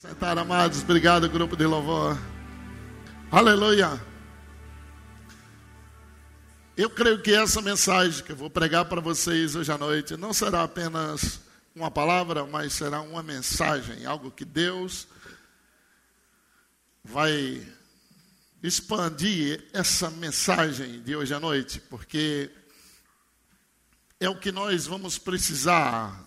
Sentar, 0.00 0.38
amados. 0.38 0.80
Obrigado, 0.84 1.28
grupo 1.28 1.56
de 1.56 1.66
louvor. 1.66 2.16
Aleluia. 3.32 4.00
Eu 6.76 6.88
creio 6.88 7.20
que 7.20 7.34
essa 7.34 7.60
mensagem 7.60 8.22
que 8.22 8.30
eu 8.30 8.36
vou 8.36 8.48
pregar 8.48 8.84
para 8.84 9.00
vocês 9.00 9.56
hoje 9.56 9.72
à 9.72 9.76
noite 9.76 10.16
não 10.16 10.32
será 10.32 10.62
apenas 10.62 11.40
uma 11.74 11.90
palavra, 11.90 12.46
mas 12.46 12.74
será 12.74 13.00
uma 13.00 13.24
mensagem, 13.24 14.06
algo 14.06 14.30
que 14.30 14.44
Deus 14.44 15.08
vai 17.02 17.66
expandir 18.62 19.68
essa 19.72 20.08
mensagem 20.12 21.02
de 21.02 21.16
hoje 21.16 21.34
à 21.34 21.40
noite, 21.40 21.80
porque 21.90 22.52
é 24.20 24.30
o 24.30 24.38
que 24.38 24.52
nós 24.52 24.86
vamos 24.86 25.18
precisar, 25.18 26.24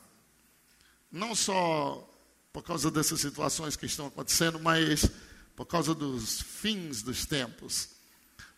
não 1.10 1.34
só 1.34 2.11
por 2.54 2.64
causa 2.64 2.92
dessas 2.92 3.22
situações 3.22 3.76
que 3.76 3.86
estão 3.86 4.08
acontecendo, 4.08 4.60
mas 4.60 5.10
por 5.56 5.66
causa 5.66 5.94
dos 5.94 6.42
fins 6.42 7.02
dos 7.02 7.26
tempos. 7.26 7.90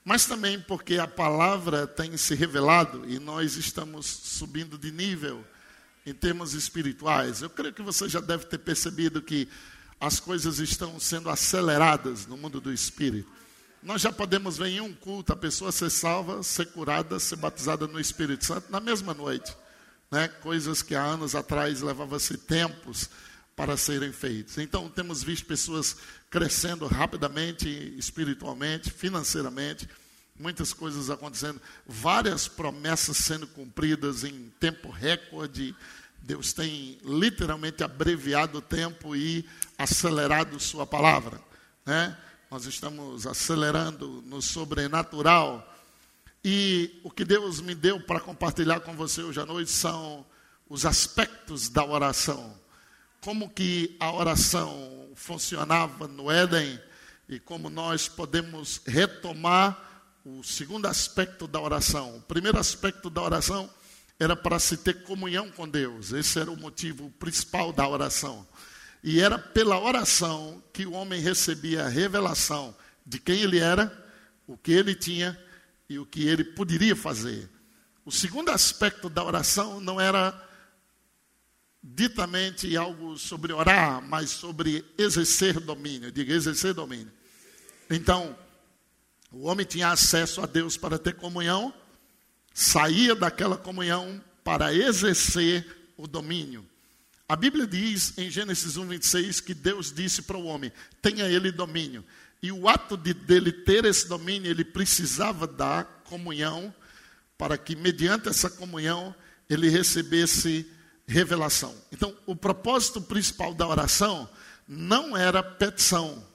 Mas 0.04 0.26
também 0.26 0.60
porque 0.60 0.98
a 0.98 1.08
palavra 1.08 1.88
tem 1.88 2.18
se 2.18 2.36
revelado 2.36 3.10
e 3.10 3.20
nós 3.20 3.56
estamos 3.56 4.06
subindo 4.06 4.78
de 4.78 4.92
nível 4.92 5.46
em 6.06 6.14
termos 6.14 6.54
espirituais. 6.54 7.42
Eu 7.42 7.50
creio 7.50 7.74
que 7.74 7.82
você 7.82 8.10
já 8.10 8.20
deve 8.20 8.46
ter 8.46 8.58
percebido 8.58 9.22
que 9.22 9.48
as 10.00 10.20
coisas 10.20 10.60
estão 10.60 11.00
sendo 11.00 11.30
aceleradas 11.30 12.26
no 12.26 12.36
mundo 12.36 12.60
do 12.60 12.74
espírito. 12.74 13.32
Nós 13.82 14.02
já 14.02 14.12
podemos 14.12 14.58
ver 14.58 14.68
em 14.68 14.82
um 14.82 14.94
culto 14.94 15.32
a 15.32 15.36
pessoa 15.36 15.72
ser 15.72 15.90
salva, 15.90 16.42
ser 16.44 16.68
curada, 16.68 17.20
ser 17.20 17.36
batizada 17.36 17.86
no 17.86 18.00
Espírito 18.00 18.46
Santo 18.46 18.72
na 18.72 18.80
mesma 18.80 19.14
noite. 19.14 19.56
Né? 20.10 20.28
Coisas 20.28 20.82
que 20.82 20.96
há 20.96 21.04
anos 21.04 21.36
atrás 21.36 21.82
levava-se 21.82 22.38
tempos 22.38 23.10
para 23.56 23.78
serem 23.78 24.12
feitos. 24.12 24.58
Então, 24.58 24.90
temos 24.90 25.24
visto 25.24 25.46
pessoas 25.46 25.96
crescendo 26.30 26.88
rapidamente, 26.88 27.68
espiritualmente, 27.98 28.92
financeiramente, 28.92 29.88
muitas 30.38 30.74
coisas 30.74 31.10
acontecendo, 31.10 31.62
várias 31.86 32.48
promessas 32.48 33.18
sendo 33.18 33.46
cumpridas 33.48 34.24
em 34.24 34.52
tempo 34.60 34.90
recorde. 34.90 35.76
Deus 36.22 36.54
tem 36.54 36.98
literalmente 37.04 37.84
abreviado 37.84 38.58
o 38.58 38.62
tempo 38.62 39.16
e 39.16 39.46
acelerado 39.78 40.60
Sua 40.60 40.88
palavra. 40.88 41.40
Né? 41.86 42.18
Nós 42.50 42.66
estamos 42.66 43.28
acelerando 43.28 44.24
no 44.26 44.42
sobrenatural. 44.42 45.70
E 46.44 47.00
o 47.04 47.12
que 47.12 47.24
Deus 47.24 47.62
me 47.62 47.76
deu 47.76 48.02
para 48.02 48.20
compartilhar 48.20 48.80
com 48.80 48.96
você 48.96 49.22
hoje 49.22 49.40
à 49.40 49.46
noite 49.46 49.72
são 49.72 50.26
os 50.68 50.86
aspectos 50.86 51.70
da 51.70 51.86
oração 51.86 52.63
como 53.24 53.50
que 53.50 53.96
a 54.02 54.12
oração 54.12 55.10
funcionava 55.16 56.10
no 56.10 56.30
Éden 56.30 56.78
e 57.30 57.40
como 57.40 57.70
nós 57.70 58.10
podemos 58.10 58.82
retomar 58.86 60.12
o 60.26 60.44
segundo 60.44 60.88
aspecto 60.88 61.48
da 61.48 61.58
oração. 61.62 62.18
O 62.18 62.22
primeiro 62.22 62.60
aspecto 62.60 63.10
da 63.10 63.22
oração 63.22 63.70
era 64.20 64.36
para 64.36 64.60
se 64.60 64.76
ter 64.76 65.04
comunhão 65.04 65.50
com 65.50 65.68
Deus. 65.68 66.12
Esse 66.12 66.38
era 66.38 66.52
o 66.52 66.58
motivo 66.58 67.10
principal 67.12 67.72
da 67.72 67.88
oração. 67.88 68.46
E 69.02 69.22
era 69.22 69.40
pela 69.40 69.80
oração 69.80 70.62
que 70.74 70.86
o 70.86 70.92
homem 70.92 71.22
recebia 71.22 71.86
a 71.86 71.90
revelação 71.90 72.76
de 73.06 73.20
quem 73.20 73.40
ele 73.40 73.58
era, 73.58 73.90
o 74.46 74.58
que 74.58 74.74
ele 74.74 74.94
tinha 74.94 75.40
e 75.90 75.98
o 75.98 76.06
que 76.06 76.28
ele 76.28 76.44
poderia 76.44 76.96
fazer. 76.96 77.50
O 78.04 78.12
segundo 78.12 78.50
aspecto 78.50 79.10
da 79.10 79.24
oração 79.24 79.80
não 79.80 80.00
era 80.00 80.53
ditamente 81.84 82.78
algo 82.78 83.18
sobre 83.18 83.52
orar, 83.52 84.02
mas 84.02 84.30
sobre 84.30 84.86
exercer 84.98 85.60
domínio. 85.60 86.12
Diga, 86.12 86.34
exercer 86.34 86.74
domínio. 86.74 87.12
Então, 87.90 88.38
o 89.32 89.44
homem 89.44 89.66
tinha 89.66 89.90
acesso 89.90 90.42
a 90.42 90.46
Deus 90.46 90.78
para 90.78 90.98
ter 90.98 91.16
comunhão, 91.16 91.74
saía 92.54 93.14
daquela 93.14 93.58
comunhão 93.58 94.24
para 94.44 94.74
exercer 94.74 95.92
o 95.98 96.08
domínio. 96.08 96.66
A 97.28 97.36
Bíblia 97.36 97.68
diz 97.68 98.18
em 98.18 98.30
Gênesis 98.30 98.78
1, 98.78 98.88
26 98.88 99.40
que 99.42 99.54
Deus 99.54 99.92
disse 99.92 100.22
para 100.22 100.38
o 100.38 100.46
homem: 100.46 100.72
tenha 101.02 101.26
ele 101.26 101.52
domínio. 101.52 102.06
E 102.42 102.52
o 102.52 102.68
ato 102.68 102.96
de, 102.98 103.14
dele 103.14 103.52
ter 103.52 103.86
esse 103.86 104.08
domínio, 104.08 104.52
ele 104.52 104.66
precisava 104.66 105.48
da 105.48 105.84
comunhão, 106.04 106.74
para 107.38 107.58
que, 107.58 107.76
mediante 107.76 108.28
essa 108.30 108.50
comunhão, 108.50 109.16
ele 109.50 109.70
recebesse 109.70 110.70
revelação. 111.14 111.76
Então, 111.92 112.18
o 112.26 112.36
propósito 112.36 113.00
principal 113.00 113.54
da 113.54 113.68
oração 113.68 114.28
não 114.68 115.16
era 115.16 115.44
petição, 115.44 116.26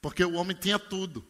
porque 0.00 0.24
o 0.24 0.34
homem 0.34 0.56
tinha 0.56 0.78
tudo. 0.78 1.26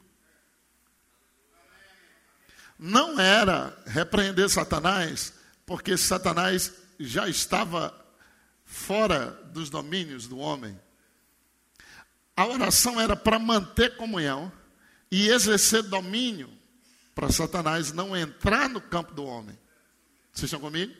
Não 2.79 3.19
era 3.19 3.75
repreender 3.87 4.51
Satanás, 4.51 5.33
porque 5.65 5.97
Satanás 5.97 6.75
já 7.01 7.27
estava 7.27 7.95
fora 8.67 9.31
dos 9.47 9.71
domínios 9.71 10.29
do 10.29 10.37
homem. 10.37 10.79
A 12.37 12.47
oração 12.47 13.01
era 13.01 13.17
para 13.17 13.39
manter 13.39 13.97
comunhão 13.97 14.53
e 15.11 15.29
exercer 15.29 15.85
domínio 15.85 16.51
para 17.15 17.33
Satanás 17.33 17.93
não 17.93 18.15
entrar 18.15 18.69
no 18.69 18.81
campo 18.81 19.15
do 19.15 19.25
homem. 19.25 19.57
Vocês 20.33 20.53
estão 20.53 20.61
comigo? 20.61 20.93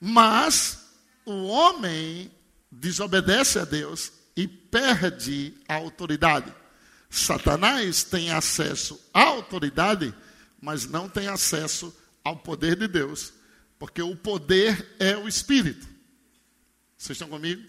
Mas 0.00 0.89
o 1.30 1.46
homem 1.46 2.30
desobedece 2.70 3.58
a 3.58 3.64
Deus 3.64 4.12
e 4.36 4.46
perde 4.46 5.54
a 5.68 5.74
autoridade. 5.74 6.52
Satanás 7.08 8.04
tem 8.04 8.30
acesso 8.30 9.00
à 9.12 9.22
autoridade, 9.22 10.14
mas 10.60 10.86
não 10.86 11.08
tem 11.08 11.28
acesso 11.28 11.94
ao 12.22 12.36
poder 12.36 12.76
de 12.76 12.86
Deus, 12.86 13.32
porque 13.78 14.02
o 14.02 14.14
poder 14.14 14.94
é 14.98 15.16
o 15.16 15.26
espírito. 15.26 15.88
Vocês 16.96 17.16
estão 17.16 17.28
comigo? 17.28 17.62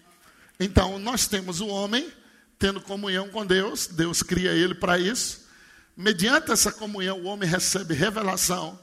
Então, 0.60 0.98
nós 0.98 1.26
temos 1.26 1.60
o 1.60 1.66
homem 1.66 2.12
tendo 2.58 2.80
comunhão 2.80 3.28
com 3.28 3.44
Deus, 3.44 3.88
Deus 3.88 4.22
cria 4.22 4.52
ele 4.52 4.74
para 4.74 4.98
isso. 4.98 5.48
Mediante 5.96 6.52
essa 6.52 6.70
comunhão, 6.70 7.20
o 7.20 7.24
homem 7.24 7.48
recebe 7.48 7.94
revelação 7.94 8.78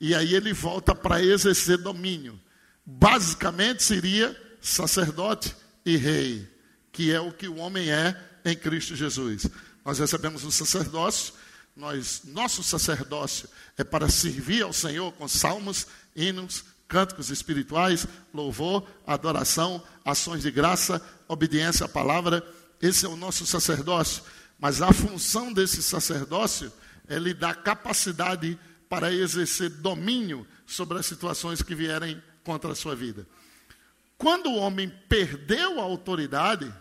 e 0.00 0.14
aí 0.14 0.34
ele 0.34 0.52
volta 0.52 0.94
para 0.94 1.22
exercer 1.22 1.78
domínio 1.78 2.40
basicamente 2.86 3.82
seria 3.82 4.40
sacerdote 4.60 5.54
e 5.84 5.96
rei, 5.96 6.48
que 6.92 7.12
é 7.12 7.20
o 7.20 7.32
que 7.32 7.48
o 7.48 7.56
homem 7.56 7.90
é 7.90 8.16
em 8.44 8.54
Cristo 8.54 8.94
Jesus. 8.94 9.48
Nós 9.84 9.98
recebemos 9.98 10.44
o 10.44 10.52
sacerdócio, 10.52 11.34
nós, 11.76 12.22
nosso 12.24 12.62
sacerdócio 12.62 13.48
é 13.76 13.84
para 13.84 14.08
servir 14.08 14.62
ao 14.62 14.72
Senhor 14.72 15.12
com 15.12 15.28
salmos, 15.28 15.86
hinos, 16.14 16.64
cânticos 16.88 17.30
espirituais, 17.30 18.06
louvor, 18.32 18.88
adoração, 19.06 19.82
ações 20.04 20.42
de 20.42 20.50
graça, 20.50 21.02
obediência 21.28 21.84
à 21.84 21.88
palavra. 21.88 22.42
Esse 22.80 23.04
é 23.04 23.08
o 23.08 23.16
nosso 23.16 23.44
sacerdócio. 23.44 24.22
Mas 24.58 24.80
a 24.80 24.92
função 24.92 25.52
desse 25.52 25.82
sacerdócio 25.82 26.72
é 27.08 27.18
lhe 27.18 27.34
dar 27.34 27.62
capacidade 27.62 28.58
para 28.88 29.12
exercer 29.12 29.68
domínio 29.68 30.46
sobre 30.64 30.98
as 30.98 31.06
situações 31.06 31.60
que 31.60 31.74
vierem 31.74 32.22
contra 32.46 32.70
a 32.70 32.76
sua 32.76 32.94
vida. 32.94 33.26
Quando 34.16 34.48
o 34.48 34.56
homem 34.56 34.88
perdeu 35.08 35.80
a 35.80 35.82
autoridade, 35.82 36.72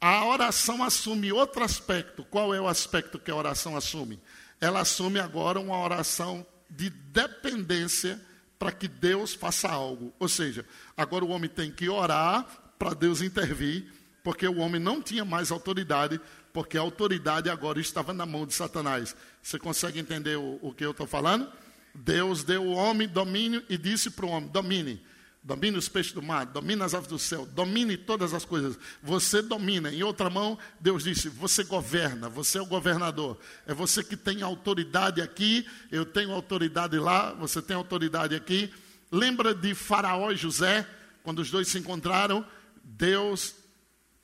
a 0.00 0.26
oração 0.26 0.82
assume 0.82 1.32
outro 1.32 1.62
aspecto. 1.62 2.24
Qual 2.24 2.52
é 2.52 2.60
o 2.60 2.66
aspecto 2.66 3.20
que 3.20 3.30
a 3.30 3.36
oração 3.36 3.76
assume? 3.76 4.20
Ela 4.60 4.80
assume 4.80 5.20
agora 5.20 5.60
uma 5.60 5.78
oração 5.78 6.44
de 6.68 6.90
dependência 6.90 8.20
para 8.58 8.72
que 8.72 8.88
Deus 8.88 9.32
faça 9.32 9.68
algo. 9.68 10.12
Ou 10.18 10.28
seja, 10.28 10.66
agora 10.96 11.24
o 11.24 11.30
homem 11.30 11.48
tem 11.48 11.70
que 11.70 11.88
orar 11.88 12.44
para 12.76 12.94
Deus 12.94 13.22
intervir, 13.22 13.86
porque 14.24 14.46
o 14.48 14.58
homem 14.58 14.80
não 14.80 15.00
tinha 15.00 15.24
mais 15.24 15.52
autoridade, 15.52 16.20
porque 16.52 16.76
a 16.76 16.80
autoridade 16.80 17.48
agora 17.48 17.80
estava 17.80 18.12
na 18.12 18.26
mão 18.26 18.44
de 18.44 18.54
Satanás. 18.54 19.14
Você 19.40 19.56
consegue 19.56 20.00
entender 20.00 20.36
o, 20.36 20.58
o 20.60 20.74
que 20.74 20.84
eu 20.84 20.90
estou 20.90 21.06
falando? 21.06 21.50
Deus 21.94 22.42
deu 22.42 22.62
ao 22.62 22.76
homem 22.76 23.08
domínio 23.08 23.62
e 23.68 23.78
disse 23.78 24.10
para 24.10 24.26
o 24.26 24.30
homem: 24.30 24.48
domine. 24.48 25.00
Domine 25.46 25.76
os 25.76 25.90
peixes 25.90 26.14
do 26.14 26.22
mar, 26.22 26.46
domine 26.46 26.82
as 26.82 26.94
aves 26.94 27.06
do 27.06 27.18
céu, 27.18 27.44
domine 27.44 27.98
todas 27.98 28.32
as 28.32 28.46
coisas. 28.46 28.78
Você 29.02 29.42
domina. 29.42 29.92
Em 29.92 30.02
outra 30.02 30.30
mão, 30.30 30.58
Deus 30.80 31.04
disse: 31.04 31.28
Você 31.28 31.62
governa, 31.64 32.30
você 32.30 32.56
é 32.56 32.62
o 32.62 32.66
governador. 32.66 33.38
É 33.66 33.74
você 33.74 34.02
que 34.02 34.16
tem 34.16 34.40
autoridade 34.40 35.20
aqui, 35.20 35.66
eu 35.92 36.06
tenho 36.06 36.32
autoridade 36.32 36.98
lá, 36.98 37.34
você 37.34 37.60
tem 37.60 37.76
autoridade 37.76 38.34
aqui. 38.34 38.72
Lembra 39.12 39.54
de 39.54 39.74
Faraó 39.74 40.32
e 40.32 40.36
José, 40.36 40.88
quando 41.22 41.40
os 41.40 41.50
dois 41.50 41.68
se 41.68 41.78
encontraram? 41.78 42.42
Deus 42.82 43.54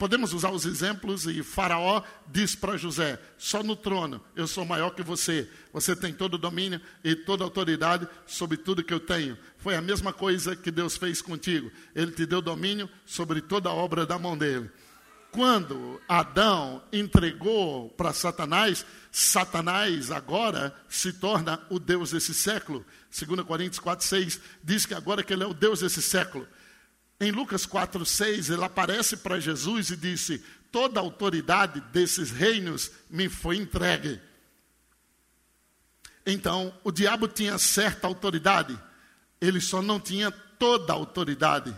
Podemos 0.01 0.33
usar 0.33 0.51
os 0.51 0.65
exemplos 0.65 1.27
e 1.27 1.43
Faraó 1.43 2.03
diz 2.27 2.57
para 2.57 2.79
José: 2.79 3.21
só 3.37 3.63
no 3.63 3.77
trono 3.77 4.19
eu 4.35 4.49
sou 4.49 4.65
maior 4.65 4.95
que 4.95 5.03
você. 5.03 5.47
Você 5.75 5.95
tem 5.95 6.11
todo 6.11 6.35
o 6.35 6.39
domínio 6.39 6.81
e 7.05 7.15
toda 7.15 7.45
a 7.45 7.47
autoridade 7.47 8.09
sobre 8.27 8.57
tudo 8.57 8.83
que 8.83 8.95
eu 8.95 8.99
tenho. 8.99 9.37
Foi 9.59 9.77
a 9.77 9.83
mesma 9.83 10.11
coisa 10.11 10.57
que 10.57 10.71
Deus 10.71 10.97
fez 10.97 11.21
contigo. 11.21 11.71
Ele 11.95 12.13
te 12.13 12.25
deu 12.25 12.41
domínio 12.41 12.89
sobre 13.05 13.43
toda 13.43 13.69
a 13.69 13.75
obra 13.75 14.07
da 14.07 14.19
mão 14.19 14.39
dele. 14.39 14.71
quando 15.33 16.01
Adão 16.09 16.83
entregou 16.91 17.91
para 17.91 18.15
Satanás, 18.15 18.87
Satanás 19.13 20.11
agora 20.11 20.75
se 20.89 21.13
torna 21.13 21.61
o 21.69 21.79
Deus 21.79 22.13
desse 22.13 22.33
século. 22.33 22.87
2 23.15 23.43
Coríntios 23.43 23.79
4, 23.79 24.07
6 24.07 24.41
diz 24.65 24.87
que 24.87 24.95
agora 24.95 25.23
que 25.23 25.35
ele 25.35 25.45
é 25.45 25.47
o 25.47 25.53
Deus 25.53 25.81
desse 25.81 26.01
século. 26.01 26.49
Em 27.21 27.31
Lucas 27.31 27.67
4, 27.67 28.05
6, 28.05 28.49
ele 28.49 28.65
aparece 28.65 29.19
para 29.19 29.39
Jesus 29.39 29.91
e 29.91 29.97
disse: 29.97 30.43
Toda 30.73 30.99
a 30.99 31.03
autoridade 31.03 31.81
desses 31.93 32.31
reinos 32.31 32.91
me 33.11 33.29
foi 33.29 33.57
entregue. 33.57 34.19
Então, 36.25 36.73
o 36.83 36.91
diabo 36.91 37.29
tinha 37.29 37.59
certa 37.59 38.07
autoridade, 38.07 38.79
ele 39.41 39.61
só 39.61 39.83
não 39.83 40.01
tinha 40.01 40.31
toda 40.31 40.93
a 40.93 40.97
autoridade. 40.97 41.75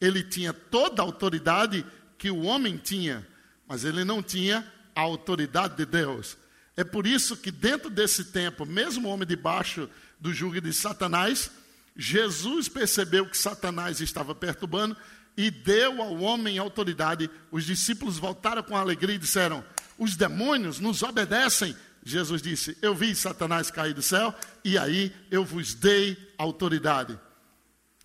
Ele 0.00 0.22
tinha 0.22 0.52
toda 0.52 1.02
a 1.02 1.04
autoridade 1.04 1.84
que 2.18 2.30
o 2.30 2.42
homem 2.42 2.76
tinha, 2.76 3.26
mas 3.66 3.84
ele 3.84 4.04
não 4.04 4.22
tinha 4.22 4.66
a 4.94 5.00
autoridade 5.00 5.76
de 5.76 5.86
Deus. 5.86 6.36
É 6.76 6.82
por 6.82 7.06
isso 7.06 7.36
que, 7.36 7.50
dentro 7.50 7.88
desse 7.88 8.24
tempo, 8.24 8.66
mesmo 8.66 9.08
o 9.08 9.12
homem 9.12 9.26
debaixo 9.26 9.88
do 10.18 10.32
jugo 10.32 10.60
de 10.60 10.72
Satanás, 10.72 11.50
Jesus 11.96 12.68
percebeu 12.68 13.26
que 13.26 13.36
Satanás 13.36 14.00
estava 14.00 14.34
perturbando 14.34 14.96
e 15.36 15.50
deu 15.50 16.02
ao 16.02 16.16
homem 16.20 16.58
autoridade. 16.58 17.30
Os 17.50 17.64
discípulos 17.64 18.18
voltaram 18.18 18.62
com 18.62 18.76
alegria 18.76 19.14
e 19.14 19.18
disseram: 19.18 19.64
Os 19.98 20.16
demônios 20.16 20.80
nos 20.80 21.02
obedecem. 21.02 21.76
Jesus 22.04 22.42
disse: 22.42 22.76
Eu 22.82 22.94
vi 22.94 23.14
Satanás 23.14 23.70
cair 23.70 23.94
do 23.94 24.02
céu 24.02 24.34
e 24.64 24.76
aí 24.76 25.14
eu 25.30 25.44
vos 25.44 25.74
dei 25.74 26.16
autoridade. 26.36 27.18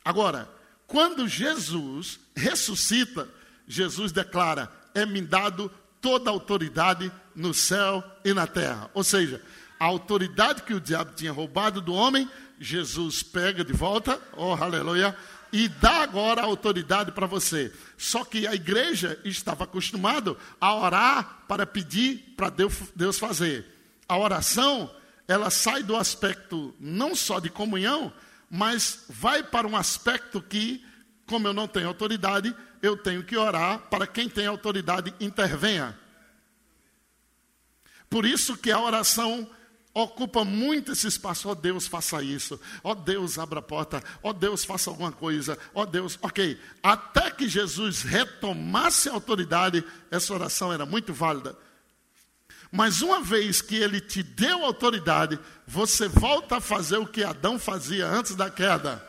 Agora, 0.04 0.50
quando 0.88 1.28
Jesus 1.28 2.20
ressuscita, 2.36 3.28
Jesus 3.68 4.12
declara: 4.12 4.72
é-me 4.94 5.22
dado 5.22 5.72
toda 6.02 6.30
a 6.30 6.34
autoridade 6.34 7.12
no 7.36 7.54
céu 7.54 8.04
e 8.24 8.34
na 8.34 8.48
terra. 8.48 8.90
Ou 8.94 9.04
seja, 9.04 9.42
a 9.80 9.86
autoridade 9.86 10.64
que 10.64 10.74
o 10.74 10.82
diabo 10.82 11.14
tinha 11.16 11.32
roubado 11.32 11.80
do 11.80 11.94
homem, 11.94 12.30
Jesus 12.60 13.24
pega 13.24 13.64
de 13.64 13.72
volta, 13.72 14.20
oh 14.36 14.54
aleluia, 14.54 15.16
e 15.54 15.68
dá 15.68 16.04
agora 16.04 16.42
a 16.42 16.46
autoridade 16.46 17.12
para 17.14 17.26
você. 17.26 17.74
Só 17.98 18.26
que 18.26 18.46
a 18.46 18.54
igreja 18.54 19.20
estava 19.24 19.64
acostumado 19.64 20.38
a 20.60 20.76
orar 20.76 21.46
para 21.48 21.66
pedir 21.66 22.34
para 22.36 22.50
Deus 22.96 23.18
fazer. 23.18 23.66
A 24.08 24.18
oração, 24.18 24.94
ela 25.28 25.50
sai 25.50 25.82
do 25.82 25.96
aspecto 25.96 26.76
não 26.80 27.16
só 27.16 27.40
de 27.40 27.50
comunhão, 27.50 28.12
mas 28.50 29.06
vai 29.08 29.42
para 29.42 29.68
um 29.68 29.78
aspecto 29.78 30.42
que, 30.42 30.84
como 31.26 31.48
eu 31.48 31.54
não 31.54 31.68
tenho 31.68 31.88
autoridade, 31.88 32.54
eu 32.82 32.98
tenho 32.98 33.24
que 33.24 33.38
orar 33.38 33.80
para 33.90 34.06
quem 34.06 34.28
tem 34.28 34.46
autoridade 34.46 35.14
intervenha. 35.20 35.98
Por 38.10 38.26
isso 38.26 38.58
que 38.58 38.72
a 38.72 38.80
oração 38.80 39.50
ocupa 39.94 40.44
muito 40.46 40.92
esse 40.92 41.08
espaço. 41.08 41.48
Ó 41.50 41.52
oh, 41.52 41.56
Deus, 41.56 41.88
faça 41.88 42.22
isso. 42.24 42.60
Ó 42.84 42.92
oh, 42.92 42.96
Deus, 42.96 43.38
abra 43.38 43.60
a 43.60 43.64
porta. 43.64 44.04
Ó 44.22 44.30
oh, 44.30 44.34
Deus, 44.34 44.64
faça 44.64 44.90
alguma 44.90 45.12
coisa. 45.12 45.58
Ó 45.74 45.86
Deus, 45.86 46.18
ok. 46.22 46.60
Até 46.82 47.32
que 47.32 47.48
Jesus 47.48 48.04
retomasse 48.04 49.10
a 49.10 49.14
autoridade, 49.14 49.84
essa 50.12 50.34
oração 50.34 50.72
era 50.72 50.86
muito 50.86 51.14
válida. 51.14 51.58
Mas 52.72 53.02
uma 53.02 53.22
vez 53.22 53.62
que 53.62 53.76
ele 53.76 54.00
te 54.00 54.22
deu 54.22 54.64
autoridade, 54.64 55.40
você 55.66 56.08
volta 56.08 56.58
a 56.58 56.62
fazer 56.62 56.98
o 56.98 57.08
que 57.08 57.24
Adão 57.24 57.58
fazia 57.58 58.08
antes 58.08 58.36
da 58.36 58.50
queda. 58.50 59.09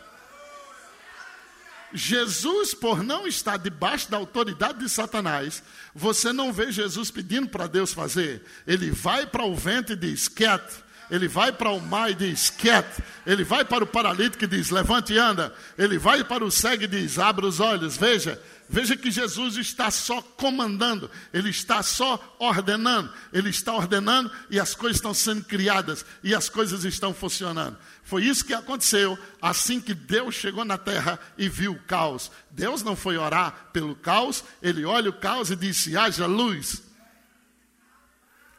Jesus, 1.93 2.75
por 2.75 3.03
não 3.03 3.27
estar 3.27 3.57
debaixo 3.57 4.11
da 4.11 4.17
autoridade 4.17 4.79
de 4.79 4.89
Satanás, 4.89 5.63
você 5.95 6.33
não 6.33 6.53
vê 6.53 6.71
Jesus 6.71 7.11
pedindo 7.11 7.49
para 7.49 7.67
Deus 7.67 7.93
fazer. 7.93 8.43
Ele 8.67 8.91
vai 8.91 9.27
para 9.27 9.45
o 9.45 9.55
vento 9.55 9.93
e 9.93 9.97
diz: 9.97 10.29
quieto. 10.29 10.85
Ele 11.11 11.27
vai 11.27 11.51
para 11.51 11.71
o 11.71 11.81
mar 11.81 12.11
e 12.11 12.15
diz: 12.15 12.51
quieto. 12.51 13.03
Ele 13.27 13.43
vai 13.43 13.65
para 13.65 13.83
o 13.83 13.87
paralítico 13.87 14.45
e 14.45 14.47
diz: 14.47 14.71
levante 14.71 15.13
e 15.13 15.19
anda. 15.19 15.53
Ele 15.77 15.99
vai 15.99 16.23
para 16.23 16.45
o 16.45 16.51
cego 16.51 16.85
e 16.85 16.87
diz: 16.87 17.19
abra 17.19 17.47
os 17.47 17.59
olhos, 17.59 17.97
veja. 17.97 18.41
Veja 18.73 18.97
que 18.97 19.11
Jesus 19.11 19.57
está 19.57 19.91
só 19.91 20.23
comandando, 20.23 21.11
ele 21.33 21.51
está 21.51 21.83
só 21.83 22.37
ordenando, 22.39 23.13
ele 23.33 23.51
está 23.51 23.75
ordenando 23.75 24.31
e 24.49 24.61
as 24.61 24.77
coisas 24.77 24.99
estão 24.99 25.13
sendo 25.13 25.45
criadas 25.45 26.07
e 26.23 26.33
as 26.33 26.49
coisas 26.49 26.85
estão 26.85 27.13
funcionando. 27.13 27.77
Foi 28.05 28.23
isso 28.23 28.45
que 28.45 28.55
aconteceu 28.55 29.19
assim 29.43 29.81
que 29.81 29.93
Deus 29.93 30.37
chegou 30.37 30.65
na 30.65 30.79
terra 30.79 31.19
e 31.37 31.49
viu 31.49 31.73
o 31.73 31.81
caos. 31.81 32.31
Deus 32.49 32.81
não 32.85 32.95
foi 32.95 33.19
orar 33.19 33.71
pelo 33.73 33.97
caos, 33.97 34.45
ele 34.63 34.85
olha 34.85 35.11
o 35.11 35.15
caos 35.19 35.51
e 35.51 35.57
disse: 35.57 35.97
haja 35.97 36.27
luz, 36.27 36.81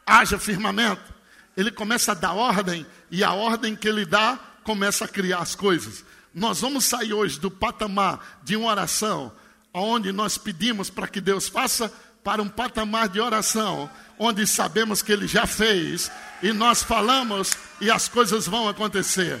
haja 0.06 0.38
firmamento. 0.38 1.10
Ele 1.56 1.70
começa 1.70 2.12
a 2.12 2.14
dar 2.14 2.34
ordem 2.34 2.86
e 3.10 3.24
a 3.24 3.32
ordem 3.32 3.74
que 3.74 3.88
ele 3.88 4.04
dá 4.04 4.38
começa 4.62 5.06
a 5.06 5.08
criar 5.08 5.38
as 5.38 5.54
coisas. 5.54 6.04
Nós 6.34 6.60
vamos 6.60 6.84
sair 6.84 7.14
hoje 7.14 7.40
do 7.40 7.50
patamar 7.50 8.40
de 8.44 8.56
uma 8.56 8.68
oração 8.68 9.32
onde 9.72 10.12
nós 10.12 10.36
pedimos 10.36 10.90
para 10.90 11.08
que 11.08 11.20
Deus 11.20 11.48
faça, 11.48 11.92
para 12.22 12.42
um 12.42 12.48
patamar 12.48 13.08
de 13.08 13.20
oração, 13.20 13.90
onde 14.18 14.46
sabemos 14.46 15.02
que 15.02 15.12
Ele 15.12 15.26
já 15.26 15.46
fez, 15.46 16.10
e 16.42 16.52
nós 16.52 16.82
falamos 16.82 17.52
e 17.80 17.90
as 17.90 18.08
coisas 18.08 18.46
vão 18.46 18.68
acontecer. 18.68 19.40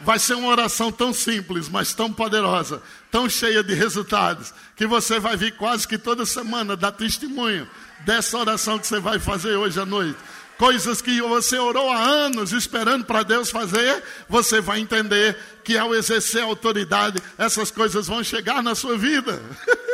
Vai 0.00 0.18
ser 0.18 0.34
uma 0.34 0.48
oração 0.48 0.92
tão 0.92 1.12
simples, 1.12 1.68
mas 1.68 1.94
tão 1.94 2.12
poderosa, 2.12 2.82
tão 3.10 3.28
cheia 3.28 3.62
de 3.62 3.74
resultados, 3.74 4.52
que 4.74 4.86
você 4.86 5.18
vai 5.18 5.36
vir 5.36 5.56
quase 5.56 5.88
que 5.88 5.96
toda 5.96 6.26
semana 6.26 6.76
dar 6.76 6.92
testemunho 6.92 7.68
dessa 8.00 8.36
oração 8.36 8.78
que 8.78 8.86
você 8.86 9.00
vai 9.00 9.18
fazer 9.18 9.56
hoje 9.56 9.80
à 9.80 9.86
noite 9.86 10.18
coisas 10.58 11.02
que 11.02 11.20
você 11.20 11.58
orou 11.58 11.90
há 11.90 12.02
anos 12.02 12.52
esperando 12.52 13.04
para 13.04 13.22
Deus 13.22 13.50
fazer, 13.50 14.02
você 14.28 14.60
vai 14.60 14.80
entender 14.80 15.36
que 15.62 15.76
ao 15.76 15.94
exercer 15.94 16.42
autoridade, 16.42 17.22
essas 17.36 17.70
coisas 17.70 18.06
vão 18.06 18.22
chegar 18.22 18.62
na 18.62 18.74
sua 18.74 18.96
vida. 18.96 19.42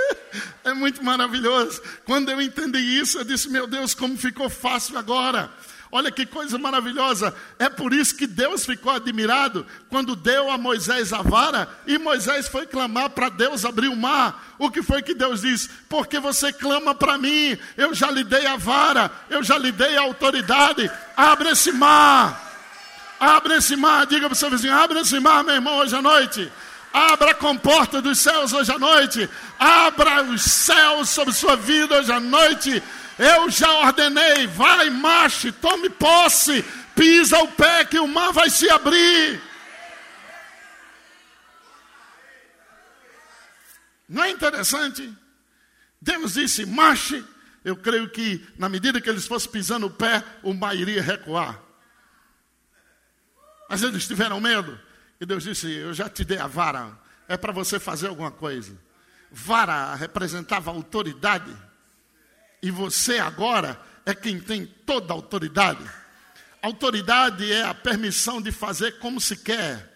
é 0.64 0.72
muito 0.72 1.02
maravilhoso. 1.04 1.80
Quando 2.04 2.30
eu 2.30 2.40
entendi 2.40 2.78
isso, 2.78 3.18
eu 3.18 3.24
disse: 3.24 3.48
Meu 3.48 3.66
Deus, 3.66 3.94
como 3.94 4.16
ficou 4.16 4.48
fácil 4.48 4.98
agora. 4.98 5.50
Olha 5.94 6.10
que 6.10 6.24
coisa 6.24 6.56
maravilhosa. 6.56 7.34
É 7.58 7.68
por 7.68 7.92
isso 7.92 8.16
que 8.16 8.26
Deus 8.26 8.64
ficou 8.64 8.90
admirado 8.90 9.66
quando 9.90 10.16
deu 10.16 10.50
a 10.50 10.56
Moisés 10.56 11.12
a 11.12 11.20
vara 11.20 11.68
e 11.86 11.98
Moisés 11.98 12.48
foi 12.48 12.66
clamar 12.66 13.10
para 13.10 13.28
Deus 13.28 13.62
abrir 13.62 13.88
o 13.88 13.96
mar. 13.96 14.54
O 14.58 14.70
que 14.70 14.82
foi 14.82 15.02
que 15.02 15.14
Deus 15.14 15.42
disse? 15.42 15.68
Porque 15.90 16.18
você 16.18 16.50
clama 16.50 16.94
para 16.94 17.18
mim, 17.18 17.58
eu 17.76 17.94
já 17.94 18.10
lhe 18.10 18.24
dei 18.24 18.46
a 18.46 18.56
vara, 18.56 19.10
eu 19.28 19.44
já 19.44 19.58
lhe 19.58 19.70
dei 19.70 19.98
a 19.98 20.00
autoridade. 20.00 20.90
Abre 21.14 21.50
esse 21.50 21.70
mar. 21.70 22.40
Abre 23.20 23.56
esse 23.56 23.76
mar. 23.76 24.06
Diga 24.06 24.28
para 24.28 24.32
o 24.32 24.36
seu 24.36 24.48
vizinho: 24.48 24.72
abre 24.72 24.98
esse 24.98 25.20
mar, 25.20 25.44
meu 25.44 25.56
irmão, 25.56 25.76
hoje 25.76 25.94
à 25.94 26.00
noite. 26.00 26.50
Abra 26.90 27.32
a 27.32 27.34
comporta 27.34 28.00
dos 28.00 28.18
céus 28.18 28.54
hoje 28.54 28.72
à 28.72 28.78
noite. 28.78 29.28
Abra 29.58 30.22
os 30.22 30.40
céus 30.40 31.10
sobre 31.10 31.34
sua 31.34 31.54
vida 31.54 31.98
hoje 31.98 32.10
à 32.10 32.18
noite. 32.18 32.82
Eu 33.18 33.50
já 33.50 33.70
ordenei, 33.80 34.46
vai, 34.46 34.90
marche, 34.90 35.52
tome 35.52 35.90
posse, 35.90 36.64
pisa 36.94 37.38
o 37.38 37.48
pé 37.48 37.84
que 37.84 37.98
o 37.98 38.08
mar 38.08 38.32
vai 38.32 38.48
se 38.50 38.68
abrir. 38.70 39.40
Não 44.08 44.24
é 44.24 44.30
interessante? 44.30 45.12
Deus 46.00 46.34
disse: 46.34 46.66
marche. 46.66 47.24
Eu 47.64 47.76
creio 47.76 48.08
que, 48.10 48.44
na 48.58 48.68
medida 48.68 49.00
que 49.00 49.08
eles 49.08 49.24
fossem 49.24 49.50
pisando 49.50 49.86
o 49.86 49.90
pé, 49.90 50.24
o 50.42 50.52
mar 50.52 50.76
iria 50.76 51.00
recuar. 51.00 51.60
Mas 53.68 53.82
eles 53.82 54.06
tiveram 54.06 54.40
medo. 54.40 54.78
E 55.20 55.24
Deus 55.24 55.44
disse: 55.44 55.70
Eu 55.70 55.94
já 55.94 56.08
te 56.08 56.24
dei 56.24 56.38
a 56.38 56.46
vara. 56.46 56.98
É 57.28 57.36
para 57.36 57.52
você 57.52 57.78
fazer 57.78 58.08
alguma 58.08 58.30
coisa. 58.30 58.76
Vara 59.30 59.94
representava 59.94 60.70
autoridade. 60.70 61.56
E 62.62 62.70
você 62.70 63.18
agora 63.18 63.80
é 64.06 64.14
quem 64.14 64.38
tem 64.38 64.64
toda 64.64 65.12
a 65.12 65.16
autoridade. 65.16 65.84
Autoridade 66.62 67.50
é 67.50 67.64
a 67.64 67.74
permissão 67.74 68.40
de 68.40 68.52
fazer 68.52 68.98
como 68.98 69.20
se 69.20 69.36
quer. 69.36 69.90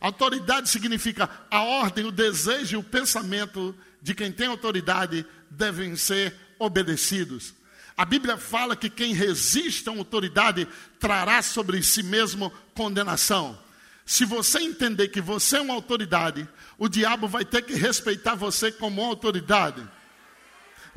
Autoridade 0.00 0.70
significa 0.70 1.28
a 1.50 1.62
ordem, 1.62 2.06
o 2.06 2.12
desejo 2.12 2.76
e 2.76 2.78
o 2.78 2.82
pensamento 2.82 3.74
de 4.00 4.14
quem 4.14 4.32
tem 4.32 4.46
autoridade 4.46 5.26
devem 5.50 5.96
ser 5.96 6.34
obedecidos. 6.58 7.52
A 7.96 8.04
Bíblia 8.04 8.36
fala 8.36 8.76
que 8.76 8.88
quem 8.88 9.12
resiste 9.12 9.88
à 9.88 9.92
autoridade 9.92 10.68
trará 11.00 11.42
sobre 11.42 11.82
si 11.82 12.02
mesmo 12.02 12.52
condenação. 12.72 13.58
Se 14.06 14.24
você 14.24 14.60
entender 14.60 15.08
que 15.08 15.20
você 15.20 15.56
é 15.56 15.60
uma 15.60 15.74
autoridade, 15.74 16.48
o 16.78 16.88
diabo 16.88 17.26
vai 17.26 17.44
ter 17.44 17.60
que 17.62 17.74
respeitar 17.74 18.36
você 18.36 18.70
como 18.70 19.04
autoridade. 19.04 19.86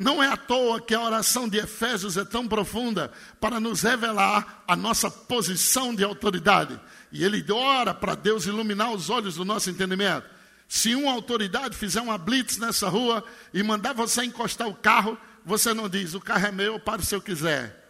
Não 0.02 0.20
é 0.20 0.26
à 0.26 0.36
toa 0.36 0.80
que 0.80 0.94
a 0.94 1.00
oração 1.00 1.48
de 1.48 1.58
Efésios 1.58 2.16
é 2.16 2.24
tão 2.24 2.48
profunda 2.48 3.12
para 3.40 3.60
nos 3.60 3.82
revelar 3.82 4.64
a 4.66 4.74
nossa 4.74 5.08
posição 5.08 5.94
de 5.94 6.02
autoridade. 6.02 6.78
E 7.12 7.22
ele 7.22 7.44
ora 7.52 7.94
para 7.94 8.16
Deus 8.16 8.44
iluminar 8.44 8.90
os 8.90 9.08
olhos 9.08 9.36
do 9.36 9.44
nosso 9.44 9.70
entendimento. 9.70 10.26
Se 10.68 10.96
uma 10.96 11.12
autoridade 11.12 11.76
fizer 11.76 12.00
uma 12.00 12.18
blitz 12.18 12.58
nessa 12.58 12.88
rua 12.88 13.24
e 13.54 13.62
mandar 13.62 13.92
você 13.92 14.24
encostar 14.24 14.66
o 14.66 14.74
carro, 14.74 15.16
você 15.44 15.72
não 15.72 15.88
diz, 15.88 16.14
o 16.14 16.20
carro 16.20 16.46
é 16.46 16.50
meu, 16.50 16.80
para 16.80 17.00
se 17.02 17.14
eu 17.14 17.20
quiser. 17.20 17.88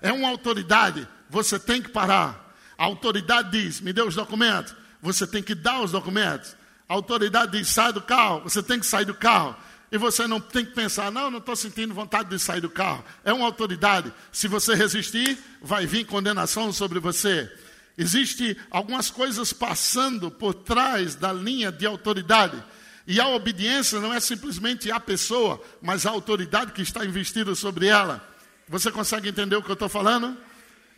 É 0.00 0.12
uma 0.12 0.28
autoridade, 0.28 1.08
você 1.28 1.58
tem 1.58 1.82
que 1.82 1.88
parar. 1.88 2.54
A 2.78 2.84
autoridade 2.84 3.50
diz, 3.50 3.80
me 3.80 3.92
dê 3.92 4.02
os 4.02 4.14
documentos, 4.14 4.72
você 5.02 5.26
tem 5.26 5.42
que 5.42 5.54
dar 5.54 5.80
os 5.80 5.90
documentos. 5.90 6.54
A 6.88 6.94
autoridade 6.94 7.58
diz, 7.58 7.70
sai 7.70 7.92
do 7.92 8.02
carro, 8.02 8.42
você 8.42 8.62
tem 8.62 8.78
que 8.78 8.86
sair 8.86 9.04
do 9.04 9.14
carro. 9.14 9.56
E 9.94 9.96
você 9.96 10.26
não 10.26 10.40
tem 10.40 10.64
que 10.64 10.72
pensar, 10.72 11.12
não, 11.12 11.30
não 11.30 11.38
estou 11.38 11.54
sentindo 11.54 11.94
vontade 11.94 12.28
de 12.28 12.36
sair 12.40 12.60
do 12.60 12.68
carro. 12.68 13.04
É 13.24 13.32
uma 13.32 13.46
autoridade. 13.46 14.12
Se 14.32 14.48
você 14.48 14.74
resistir, 14.74 15.38
vai 15.62 15.86
vir 15.86 16.04
condenação 16.04 16.72
sobre 16.72 16.98
você. 16.98 17.48
Existem 17.96 18.56
algumas 18.72 19.08
coisas 19.08 19.52
passando 19.52 20.32
por 20.32 20.52
trás 20.52 21.14
da 21.14 21.32
linha 21.32 21.70
de 21.70 21.86
autoridade. 21.86 22.60
E 23.06 23.20
a 23.20 23.28
obediência 23.28 24.00
não 24.00 24.12
é 24.12 24.18
simplesmente 24.18 24.90
a 24.90 24.98
pessoa, 24.98 25.62
mas 25.80 26.06
a 26.06 26.10
autoridade 26.10 26.72
que 26.72 26.82
está 26.82 27.04
investida 27.04 27.54
sobre 27.54 27.86
ela. 27.86 28.20
Você 28.68 28.90
consegue 28.90 29.28
entender 29.28 29.54
o 29.54 29.62
que 29.62 29.70
eu 29.70 29.74
estou 29.74 29.88
falando? 29.88 30.36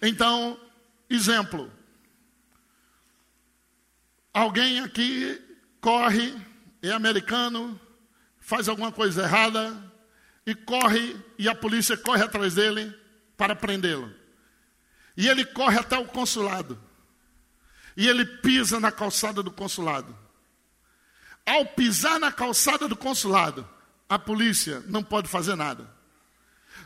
Então, 0.00 0.58
exemplo. 1.10 1.70
Alguém 4.32 4.80
aqui 4.80 5.38
corre, 5.82 6.34
é 6.80 6.92
americano, 6.92 7.78
faz 8.46 8.68
alguma 8.68 8.92
coisa 8.92 9.24
errada 9.24 9.76
e 10.46 10.54
corre, 10.54 11.16
e 11.36 11.48
a 11.48 11.54
polícia 11.54 11.96
corre 11.96 12.22
atrás 12.22 12.54
dele 12.54 12.96
para 13.36 13.56
prendê-lo. 13.56 14.14
E 15.16 15.28
ele 15.28 15.44
corre 15.44 15.80
até 15.80 15.98
o 15.98 16.04
consulado. 16.04 16.80
E 17.96 18.06
ele 18.06 18.24
pisa 18.24 18.78
na 18.78 18.92
calçada 18.92 19.42
do 19.42 19.50
consulado. 19.50 20.16
Ao 21.44 21.66
pisar 21.66 22.20
na 22.20 22.30
calçada 22.30 22.86
do 22.86 22.94
consulado, 22.94 23.68
a 24.08 24.16
polícia 24.16 24.80
não 24.86 25.02
pode 25.02 25.26
fazer 25.26 25.56
nada. 25.56 25.90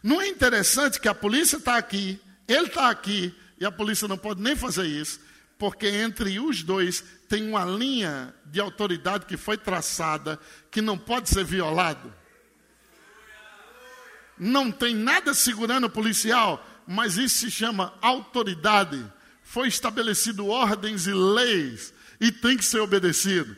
Não 0.03 0.19
é 0.19 0.29
interessante 0.29 0.99
que 0.99 1.09
a 1.09 1.15
polícia 1.15 1.59
está 1.59 1.77
aqui, 1.77 2.19
ele 2.49 2.69
está 2.69 2.89
aqui, 2.89 3.35
e 3.59 3.67
a 3.67 3.71
polícia 3.71 4.09
não 4.09 4.17
pode 4.17 4.41
nem 4.41 4.57
fazer 4.57 4.87
isso, 4.87 5.21
porque 5.59 5.89
entre 5.89 6.41
os 6.41 6.63
dois 6.63 7.05
tem 7.31 7.49
uma 7.49 7.65
linha 7.65 8.35
de 8.45 8.61
autoridade 8.61 9.25
que 9.25 9.37
foi 9.37 9.57
traçada 9.57 10.37
que 10.69 10.83
não 10.83 10.99
pode 10.99 11.29
ser 11.29 11.45
violado. 11.45 12.13
Não 14.37 14.73
tem 14.73 14.97
nada 14.97 15.33
segurando 15.33 15.85
o 15.85 15.91
policial, 15.91 16.67
mas 16.89 17.17
isso 17.17 17.37
se 17.37 17.51
chama 17.51 17.95
autoridade. 18.03 19.01
Foi 19.45 19.69
estabelecido 19.69 20.49
ordens 20.49 21.07
e 21.07 21.15
leis 21.15 21.95
e 22.21 22.33
tem 22.33 22.57
que 22.57 22.65
ser 22.65 22.81
obedecido. 22.81 23.57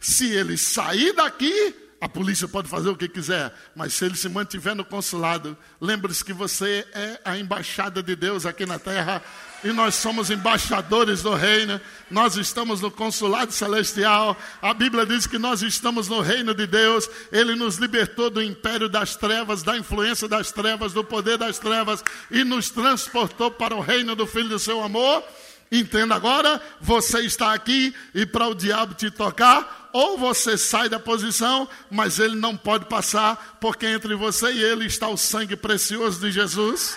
Se 0.00 0.30
ele 0.30 0.56
sair 0.56 1.12
daqui, 1.12 1.74
a 2.00 2.08
polícia 2.08 2.48
pode 2.48 2.66
fazer 2.66 2.88
o 2.88 2.96
que 2.96 3.08
quiser, 3.08 3.52
mas 3.76 3.92
se 3.92 4.06
ele 4.06 4.16
se 4.16 4.28
mantiver 4.30 4.74
no 4.74 4.86
consulado, 4.86 5.56
lembre-se 5.78 6.24
que 6.24 6.32
você 6.32 6.88
é 6.94 7.20
a 7.26 7.36
embaixada 7.36 8.02
de 8.02 8.16
Deus 8.16 8.46
aqui 8.46 8.64
na 8.64 8.78
terra 8.78 9.22
e 9.64 9.72
nós 9.72 9.94
somos 9.94 10.30
embaixadores 10.30 11.22
do 11.22 11.34
reino. 11.34 11.80
Nós 12.10 12.36
estamos 12.36 12.80
no 12.80 12.90
consulado 12.90 13.52
celestial. 13.52 14.36
A 14.60 14.74
Bíblia 14.74 15.06
diz 15.06 15.26
que 15.26 15.38
nós 15.38 15.62
estamos 15.62 16.08
no 16.08 16.20
reino 16.20 16.54
de 16.54 16.66
Deus. 16.66 17.08
Ele 17.30 17.54
nos 17.54 17.76
libertou 17.76 18.28
do 18.28 18.42
império 18.42 18.88
das 18.88 19.16
trevas, 19.16 19.62
da 19.62 19.76
influência 19.76 20.26
das 20.26 20.50
trevas, 20.50 20.92
do 20.92 21.04
poder 21.04 21.38
das 21.38 21.58
trevas 21.58 22.02
e 22.30 22.44
nos 22.44 22.70
transportou 22.70 23.50
para 23.50 23.74
o 23.74 23.80
reino 23.80 24.16
do 24.16 24.26
Filho 24.26 24.48
do 24.48 24.58
seu 24.58 24.82
amor. 24.82 25.22
Entenda 25.70 26.14
agora, 26.14 26.60
você 26.80 27.20
está 27.20 27.54
aqui 27.54 27.94
e 28.14 28.26
para 28.26 28.46
o 28.46 28.54
diabo 28.54 28.92
te 28.92 29.10
tocar, 29.10 29.88
ou 29.90 30.18
você 30.18 30.58
sai 30.58 30.86
da 30.86 31.00
posição, 31.00 31.66
mas 31.90 32.18
ele 32.18 32.36
não 32.36 32.54
pode 32.54 32.84
passar, 32.84 33.56
porque 33.58 33.86
entre 33.86 34.14
você 34.14 34.52
e 34.52 34.62
ele 34.62 34.84
está 34.84 35.08
o 35.08 35.16
sangue 35.16 35.56
precioso 35.56 36.20
de 36.20 36.30
Jesus. 36.30 36.94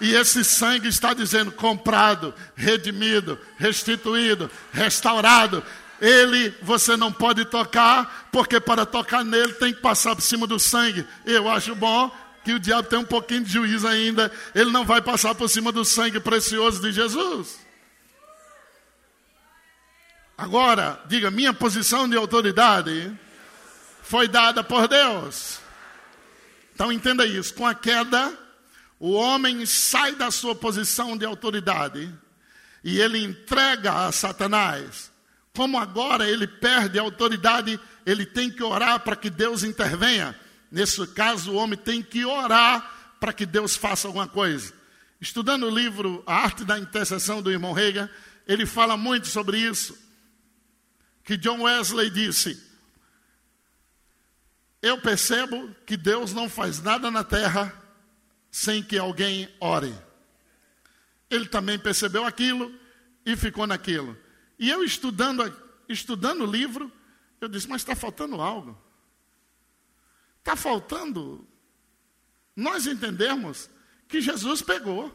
E 0.00 0.14
esse 0.14 0.44
sangue 0.44 0.88
está 0.88 1.14
dizendo 1.14 1.52
comprado, 1.52 2.34
redimido, 2.54 3.38
restituído, 3.56 4.50
restaurado. 4.72 5.62
Ele 6.00 6.54
você 6.60 6.96
não 6.96 7.12
pode 7.12 7.44
tocar, 7.44 8.28
porque 8.32 8.60
para 8.60 8.84
tocar 8.84 9.24
nele 9.24 9.54
tem 9.54 9.72
que 9.72 9.80
passar 9.80 10.14
por 10.14 10.22
cima 10.22 10.46
do 10.46 10.58
sangue. 10.58 11.06
Eu 11.24 11.48
acho 11.48 11.74
bom 11.74 12.10
que 12.44 12.52
o 12.52 12.60
diabo 12.60 12.88
tem 12.88 12.98
um 12.98 13.04
pouquinho 13.04 13.42
de 13.42 13.52
juízo 13.52 13.88
ainda, 13.88 14.30
ele 14.54 14.70
não 14.70 14.84
vai 14.84 15.00
passar 15.00 15.34
por 15.34 15.48
cima 15.48 15.72
do 15.72 15.84
sangue 15.84 16.20
precioso 16.20 16.82
de 16.82 16.92
Jesus. 16.92 17.58
Agora, 20.36 21.00
diga, 21.06 21.30
minha 21.30 21.54
posição 21.54 22.08
de 22.08 22.16
autoridade 22.16 23.10
foi 24.02 24.28
dada 24.28 24.62
por 24.62 24.86
Deus. 24.86 25.58
Então 26.74 26.92
entenda 26.92 27.24
isso, 27.24 27.54
com 27.54 27.66
a 27.66 27.74
queda, 27.74 28.36
o 29.06 29.12
homem 29.12 29.66
sai 29.66 30.14
da 30.14 30.30
sua 30.30 30.54
posição 30.54 31.14
de 31.14 31.26
autoridade 31.26 32.10
e 32.82 32.98
ele 32.98 33.22
entrega 33.22 34.06
a 34.06 34.10
Satanás. 34.10 35.12
Como 35.54 35.78
agora 35.78 36.26
ele 36.26 36.46
perde 36.46 36.98
a 36.98 37.02
autoridade, 37.02 37.78
ele 38.06 38.24
tem 38.24 38.50
que 38.50 38.62
orar 38.62 39.00
para 39.00 39.14
que 39.14 39.28
Deus 39.28 39.62
intervenha. 39.62 40.34
Nesse 40.70 41.06
caso, 41.08 41.52
o 41.52 41.56
homem 41.56 41.78
tem 41.78 42.02
que 42.02 42.24
orar 42.24 43.14
para 43.20 43.30
que 43.30 43.44
Deus 43.44 43.76
faça 43.76 44.08
alguma 44.08 44.26
coisa. 44.26 44.72
Estudando 45.20 45.66
o 45.66 45.70
livro 45.78 46.22
A 46.26 46.36
Arte 46.36 46.64
da 46.64 46.78
Intercessão 46.78 47.42
do 47.42 47.52
irmão 47.52 47.74
Reagan, 47.74 48.08
ele 48.48 48.64
fala 48.64 48.96
muito 48.96 49.26
sobre 49.26 49.58
isso. 49.58 49.94
Que 51.22 51.36
John 51.36 51.60
Wesley 51.64 52.08
disse: 52.08 52.58
Eu 54.80 54.98
percebo 55.02 55.76
que 55.84 55.94
Deus 55.94 56.32
não 56.32 56.48
faz 56.48 56.80
nada 56.80 57.10
na 57.10 57.22
terra 57.22 57.83
sem 58.54 58.84
que 58.84 58.96
alguém 58.96 59.52
ore. 59.58 59.92
Ele 61.28 61.44
também 61.48 61.76
percebeu 61.76 62.24
aquilo 62.24 62.72
e 63.26 63.34
ficou 63.34 63.66
naquilo. 63.66 64.16
E 64.56 64.70
eu 64.70 64.84
estudando, 64.84 65.42
estudando 65.88 66.42
o 66.42 66.46
livro, 66.46 66.90
eu 67.40 67.48
disse: 67.48 67.68
Mas 67.68 67.82
está 67.82 67.96
faltando 67.96 68.40
algo. 68.40 68.80
Está 70.38 70.54
faltando 70.54 71.44
nós 72.54 72.86
entendermos 72.86 73.68
que 74.06 74.20
Jesus 74.20 74.62
pegou. 74.62 75.12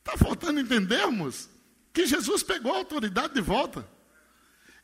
Está 0.00 0.18
faltando 0.22 0.60
entendermos 0.60 1.48
que 1.94 2.04
Jesus 2.04 2.42
pegou 2.42 2.74
a 2.74 2.78
autoridade 2.78 3.32
de 3.32 3.40
volta. 3.40 3.88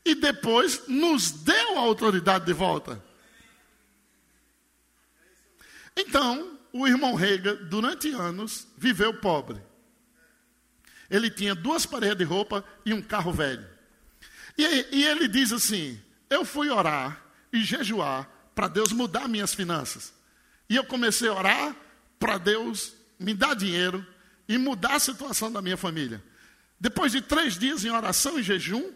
E 0.02 0.14
depois 0.14 0.88
nos 0.88 1.30
deu 1.30 1.76
a 1.76 1.82
autoridade 1.82 2.46
de 2.46 2.54
volta. 2.54 3.04
Então, 5.96 6.58
o 6.72 6.86
irmão 6.86 7.14
Rega, 7.14 7.54
durante 7.56 8.10
anos, 8.10 8.66
viveu 8.76 9.14
pobre. 9.14 9.60
Ele 11.08 11.30
tinha 11.30 11.54
duas 11.54 11.86
paredes 11.86 12.18
de 12.18 12.24
roupa 12.24 12.64
e 12.84 12.92
um 12.92 13.00
carro 13.00 13.32
velho. 13.32 13.66
E, 14.58 14.64
e 14.92 15.04
ele 15.04 15.28
diz 15.28 15.52
assim: 15.52 16.00
eu 16.28 16.44
fui 16.44 16.68
orar 16.68 17.22
e 17.52 17.62
jejuar 17.62 18.28
para 18.54 18.68
Deus 18.68 18.92
mudar 18.92 19.28
minhas 19.28 19.54
finanças. 19.54 20.12
E 20.68 20.76
eu 20.76 20.84
comecei 20.84 21.28
a 21.28 21.34
orar 21.34 21.76
para 22.18 22.38
Deus 22.38 22.94
me 23.18 23.32
dar 23.34 23.54
dinheiro 23.54 24.04
e 24.48 24.58
mudar 24.58 24.94
a 24.94 25.00
situação 25.00 25.50
da 25.50 25.62
minha 25.62 25.76
família. 25.76 26.22
Depois 26.78 27.12
de 27.12 27.20
três 27.20 27.58
dias 27.58 27.84
em 27.84 27.90
oração 27.90 28.38
e 28.38 28.42
jejum, 28.42 28.92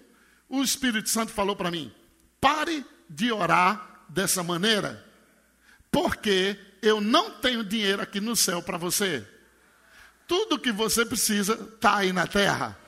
o 0.48 0.62
Espírito 0.62 1.08
Santo 1.08 1.32
falou 1.32 1.54
para 1.54 1.70
mim: 1.70 1.92
pare 2.40 2.84
de 3.08 3.30
orar 3.30 4.04
dessa 4.08 4.42
maneira, 4.42 5.06
porque 5.90 6.58
eu 6.82 7.00
não 7.00 7.30
tenho 7.30 7.64
dinheiro 7.64 8.02
aqui 8.02 8.20
no 8.20 8.34
céu 8.34 8.62
para 8.62 8.78
você. 8.78 9.26
Tudo 10.26 10.58
que 10.58 10.72
você 10.72 11.04
precisa 11.04 11.54
está 11.54 11.96
aí 11.96 12.12
na 12.12 12.26
terra. 12.26 12.78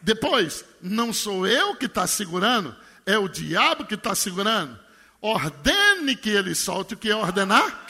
Depois, 0.00 0.64
não 0.80 1.12
sou 1.12 1.46
eu 1.46 1.76
que 1.76 1.86
está 1.86 2.06
segurando, 2.06 2.74
é 3.06 3.16
o 3.18 3.28
diabo 3.28 3.84
que 3.84 3.94
está 3.94 4.14
segurando. 4.14 4.78
Ordene 5.20 6.16
que 6.16 6.30
ele 6.30 6.54
solte. 6.54 6.94
O 6.94 6.96
que 6.96 7.10
é 7.10 7.14
ordenar? 7.14 7.86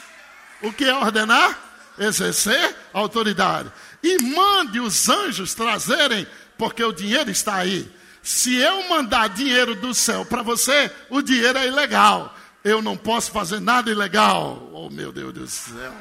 O 0.61 0.71
que 0.71 0.85
é 0.85 0.95
ordenar? 0.95 1.59
Exercer 1.97 2.75
autoridade. 2.93 3.71
E 4.03 4.19
mande 4.19 4.79
os 4.79 5.09
anjos 5.09 5.53
trazerem, 5.53 6.27
porque 6.57 6.83
o 6.83 6.93
dinheiro 6.93 7.31
está 7.31 7.55
aí. 7.55 7.91
Se 8.21 8.55
eu 8.55 8.87
mandar 8.87 9.29
dinheiro 9.29 9.75
do 9.75 9.93
céu 9.93 10.23
para 10.23 10.43
você, 10.43 10.91
o 11.09 11.21
dinheiro 11.21 11.57
é 11.57 11.67
ilegal. 11.67 12.33
Eu 12.63 12.81
não 12.81 12.95
posso 12.95 13.31
fazer 13.31 13.59
nada 13.59 13.91
ilegal. 13.91 14.69
Oh, 14.73 14.89
meu 14.89 15.11
Deus 15.11 15.33
do 15.33 15.47
céu 15.47 15.93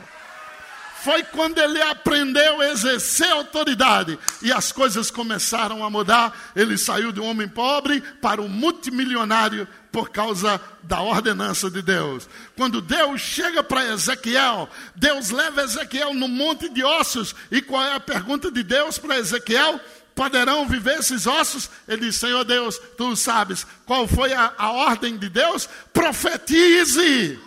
foi 1.02 1.24
quando 1.24 1.58
ele 1.58 1.82
aprendeu 1.82 2.60
a 2.60 2.68
exercer 2.68 3.28
autoridade 3.28 4.16
e 4.40 4.52
as 4.52 4.70
coisas 4.70 5.10
começaram 5.10 5.84
a 5.84 5.90
mudar. 5.90 6.52
Ele 6.54 6.78
saiu 6.78 7.10
de 7.10 7.20
um 7.20 7.28
homem 7.28 7.48
pobre 7.48 8.00
para 8.20 8.40
um 8.40 8.48
multimilionário 8.48 9.66
por 9.90 10.10
causa 10.10 10.60
da 10.80 11.02
ordenança 11.02 11.68
de 11.68 11.82
Deus. 11.82 12.28
Quando 12.56 12.80
Deus 12.80 13.20
chega 13.20 13.64
para 13.64 13.84
Ezequiel, 13.92 14.68
Deus 14.94 15.30
leva 15.30 15.62
Ezequiel 15.62 16.14
no 16.14 16.28
monte 16.28 16.68
de 16.68 16.84
ossos. 16.84 17.34
E 17.50 17.60
qual 17.60 17.82
é 17.82 17.94
a 17.94 18.00
pergunta 18.00 18.48
de 18.48 18.62
Deus 18.62 18.96
para 18.96 19.18
Ezequiel? 19.18 19.80
Poderão 20.14 20.68
viver 20.68 20.98
esses 20.98 21.26
ossos? 21.26 21.70
Ele 21.88 22.06
disse: 22.06 22.20
Senhor 22.20 22.44
Deus, 22.44 22.80
tu 22.96 23.16
sabes 23.16 23.66
qual 23.86 24.06
foi 24.06 24.32
a, 24.32 24.52
a 24.56 24.72
ordem 24.72 25.16
de 25.16 25.28
Deus? 25.28 25.68
Profetize. 25.92 27.38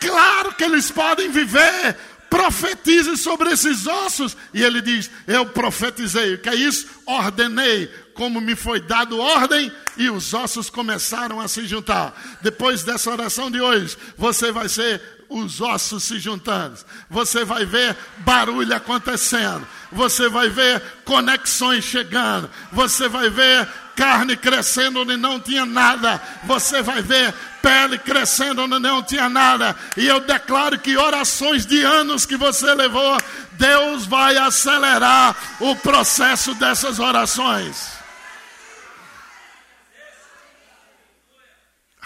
Claro 0.00 0.52
que 0.54 0.64
eles 0.64 0.90
podem 0.90 1.30
viver. 1.30 1.96
Profetize 2.28 3.16
sobre 3.16 3.50
esses 3.52 3.86
ossos. 3.86 4.36
E 4.54 4.62
ele 4.62 4.80
diz: 4.80 5.10
Eu 5.26 5.46
profetizei. 5.46 6.38
Que 6.38 6.48
é 6.48 6.54
isso? 6.54 6.86
Ordenei. 7.06 7.88
Como 8.14 8.40
me 8.40 8.54
foi 8.54 8.78
dado 8.80 9.18
ordem, 9.18 9.72
e 9.96 10.10
os 10.10 10.34
ossos 10.34 10.68
começaram 10.68 11.40
a 11.40 11.48
se 11.48 11.66
juntar. 11.66 12.38
Depois 12.42 12.82
dessa 12.84 13.10
oração 13.10 13.50
de 13.50 13.58
hoje, 13.58 13.96
você 14.18 14.52
vai 14.52 14.68
ser 14.68 15.00
os 15.32 15.60
ossos 15.60 16.04
se 16.04 16.18
juntando. 16.18 16.78
Você 17.08 17.44
vai 17.44 17.64
ver 17.64 17.96
barulho 18.18 18.74
acontecendo. 18.74 19.66
Você 19.90 20.28
vai 20.28 20.48
ver 20.48 20.82
conexões 21.04 21.84
chegando. 21.84 22.50
Você 22.72 23.08
vai 23.08 23.30
ver 23.30 23.68
carne 23.96 24.36
crescendo 24.36 25.00
onde 25.00 25.16
não 25.16 25.40
tinha 25.40 25.64
nada. 25.64 26.20
Você 26.44 26.82
vai 26.82 27.02
ver 27.02 27.32
pele 27.62 27.98
crescendo 27.98 28.62
onde 28.62 28.78
não 28.78 29.02
tinha 29.02 29.28
nada. 29.28 29.76
E 29.96 30.06
eu 30.06 30.20
declaro 30.20 30.78
que 30.78 30.96
orações 30.96 31.64
de 31.66 31.82
anos 31.82 32.26
que 32.26 32.36
você 32.36 32.74
levou, 32.74 33.16
Deus 33.52 34.06
vai 34.06 34.36
acelerar 34.36 35.36
o 35.60 35.76
processo 35.76 36.54
dessas 36.54 36.98
orações. 36.98 37.92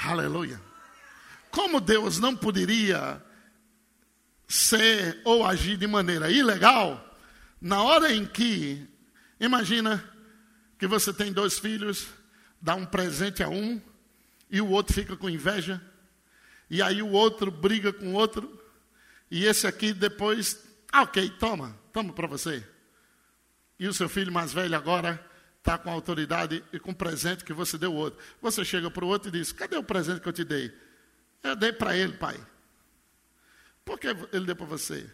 Aleluia. 0.05 0.66
Como 1.57 1.81
Deus 1.81 2.19
não 2.19 2.37
poderia 2.37 3.25
ser 4.47 5.23
ou 5.25 5.43
agir 5.43 5.79
de 5.79 5.87
maneira 5.87 6.31
ilegal, 6.31 7.19
na 7.59 7.83
hora 7.83 8.13
em 8.13 8.27
que, 8.27 8.87
imagina 9.41 10.05
que 10.79 10.87
você 10.87 11.15
tem 11.15 11.33
dois 11.33 11.59
filhos, 11.59 12.09
dá 12.61 12.75
um 12.75 12.85
presente 12.85 13.43
a 13.43 13.49
um 13.49 13.81
e 14.51 14.61
o 14.61 14.69
outro 14.69 14.93
fica 14.93 15.17
com 15.17 15.31
inveja, 15.31 15.81
e 16.69 16.83
aí 16.83 17.01
o 17.01 17.09
outro 17.09 17.51
briga 17.51 17.91
com 17.91 18.13
o 18.13 18.17
outro, 18.17 18.63
e 19.31 19.47
esse 19.47 19.67
aqui 19.67 19.95
depois, 19.95 20.63
ah, 20.93 21.05
ok, 21.05 21.31
toma, 21.39 21.75
toma 21.91 22.13
para 22.13 22.27
você. 22.27 22.63
E 23.79 23.89
o 23.89 23.95
seu 23.95 24.11
filho 24.11 24.31
mais 24.31 24.53
velho 24.53 24.77
agora 24.77 25.19
está 25.57 25.79
com 25.79 25.91
autoridade 25.91 26.63
e 26.71 26.79
com 26.79 26.91
o 26.91 26.95
presente 26.95 27.47
que 27.47 27.55
você 27.55 27.79
deu 27.79 27.93
ao 27.93 27.97
outro. 27.97 28.23
Você 28.43 28.63
chega 28.63 28.91
para 28.91 29.07
o 29.07 29.09
outro 29.09 29.31
e 29.31 29.33
diz: 29.33 29.53
Cadê 29.53 29.79
o 29.79 29.83
presente 29.83 30.21
que 30.21 30.29
eu 30.29 30.35
te 30.35 30.45
dei? 30.45 30.71
Eu 31.43 31.57
dei 31.57 31.73
para 31.73 31.97
ele, 31.97 32.15
pai. 32.15 32.39
Por 33.85 33.99
que 33.99 34.09
ele 34.09 34.47
deu 34.47 34.57
para 34.57 34.67
você? 34.67 35.09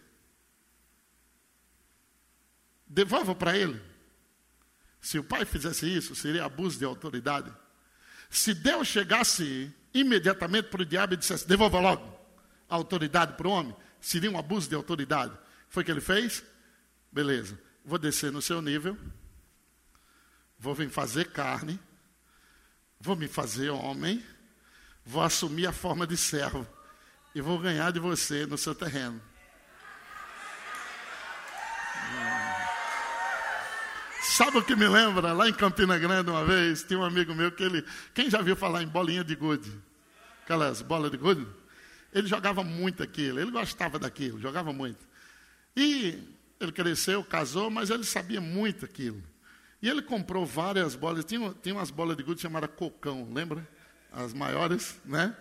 Devolva 2.86 3.34
para 3.34 3.56
ele. 3.56 3.80
Se 5.00 5.18
o 5.18 5.24
pai 5.24 5.44
fizesse 5.44 5.86
isso, 5.86 6.14
seria 6.14 6.44
abuso 6.44 6.78
de 6.78 6.84
autoridade. 6.84 7.52
Se 8.30 8.54
Deus 8.54 8.88
chegasse 8.88 9.70
imediatamente 9.92 10.68
para 10.68 10.82
o 10.82 10.86
diabo 10.86 11.14
e 11.14 11.16
dissesse: 11.16 11.46
devolva 11.46 11.80
logo 11.80 12.18
a 12.68 12.74
autoridade 12.74 13.36
para 13.36 13.48
o 13.48 13.50
homem, 13.50 13.76
seria 14.00 14.30
um 14.30 14.38
abuso 14.38 14.68
de 14.68 14.74
autoridade. 14.74 15.36
Foi 15.68 15.82
o 15.82 15.86
que 15.86 15.92
ele 15.92 16.00
fez? 16.00 16.42
Beleza, 17.10 17.58
vou 17.84 17.98
descer 17.98 18.32
no 18.32 18.40
seu 18.40 18.62
nível, 18.62 18.96
vou 20.58 20.74
vir 20.74 20.88
fazer 20.88 21.30
carne, 21.30 21.78
vou 22.98 23.16
me 23.16 23.28
fazer 23.28 23.68
homem 23.68 24.24
vou 25.04 25.22
assumir 25.22 25.66
a 25.66 25.72
forma 25.72 26.06
de 26.06 26.16
servo 26.16 26.66
e 27.34 27.40
vou 27.40 27.58
ganhar 27.58 27.90
de 27.92 27.98
você 27.98 28.46
no 28.46 28.58
seu 28.58 28.74
terreno. 28.74 29.20
Sabe 34.22 34.58
o 34.58 34.62
que 34.62 34.74
me 34.74 34.88
lembra? 34.88 35.32
Lá 35.32 35.48
em 35.48 35.52
Campina 35.52 35.98
Grande, 35.98 36.30
uma 36.30 36.44
vez, 36.44 36.84
tinha 36.84 36.98
um 36.98 37.04
amigo 37.04 37.34
meu 37.34 37.50
que 37.50 37.62
ele. 37.62 37.84
Quem 38.14 38.30
já 38.30 38.40
viu 38.40 38.56
falar 38.56 38.82
em 38.82 38.86
bolinha 38.86 39.22
de 39.22 39.34
gude? 39.34 39.70
Aquelas 40.44 40.80
bolas 40.80 41.10
de 41.10 41.16
gude? 41.16 41.46
Ele 42.12 42.26
jogava 42.26 42.62
muito 42.62 43.02
aquilo, 43.02 43.40
ele 43.40 43.50
gostava 43.50 43.98
daquilo, 43.98 44.40
jogava 44.40 44.72
muito. 44.72 45.06
E 45.76 46.18
ele 46.60 46.72
cresceu, 46.72 47.24
casou, 47.24 47.70
mas 47.70 47.90
ele 47.90 48.04
sabia 48.04 48.40
muito 48.40 48.84
aquilo. 48.84 49.22
E 49.82 49.88
ele 49.88 50.00
comprou 50.00 50.46
várias 50.46 50.94
bolas. 50.94 51.24
Tinha, 51.24 51.54
tinha 51.62 51.74
umas 51.74 51.90
bolas 51.90 52.16
de 52.16 52.22
gude 52.22 52.40
chamadas 52.40 52.70
cocão, 52.76 53.28
lembra? 53.32 53.68
As 54.12 54.32
maiores, 54.32 55.00
né? 55.04 55.36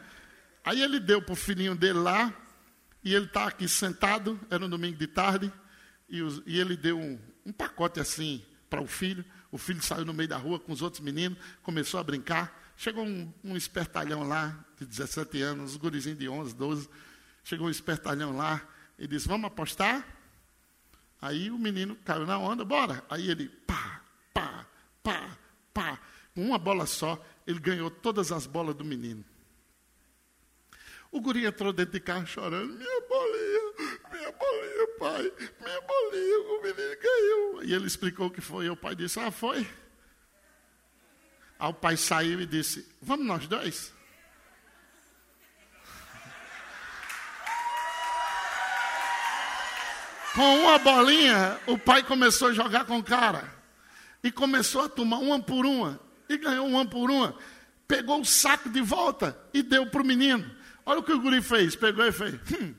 Aí 0.64 0.82
ele 0.82 1.00
deu 1.00 1.22
para 1.22 1.34
o 1.34 1.36
filhinho 1.36 1.76
dele 1.76 2.00
lá, 2.00 2.34
e 3.04 3.14
ele 3.14 3.26
está 3.26 3.48
aqui 3.48 3.68
sentado, 3.68 4.40
era 4.50 4.66
um 4.66 4.70
domingo 4.70 4.98
de 4.98 5.08
tarde, 5.08 5.52
e, 6.08 6.22
os, 6.22 6.42
e 6.46 6.60
ele 6.60 6.78
deu 6.78 7.00
um, 7.00 7.20
um 7.46 7.52
pacote 7.52 8.00
assim 8.00 8.44
para 8.70 8.82
o 8.82 8.88
filho. 8.88 9.26
O 9.52 9.58
filho 9.58 9.82
saiu 9.82 10.06
no 10.06 10.14
meio 10.14 10.30
da 10.30 10.38
rua 10.38 10.60
com 10.60 10.72
os 10.72 10.82
outros 10.82 11.02
meninos, 11.02 11.38
começou 11.64 12.00
a 12.00 12.04
brincar. 12.04 12.74
Chegou 12.78 13.06
um, 13.06 13.32
um 13.44 13.58
espertalhão 13.58 14.28
lá, 14.28 14.64
de 14.80 14.86
17 14.86 15.42
anos, 15.42 15.72
os 15.72 15.78
gurizinhos 15.78 16.18
de 16.18 16.30
11, 16.30 16.56
12. 16.56 16.90
Chegou 17.44 17.68
um 17.68 17.70
espertalhão 17.70 18.36
lá 18.36 18.62
e 18.98 19.08
disse: 19.08 19.28
Vamos 19.28 19.48
apostar? 19.48 20.06
Aí 21.22 21.52
o 21.52 21.58
menino 21.58 21.96
caiu 21.98 22.26
na 22.26 22.38
onda, 22.38 22.66
bora. 22.66 23.04
Aí 23.10 23.30
ele, 23.30 23.50
pá, 23.50 24.02
pá, 24.34 24.66
pá, 25.04 25.38
pá, 25.74 26.00
com 26.34 26.46
uma 26.46 26.58
bola 26.58 26.86
só, 26.86 27.24
ele 27.46 27.60
ganhou 27.60 27.90
todas 27.90 28.32
as 28.32 28.46
bolas 28.46 28.76
do 28.76 28.86
menino. 28.86 29.24
O 31.12 31.20
guri 31.20 31.46
entrou 31.46 31.74
dentro 31.74 31.94
de 31.94 32.00
casa 32.00 32.26
chorando, 32.26 32.74
minha 32.74 33.02
bolinha, 33.02 33.74
minha 34.12 34.32
bolinha, 34.32 34.88
pai, 34.98 35.34
minha 35.60 35.82
bolinha, 35.82 36.40
o 36.40 36.62
menino 36.64 37.02
ganhou. 37.02 37.64
E 37.64 37.74
ele 37.74 37.86
explicou 37.86 38.28
o 38.28 38.32
que 38.32 38.40
foi, 38.40 38.66
e 38.66 38.70
o 38.70 38.78
pai 38.78 38.96
disse, 38.96 39.20
ah, 39.20 39.30
foi? 39.30 39.68
Aí 41.60 41.70
o 41.70 41.74
pai 41.74 41.98
saiu 41.98 42.40
e 42.40 42.46
disse, 42.46 42.90
vamos 43.02 43.26
nós 43.26 43.46
dois? 43.46 43.94
Com 50.34 50.60
uma 50.62 50.80
bolinha, 50.80 51.60
o 51.68 51.78
pai 51.78 52.04
começou 52.04 52.48
a 52.48 52.54
jogar 52.54 52.86
com 52.86 52.98
o 52.98 53.04
cara. 53.04 53.54
E 54.24 54.32
começou 54.32 54.84
a 54.84 54.90
tomar 54.90 55.18
uma 55.18 55.42
por 55.42 55.66
uma 55.66 56.00
e 56.34 56.38
ganhou 56.38 56.68
uma 56.68 56.86
por 56.86 57.10
uma. 57.12 57.36
Pegou 57.88 58.22
o 58.22 58.26
saco 58.26 58.70
de 58.70 58.82
volta 58.82 59.38
e 59.54 59.62
deu 59.62 59.86
para 59.88 60.02
o 60.02 60.06
menino. 60.06 60.50
Olha 60.86 61.00
o 61.00 61.04
que 61.04 61.12
o 61.12 61.20
guri 61.20 61.42
fez. 61.42 61.76
Pegou 61.76 62.06
e 62.06 62.12
fez. 62.12 62.36
Hum. 62.52 62.74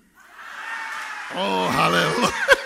Oh, 1.34 1.68
aleluia. 1.78 2.32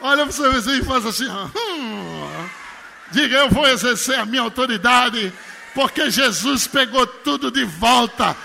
Olha 0.00 0.26
para 0.26 0.30
o 0.30 0.32
seu 0.32 0.76
e 0.76 0.84
faz 0.84 1.04
assim. 1.06 1.28
Hum. 1.28 2.48
Diga, 3.10 3.36
eu 3.38 3.50
vou 3.50 3.66
exercer 3.66 4.18
a 4.18 4.26
minha 4.26 4.42
autoridade, 4.42 5.32
porque 5.74 6.10
Jesus 6.10 6.66
pegou 6.66 7.06
tudo 7.06 7.50
de 7.50 7.64
volta. 7.64 8.36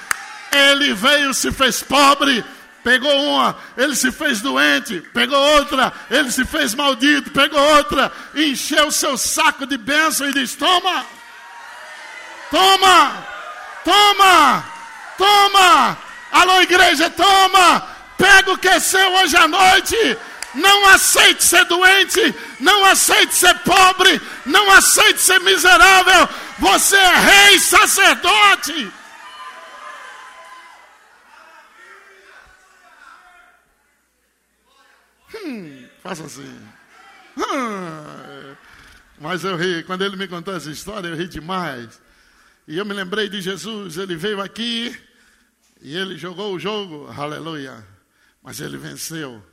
Ele 0.52 0.94
veio, 0.94 1.34
se 1.34 1.52
fez 1.52 1.84
pobre, 1.84 2.44
pegou 2.84 3.12
uma, 3.12 3.56
ele 3.78 3.96
se 3.96 4.12
fez 4.12 4.42
doente, 4.42 5.02
pegou 5.14 5.38
outra, 5.38 5.92
ele 6.12 6.30
se 6.32 6.44
fez 6.46 6.76
maldito, 6.76 7.32
pegou 7.32 7.60
outra, 7.76 8.12
encheu 8.36 8.92
seu 8.92 9.18
saco 9.18 9.66
de 9.66 9.78
bênção 9.78 10.30
e 10.30 10.34
diz: 10.34 10.56
Toma, 10.56 11.06
toma, 12.52 13.26
toma, 13.86 14.66
toma, 15.18 15.98
alô 16.32 16.62
igreja, 16.62 17.10
toma, 17.10 17.88
pega 18.18 18.52
o 18.52 18.58
que 18.58 18.68
é 18.68 18.80
seu 18.80 19.12
hoje 19.14 19.38
à 19.38 19.48
noite. 19.48 20.18
Não 20.54 20.90
aceite 20.90 21.44
ser 21.44 21.66
doente, 21.66 22.36
não 22.60 22.86
aceite 22.86 23.34
ser 23.34 23.56
pobre, 23.62 24.22
não 24.46 24.72
aceite 24.72 25.20
ser 25.20 25.40
miserável. 25.40 26.30
Você 26.60 26.96
é 26.96 27.16
rei 27.16 27.60
sacerdote. 27.60 28.92
Hum, 35.36 35.88
faça 36.02 36.26
assim. 36.26 36.60
Hum. 37.38 38.56
Mas 39.20 39.44
eu 39.44 39.56
ri, 39.56 39.84
quando 39.84 40.04
ele 40.04 40.16
me 40.16 40.28
contou 40.28 40.56
essa 40.56 40.70
história, 40.70 41.08
eu 41.08 41.16
ri 41.16 41.28
demais. 41.28 42.02
E 42.68 42.78
eu 42.78 42.86
me 42.86 42.94
lembrei 42.94 43.30
de 43.30 43.42
Jesus, 43.42 43.98
ele 43.98 44.16
veio 44.16 44.42
aqui 44.42 44.98
e 45.82 45.96
ele 45.96 46.18
jogou 46.18 46.54
o 46.54 46.60
jogo, 46.60 47.08
aleluia. 47.08 47.86
Mas 48.42 48.60
ele 48.60 48.78
venceu. 48.78 49.44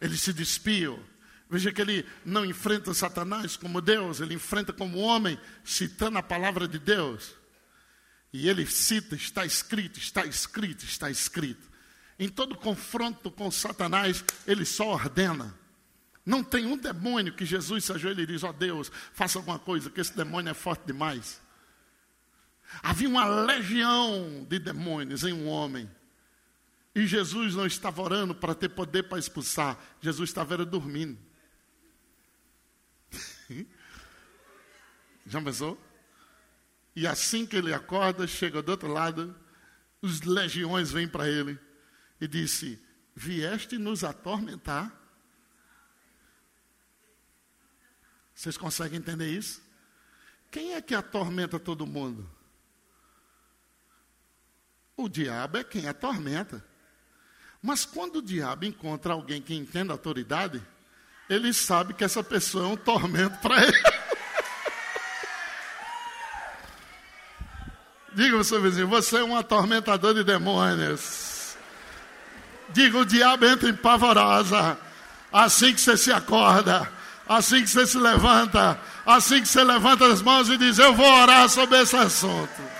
Ele 0.00 0.16
se 0.16 0.32
despiu. 0.32 1.02
Veja 1.48 1.72
que 1.72 1.80
ele 1.80 2.04
não 2.24 2.44
enfrenta 2.44 2.92
Satanás 2.92 3.56
como 3.56 3.80
Deus, 3.80 4.20
ele 4.20 4.34
enfrenta 4.34 4.72
como 4.72 4.98
homem, 4.98 5.38
citando 5.64 6.18
a 6.18 6.22
palavra 6.22 6.66
de 6.66 6.78
Deus. 6.78 7.34
E 8.32 8.48
ele 8.48 8.66
cita, 8.66 9.14
está 9.14 9.46
escrito, 9.46 9.98
está 9.98 10.26
escrito, 10.26 10.84
está 10.84 11.10
escrito. 11.10 11.75
Em 12.18 12.28
todo 12.28 12.56
confronto 12.56 13.30
com 13.30 13.50
Satanás, 13.50 14.24
ele 14.46 14.64
só 14.64 14.88
ordena. 14.88 15.54
Não 16.24 16.42
tem 16.42 16.66
um 16.66 16.76
demônio 16.76 17.34
que 17.34 17.44
Jesus 17.44 17.84
se 17.84 17.92
ajoelhe 17.92 18.22
e 18.22 18.26
diz: 18.26 18.42
Ó 18.42 18.48
oh 18.50 18.52
Deus, 18.52 18.90
faça 19.12 19.38
alguma 19.38 19.58
coisa, 19.58 19.90
que 19.90 20.00
esse 20.00 20.16
demônio 20.16 20.50
é 20.50 20.54
forte 20.54 20.86
demais. 20.86 21.40
Havia 22.82 23.08
uma 23.08 23.24
legião 23.24 24.44
de 24.48 24.58
demônios 24.58 25.22
em 25.24 25.32
um 25.32 25.46
homem. 25.46 25.88
E 26.94 27.06
Jesus 27.06 27.54
não 27.54 27.66
estava 27.66 28.00
orando 28.02 28.34
para 28.34 28.54
ter 28.54 28.70
poder 28.70 29.02
para 29.04 29.18
expulsar. 29.18 29.78
Jesus 30.00 30.30
estava 30.30 30.54
era 30.54 30.64
dormindo. 30.64 31.18
Já 35.26 35.40
pensou? 35.40 35.78
E 36.94 37.06
assim 37.06 37.44
que 37.44 37.56
ele 37.56 37.74
acorda, 37.74 38.26
chega 38.26 38.62
do 38.62 38.70
outro 38.70 38.90
lado, 38.90 39.36
os 40.00 40.22
legiões 40.22 40.90
vêm 40.90 41.06
para 41.06 41.28
ele 41.28 41.65
e 42.20 42.26
disse: 42.26 42.82
Vieste 43.14 43.78
nos 43.78 44.04
atormentar? 44.04 44.92
Vocês 48.34 48.56
conseguem 48.56 48.98
entender 48.98 49.28
isso? 49.28 49.62
Quem 50.50 50.74
é 50.74 50.82
que 50.82 50.94
atormenta 50.94 51.58
todo 51.58 51.86
mundo? 51.86 52.28
O 54.96 55.08
diabo 55.08 55.58
é 55.58 55.64
quem 55.64 55.88
atormenta. 55.88 56.64
Mas 57.62 57.84
quando 57.84 58.16
o 58.16 58.22
diabo 58.22 58.64
encontra 58.64 59.12
alguém 59.12 59.42
que 59.42 59.54
entende 59.54 59.90
a 59.90 59.94
autoridade, 59.94 60.62
ele 61.28 61.52
sabe 61.52 61.92
que 61.94 62.04
essa 62.04 62.22
pessoa 62.22 62.64
é 62.64 62.68
um 62.68 62.76
tormento 62.76 63.36
para 63.38 63.60
ele. 63.62 63.72
Diga 68.14 68.36
ao 68.36 68.44
seu 68.44 68.62
vizinho, 68.62 68.86
você 68.86 69.16
é 69.16 69.24
um 69.24 69.36
atormentador 69.36 70.14
de 70.14 70.22
demônios. 70.22 71.25
Diga, 72.70 72.98
o 72.98 73.04
diabo 73.04 73.46
entra 73.46 73.68
em 73.68 73.76
pavorosa. 73.76 74.78
Assim 75.32 75.74
que 75.74 75.80
você 75.80 75.96
se 75.96 76.12
acorda, 76.12 76.90
assim 77.28 77.62
que 77.62 77.68
você 77.68 77.86
se 77.86 77.98
levanta, 77.98 78.80
assim 79.04 79.42
que 79.42 79.48
você 79.48 79.62
levanta 79.62 80.06
as 80.06 80.22
mãos 80.22 80.48
e 80.48 80.56
diz, 80.56 80.78
eu 80.78 80.94
vou 80.94 81.06
orar 81.06 81.48
sobre 81.48 81.80
esse 81.80 81.96
assunto. 81.96 82.76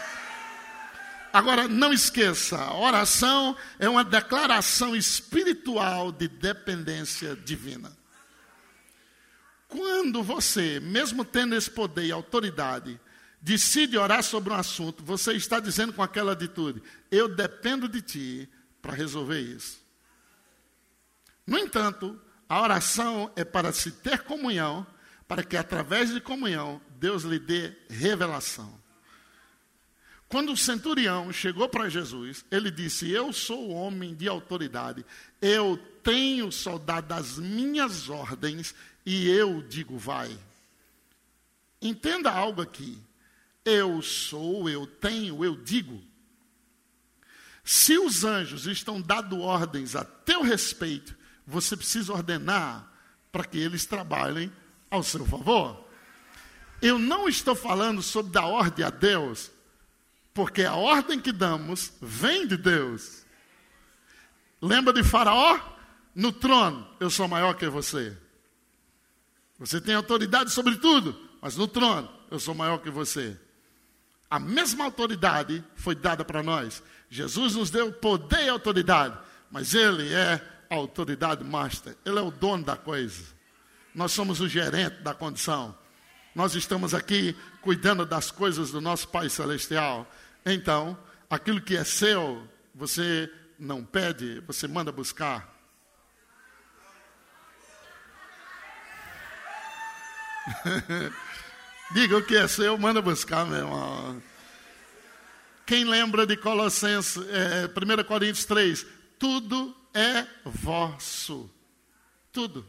Agora, 1.33 1.69
não 1.69 1.93
esqueça, 1.93 2.73
oração 2.73 3.55
é 3.79 3.89
uma 3.89 4.03
declaração 4.03 4.97
espiritual 4.97 6.11
de 6.11 6.29
dependência 6.29 7.37
divina. 7.37 7.93
Quando 9.69 10.23
você, 10.23 10.81
mesmo 10.81 11.25
tendo 11.25 11.55
esse 11.55 11.71
poder 11.71 12.07
e 12.07 12.13
autoridade, 12.13 12.99
decide 13.43 13.99
orar 13.99 14.23
sobre 14.23 14.53
um 14.53 14.57
assunto, 14.57 15.05
você 15.05 15.35
está 15.35 15.61
dizendo 15.61 15.93
com 15.93 16.03
aquela 16.03 16.33
atitude: 16.33 16.83
Eu 17.11 17.29
dependo 17.29 17.87
de 17.87 18.01
ti 18.01 18.49
para 18.87 18.95
resolver 18.95 19.41
isso. 19.41 19.81
No 21.45 21.59
entanto, 21.59 22.21
a 22.49 22.63
oração 22.63 23.33
é 23.35 23.45
para 23.45 23.73
se 23.73 23.91
ter 23.91 24.23
comunhão, 24.23 24.87
para 25.27 25.43
que 25.43 25.57
através 25.57 26.15
de 26.15 26.21
comunhão 26.21 26.81
Deus 27.01 27.25
lhe 27.25 27.41
dê 27.41 27.73
revelação. 27.91 28.73
Quando 30.29 30.53
o 30.53 30.57
centurião 30.57 31.33
chegou 31.33 31.69
para 31.69 31.89
Jesus, 31.89 32.45
ele 32.49 32.71
disse: 32.71 33.11
Eu 33.11 33.33
sou 33.33 33.71
homem 33.71 34.15
de 34.15 34.29
autoridade, 34.29 35.05
eu 35.43 35.77
tenho 36.05 36.53
soldado 36.53 37.09
das 37.09 37.39
minhas 37.39 38.09
ordens 38.09 38.73
e 39.05 39.29
eu 39.29 39.63
digo, 39.63 39.99
vai. 39.99 40.37
Entenda 41.83 42.31
algo 42.31 42.63
aqui. 42.63 42.97
Eu 43.65 44.01
sou, 44.01 44.69
eu 44.71 44.87
tenho, 44.87 45.45
eu 45.45 45.57
digo. 45.57 46.01
Se 47.67 47.99
os 47.99 48.23
anjos 48.23 48.69
estão 48.69 49.01
dando 49.01 49.41
ordens 49.41 49.97
a 49.97 50.05
teu 50.05 50.41
respeito, 50.41 51.17
você 51.45 51.77
precisa 51.77 52.13
ordenar 52.13 52.89
para 53.33 53.43
que 53.43 53.59
eles 53.59 53.85
trabalhem 53.85 54.53
ao 54.89 55.03
seu 55.03 55.27
favor. 55.27 55.85
Eu 56.81 56.97
não 56.97 57.29
estou 57.29 57.57
falando 57.57 58.05
sobre 58.05 58.31
dar 58.31 58.47
ordem 58.47 58.87
a 58.87 58.91
Deus 58.91 59.51
porque 60.33 60.63
a 60.63 60.77
ordem 60.77 61.19
que 61.19 61.33
damos 61.33 61.91
vem 62.01 62.47
de 62.47 62.57
Deus. 62.57 63.25
Lembra 64.63 64.93
de 64.93 65.03
Faraó? 65.03 65.59
No 66.15 66.31
trono, 66.31 66.87
eu 67.01 67.11
sou 67.11 67.27
maior 67.27 67.55
que 67.55 67.69
você. 67.69 68.17
Você 69.59 69.81
tem 69.81 69.97
autoridade 69.97 70.53
sobre 70.53 70.77
tudo, 70.77 71.19
mas 71.43 71.57
no 71.57 71.67
trono, 71.67 72.09
eu 72.31 72.39
sou 72.39 72.55
maior 72.55 72.79
que 72.79 72.91
você. 72.91 73.37
A 74.31 74.39
mesma 74.39 74.85
autoridade 74.85 75.65
foi 75.75 75.97
dada 75.97 76.25
para 76.25 76.45
nós. 76.45 76.83
Jesus 77.09 77.55
nos 77.55 77.71
deu 77.71 77.93
poder 77.93 78.45
e 78.45 78.49
autoridade, 78.49 79.17
mas 79.51 79.75
Ele 79.75 80.13
é 80.13 80.41
a 80.69 80.75
autoridade 80.75 81.45
master, 81.45 81.97
Ele 82.05 82.19
é 82.19 82.23
o 82.23 82.31
dono 82.31 82.65
da 82.65 82.77
coisa. 82.77 83.23
Nós 83.95 84.13
somos 84.13 84.41
o 84.41 84.49
gerente 84.49 85.03
da 85.03 85.15
condição. 85.15 85.77
Nós 86.35 86.55
estamos 86.55 86.93
aqui 86.93 87.35
cuidando 87.63 88.05
das 88.05 88.31
coisas 88.31 88.71
do 88.71 88.81
nosso 88.81 89.09
Pai 89.09 89.31
Celestial. 89.31 90.07
Então, 90.45 90.99
aquilo 91.31 91.63
que 91.63 91.77
é 91.77 91.83
seu, 91.83 92.47
você 92.75 93.33
não 93.59 93.83
pede, 93.83 94.41
você 94.47 94.69
manda 94.69 94.93
buscar. 94.93 95.51
Diga 101.93 102.19
o 102.19 102.23
que 102.23 102.37
é 102.37 102.47
seu, 102.47 102.77
manda 102.77 103.01
buscar, 103.01 103.47
meu 103.47 103.59
irmão. 103.59 104.23
Quem 105.67 105.85
lembra 105.85 106.25
de 106.25 106.37
Colossenses, 106.37 107.17
é, 107.17 107.67
1 107.67 108.05
Coríntios 108.05 108.45
3? 108.45 108.87
Tudo 109.19 109.77
é 109.93 110.25
vosso. 110.45 111.51
Tudo. 112.31 112.65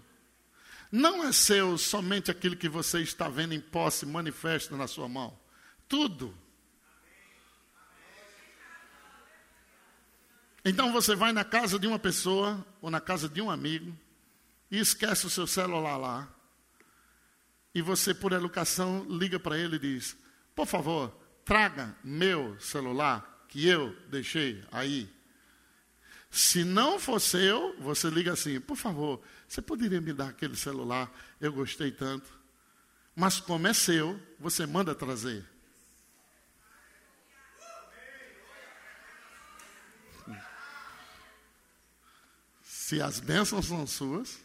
Não 0.91 1.23
é 1.23 1.31
seu 1.31 1.77
somente 1.77 2.31
aquilo 2.31 2.55
que 2.55 2.67
você 2.67 3.01
está 3.01 3.29
vendo 3.29 3.53
em 3.53 3.59
posse 3.59 4.03
manifesto 4.03 4.75
na 4.75 4.87
sua 4.87 5.07
mão. 5.07 5.37
Tudo. 5.87 6.35
Então 10.65 10.91
você 10.91 11.15
vai 11.15 11.31
na 11.31 11.43
casa 11.43 11.77
de 11.77 11.85
uma 11.85 11.99
pessoa 11.99 12.65
ou 12.81 12.89
na 12.89 12.99
casa 12.99 13.29
de 13.29 13.41
um 13.41 13.51
amigo 13.51 13.95
e 14.71 14.79
esquece 14.79 15.27
o 15.27 15.29
seu 15.29 15.45
celular 15.45 15.97
lá. 15.97 16.27
E 17.75 17.81
você, 17.81 18.11
por 18.11 18.31
educação, 18.31 19.05
liga 19.07 19.39
para 19.39 19.57
ele 19.57 19.75
e 19.75 19.79
diz: 19.79 20.17
Por 20.55 20.65
favor, 20.65 21.15
traga 21.47 21.95
meu 22.03 22.59
celular 22.59 23.45
que 23.47 23.65
eu 23.65 23.95
deixei 24.09 24.61
aí. 24.69 25.09
Se 26.29 26.65
não 26.65 26.99
for 26.99 27.21
seu, 27.21 27.73
você 27.79 28.09
liga 28.09 28.33
assim: 28.33 28.59
Por 28.59 28.75
favor, 28.75 29.21
você 29.47 29.61
poderia 29.61 30.01
me 30.01 30.11
dar 30.11 30.27
aquele 30.27 30.57
celular? 30.57 31.09
Eu 31.39 31.53
gostei 31.53 31.89
tanto. 31.89 32.29
Mas 33.15 33.39
como 33.39 33.65
é 33.65 33.73
seu, 33.73 34.21
você 34.37 34.65
manda 34.65 34.93
trazer. 34.93 35.43
Se 42.61 43.01
as 43.01 43.19
bênçãos 43.19 43.65
são 43.65 43.87
suas, 43.87 44.37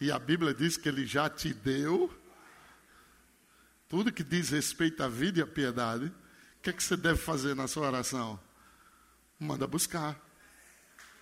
e 0.00 0.10
a 0.10 0.18
Bíblia 0.18 0.54
diz 0.54 0.76
que 0.76 0.88
Ele 0.88 1.04
já 1.04 1.28
te 1.28 1.52
deu, 1.52 2.12
tudo 3.92 4.10
que 4.10 4.24
diz 4.24 4.48
respeito 4.48 5.02
à 5.02 5.08
vida 5.08 5.40
e 5.40 5.42
à 5.42 5.46
piedade, 5.46 6.06
o 6.06 6.62
que, 6.62 6.70
é 6.70 6.72
que 6.72 6.82
você 6.82 6.96
deve 6.96 7.18
fazer 7.18 7.54
na 7.54 7.68
sua 7.68 7.88
oração? 7.88 8.40
Manda 9.38 9.66
buscar, 9.66 10.18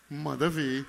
manda 0.08 0.48
ver. 0.48 0.86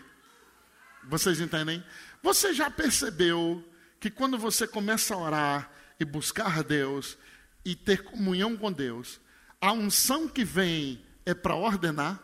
Vocês 1.06 1.40
entendem? 1.40 1.84
Você 2.22 2.54
já 2.54 2.70
percebeu 2.70 3.68
que 4.00 4.12
quando 4.12 4.38
você 4.38 4.68
começa 4.68 5.16
a 5.16 5.18
orar 5.18 5.72
e 6.00 6.06
buscar 6.06 6.60
a 6.60 6.62
Deus 6.62 7.18
e 7.66 7.76
ter 7.76 8.04
comunhão 8.04 8.56
com 8.56 8.72
Deus, 8.72 9.20
a 9.60 9.72
unção 9.72 10.28
que 10.28 10.46
vem 10.46 11.04
é 11.26 11.34
para 11.34 11.56
ordenar? 11.56 12.22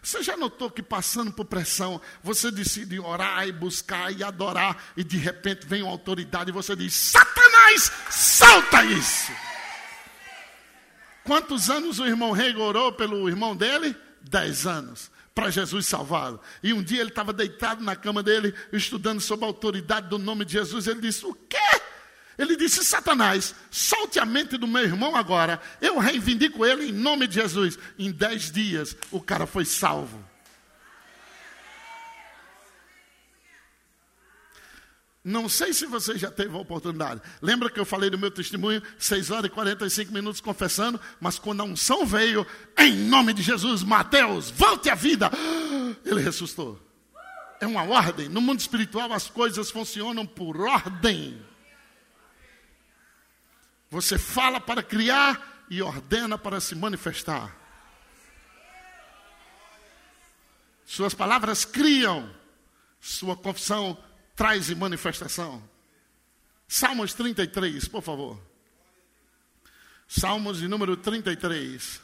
Você 0.00 0.22
já 0.22 0.36
notou 0.36 0.70
que 0.70 0.82
passando 0.82 1.32
por 1.32 1.44
pressão, 1.44 2.00
você 2.22 2.50
decide 2.50 2.98
orar 2.98 3.46
e 3.46 3.52
buscar 3.52 4.10
e 4.10 4.22
adorar, 4.22 4.92
e 4.96 5.04
de 5.04 5.18
repente 5.18 5.66
vem 5.66 5.82
uma 5.82 5.90
autoridade 5.90 6.50
e 6.50 6.52
você 6.52 6.74
diz: 6.74 6.94
Satanás, 6.94 7.41
salta 8.10 8.84
isso! 8.84 9.32
Quantos 11.24 11.70
anos 11.70 11.98
o 11.98 12.06
irmão 12.06 12.32
rei 12.32 12.54
orou 12.56 12.92
pelo 12.92 13.28
irmão 13.28 13.54
dele? 13.54 13.96
Dez 14.22 14.66
anos. 14.66 15.10
Para 15.34 15.50
Jesus 15.50 15.86
salvá-lo. 15.86 16.40
E 16.62 16.72
um 16.72 16.82
dia 16.82 17.00
ele 17.00 17.08
estava 17.08 17.32
deitado 17.32 17.82
na 17.82 17.96
cama 17.96 18.22
dele, 18.22 18.54
estudando 18.72 19.20
sobre 19.20 19.44
a 19.44 19.48
autoridade 19.48 20.08
do 20.08 20.18
nome 20.18 20.44
de 20.44 20.52
Jesus. 20.52 20.86
Ele 20.86 21.00
disse: 21.00 21.24
O 21.24 21.34
quê? 21.34 21.58
Ele 22.36 22.56
disse: 22.56 22.84
Satanás, 22.84 23.54
solte 23.70 24.18
a 24.18 24.26
mente 24.26 24.56
do 24.56 24.66
meu 24.66 24.82
irmão 24.82 25.16
agora. 25.16 25.60
Eu 25.80 25.98
reivindico 25.98 26.66
ele 26.66 26.88
em 26.88 26.92
nome 26.92 27.26
de 27.26 27.36
Jesus. 27.36 27.78
Em 27.98 28.10
dez 28.10 28.50
dias, 28.50 28.96
o 29.10 29.20
cara 29.20 29.46
foi 29.46 29.64
salvo. 29.64 30.31
Não 35.24 35.48
sei 35.48 35.72
se 35.72 35.86
você 35.86 36.18
já 36.18 36.30
teve 36.30 36.56
a 36.56 36.60
oportunidade. 36.60 37.20
Lembra 37.40 37.70
que 37.70 37.78
eu 37.78 37.84
falei 37.84 38.10
do 38.10 38.18
meu 38.18 38.30
testemunho, 38.30 38.82
6 38.98 39.30
horas 39.30 39.44
e 39.44 39.50
45 39.50 40.12
minutos 40.12 40.40
confessando, 40.40 41.00
mas 41.20 41.38
quando 41.38 41.60
a 41.60 41.64
unção 41.64 42.04
veio, 42.04 42.44
em 42.76 42.92
nome 42.92 43.32
de 43.32 43.40
Jesus, 43.40 43.84
Mateus, 43.84 44.50
volte 44.50 44.90
à 44.90 44.96
vida. 44.96 45.30
Ele 46.04 46.20
ressuscitou. 46.20 46.80
É 47.60 47.66
uma 47.66 47.84
ordem. 47.84 48.28
No 48.28 48.40
mundo 48.40 48.58
espiritual 48.58 49.12
as 49.12 49.28
coisas 49.28 49.70
funcionam 49.70 50.26
por 50.26 50.60
ordem. 50.60 51.40
Você 53.88 54.18
fala 54.18 54.58
para 54.58 54.82
criar 54.82 55.64
e 55.70 55.80
ordena 55.80 56.36
para 56.36 56.60
se 56.60 56.74
manifestar. 56.74 57.56
Suas 60.84 61.14
palavras 61.14 61.64
criam, 61.64 62.28
sua 63.00 63.36
confissão 63.36 63.96
traz 64.34 64.70
em 64.70 64.74
manifestação. 64.74 65.62
Salmos 66.66 67.12
33, 67.14 67.86
por 67.88 68.02
favor. 68.02 68.40
Salmos 70.08 70.58
de 70.58 70.68
número 70.68 70.96
33. 70.96 72.00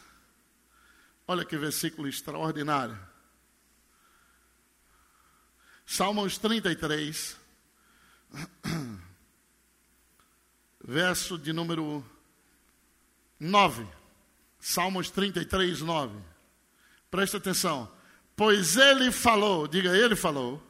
Olha 1.27 1.45
que 1.45 1.57
versículo 1.57 2.07
extraordinário. 2.07 2.97
Salmos 5.85 6.37
33, 6.37 7.35
verso 10.85 11.37
de 11.37 11.51
número 11.51 12.05
9. 13.39 13.87
Salmos 14.59 15.09
33, 15.09 15.81
9. 15.81 16.15
Presta 17.09 17.37
atenção. 17.37 17.91
Pois 18.35 18.77
ele 18.77 19.11
falou, 19.11 19.67
diga 19.67 19.97
ele 19.97 20.15
falou. 20.15 20.68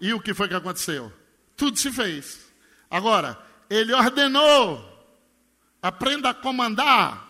E 0.00 0.12
o 0.12 0.20
que 0.20 0.34
foi 0.34 0.48
que 0.48 0.54
aconteceu? 0.54 1.12
Tudo 1.56 1.78
se 1.78 1.92
fez. 1.92 2.40
Agora, 2.90 3.38
ele 3.68 3.92
ordenou. 3.92 4.84
Aprenda 5.82 6.30
a 6.30 6.34
comandar. 6.34 7.26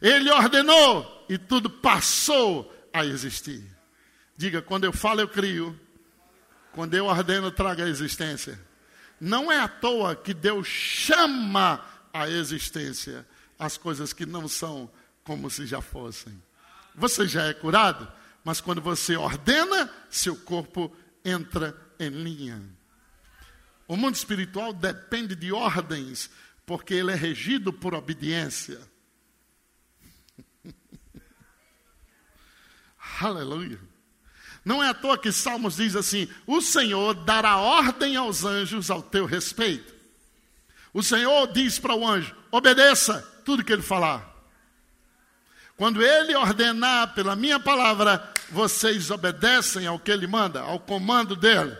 Ele 0.00 0.30
ordenou 0.30 1.26
e 1.28 1.38
tudo 1.38 1.70
passou 1.70 2.72
a 2.92 3.04
existir. 3.04 3.64
Diga, 4.36 4.60
quando 4.60 4.84
eu 4.84 4.92
falo, 4.92 5.20
eu 5.20 5.28
crio. 5.28 5.78
Quando 6.72 6.94
eu 6.94 7.06
ordeno, 7.06 7.50
traga 7.50 7.84
a 7.84 7.88
existência. 7.88 8.60
Não 9.20 9.50
é 9.50 9.58
à 9.58 9.68
toa 9.68 10.16
que 10.16 10.34
Deus 10.34 10.66
chama 10.66 11.84
a 12.12 12.28
existência 12.28 13.26
as 13.58 13.76
coisas 13.76 14.12
que 14.12 14.26
não 14.26 14.48
são 14.48 14.90
como 15.22 15.48
se 15.48 15.66
já 15.66 15.80
fossem. 15.80 16.40
Você 16.94 17.26
já 17.26 17.44
é 17.44 17.54
curado, 17.54 18.10
mas 18.44 18.60
quando 18.60 18.80
você 18.80 19.16
ordena, 19.16 19.90
seu 20.10 20.36
corpo 20.36 20.94
entra 21.24 21.74
em 21.98 22.10
linha. 22.10 22.62
O 23.86 23.96
mundo 23.96 24.14
espiritual 24.14 24.72
depende 24.72 25.34
de 25.34 25.52
ordens, 25.52 26.30
porque 26.66 26.94
ele 26.94 27.12
é 27.12 27.14
regido 27.14 27.72
por 27.72 27.94
obediência. 27.94 28.80
Aleluia. 33.20 33.80
Não 34.64 34.82
é 34.82 34.88
à 34.88 34.94
toa 34.94 35.18
que 35.18 35.30
Salmos 35.30 35.76
diz 35.76 35.94
assim: 35.94 36.28
O 36.46 36.60
Senhor 36.60 37.14
dará 37.24 37.58
ordem 37.58 38.16
aos 38.16 38.44
anjos 38.44 38.90
ao 38.90 39.02
teu 39.02 39.26
respeito. 39.26 39.94
O 40.92 41.02
Senhor 41.02 41.52
diz 41.52 41.78
para 41.78 41.94
o 41.94 42.06
anjo: 42.06 42.34
obedeça 42.50 43.20
tudo 43.44 43.64
que 43.64 43.72
ele 43.72 43.82
falar. 43.82 44.32
Quando 45.76 46.00
ele 46.00 46.34
ordenar 46.36 47.14
pela 47.14 47.34
minha 47.34 47.58
palavra, 47.58 48.32
vocês 48.54 49.10
obedecem 49.10 49.84
ao 49.84 49.98
que 49.98 50.12
ele 50.12 50.28
manda, 50.28 50.60
ao 50.60 50.78
comando 50.78 51.34
dele. 51.34 51.76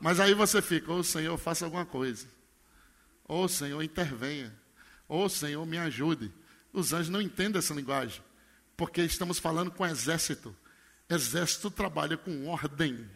Mas 0.00 0.18
aí 0.18 0.32
você 0.32 0.62
fica, 0.62 0.90
ô 0.90 0.96
oh, 0.96 1.04
Senhor, 1.04 1.36
faça 1.36 1.66
alguma 1.66 1.84
coisa. 1.84 2.26
Ô 3.28 3.42
oh, 3.42 3.48
Senhor, 3.48 3.82
intervenha. 3.82 4.52
Ô 5.06 5.24
oh, 5.24 5.28
Senhor, 5.28 5.64
me 5.66 5.76
ajude. 5.76 6.32
Os 6.72 6.94
anjos 6.94 7.10
não 7.10 7.20
entendem 7.20 7.58
essa 7.58 7.74
linguagem, 7.74 8.22
porque 8.76 9.02
estamos 9.02 9.38
falando 9.38 9.70
com 9.70 9.86
exército. 9.86 10.56
Exército 11.08 11.70
trabalha 11.70 12.16
com 12.16 12.48
ordem. 12.48 13.08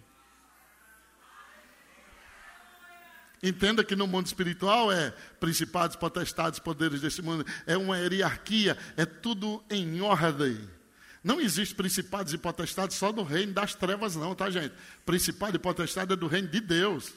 Entenda 3.42 3.82
que 3.82 3.96
no 3.96 4.06
mundo 4.06 4.26
espiritual 4.26 4.92
é 4.92 5.10
principados, 5.40 5.96
potestades, 5.96 6.58
poderes 6.58 7.00
desse 7.00 7.22
mundo, 7.22 7.46
é 7.66 7.78
uma 7.78 7.96
hierarquia, 7.98 8.76
é 8.94 9.06
tudo 9.06 9.64
em 9.70 10.02
ordem. 10.02 10.68
Não 11.22 11.40
existe 11.40 11.74
principados 11.74 12.32
e 12.32 12.38
potestades 12.38 12.96
só 12.96 13.12
do 13.12 13.22
reino 13.22 13.52
das 13.52 13.74
trevas, 13.74 14.16
não, 14.16 14.34
tá, 14.34 14.48
gente? 14.48 14.74
Principado 15.04 15.56
e 15.56 15.58
potestade 15.58 16.12
é 16.12 16.16
do 16.16 16.26
reino 16.26 16.48
de 16.48 16.60
Deus. 16.60 17.12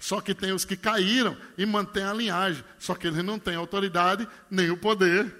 Só 0.00 0.20
que 0.20 0.34
tem 0.34 0.52
os 0.52 0.64
que 0.64 0.76
caíram 0.76 1.36
e 1.56 1.64
mantêm 1.64 2.02
a 2.02 2.12
linhagem. 2.12 2.64
Só 2.78 2.94
que 2.94 3.06
eles 3.06 3.24
não 3.24 3.38
têm 3.38 3.54
autoridade 3.54 4.28
nem 4.50 4.70
o 4.70 4.76
poder. 4.76 5.34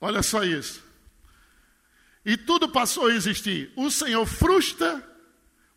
Olha 0.00 0.22
só 0.22 0.44
isso. 0.44 0.82
E 2.24 2.36
tudo 2.36 2.68
passou 2.68 3.08
a 3.08 3.14
existir. 3.14 3.72
O 3.74 3.90
Senhor 3.90 4.24
frustra 4.24 5.04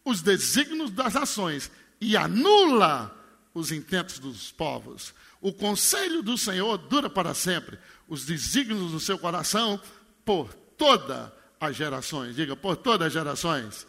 os 0.05 0.21
desígnios 0.21 0.91
das 0.91 1.13
nações 1.13 1.71
e 1.99 2.15
anula 2.15 3.17
os 3.53 3.71
intentos 3.71 4.19
dos 4.19 4.51
povos. 4.51 5.13
O 5.41 5.51
conselho 5.51 6.21
do 6.21 6.37
Senhor 6.37 6.77
dura 6.77 7.09
para 7.09 7.33
sempre, 7.33 7.77
os 8.07 8.25
desígnios 8.25 8.91
do 8.91 8.99
seu 8.99 9.17
coração 9.17 9.81
por 10.23 10.53
todas 10.77 11.31
as 11.59 11.75
gerações. 11.75 12.35
Diga, 12.35 12.55
por 12.55 12.75
todas 12.75 13.07
as 13.07 13.13
gerações. 13.13 13.87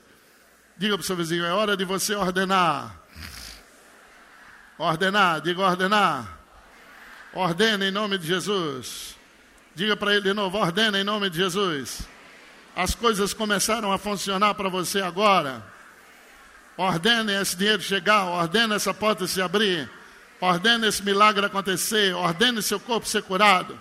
Diga 0.77 0.97
para 0.97 1.03
o 1.03 1.07
seu 1.07 1.17
vizinho, 1.17 1.45
é 1.45 1.53
hora 1.53 1.77
de 1.77 1.85
você 1.85 2.15
ordenar. 2.15 3.01
Ordenar, 4.79 5.41
diga 5.41 5.63
ordenar. 5.63 6.41
Ordena 7.35 7.87
em 7.87 7.91
nome 7.91 8.19
de 8.19 8.27
Jesus. 8.27 9.17
Diga 9.75 9.97
para 9.97 10.13
ele 10.13 10.23
de 10.23 10.35
novo, 10.35 10.59
ordena 10.59 10.99
em 10.99 11.05
nome 11.05 11.31
de 11.31 11.39
Jesus. 11.39 12.07
As 12.75 12.95
coisas 12.95 13.33
começaram 13.33 13.93
a 13.93 13.99
funcionar 13.99 14.55
para 14.55 14.69
você 14.69 15.01
agora. 15.01 15.65
Ordene 16.77 17.33
esse 17.41 17.57
dinheiro 17.57 17.83
chegar, 17.83 18.25
ordene 18.25 18.75
essa 18.75 18.95
porta 18.95 19.27
se 19.27 19.41
abrir, 19.43 19.91
ordene 20.41 20.89
esse 20.89 21.03
milagre 21.03 21.47
acontecer, 21.47 22.15
ordene 22.15 22.63
seu 22.63 22.81
corpo 22.81 23.07
ser 23.07 23.23
curado. 23.23 23.79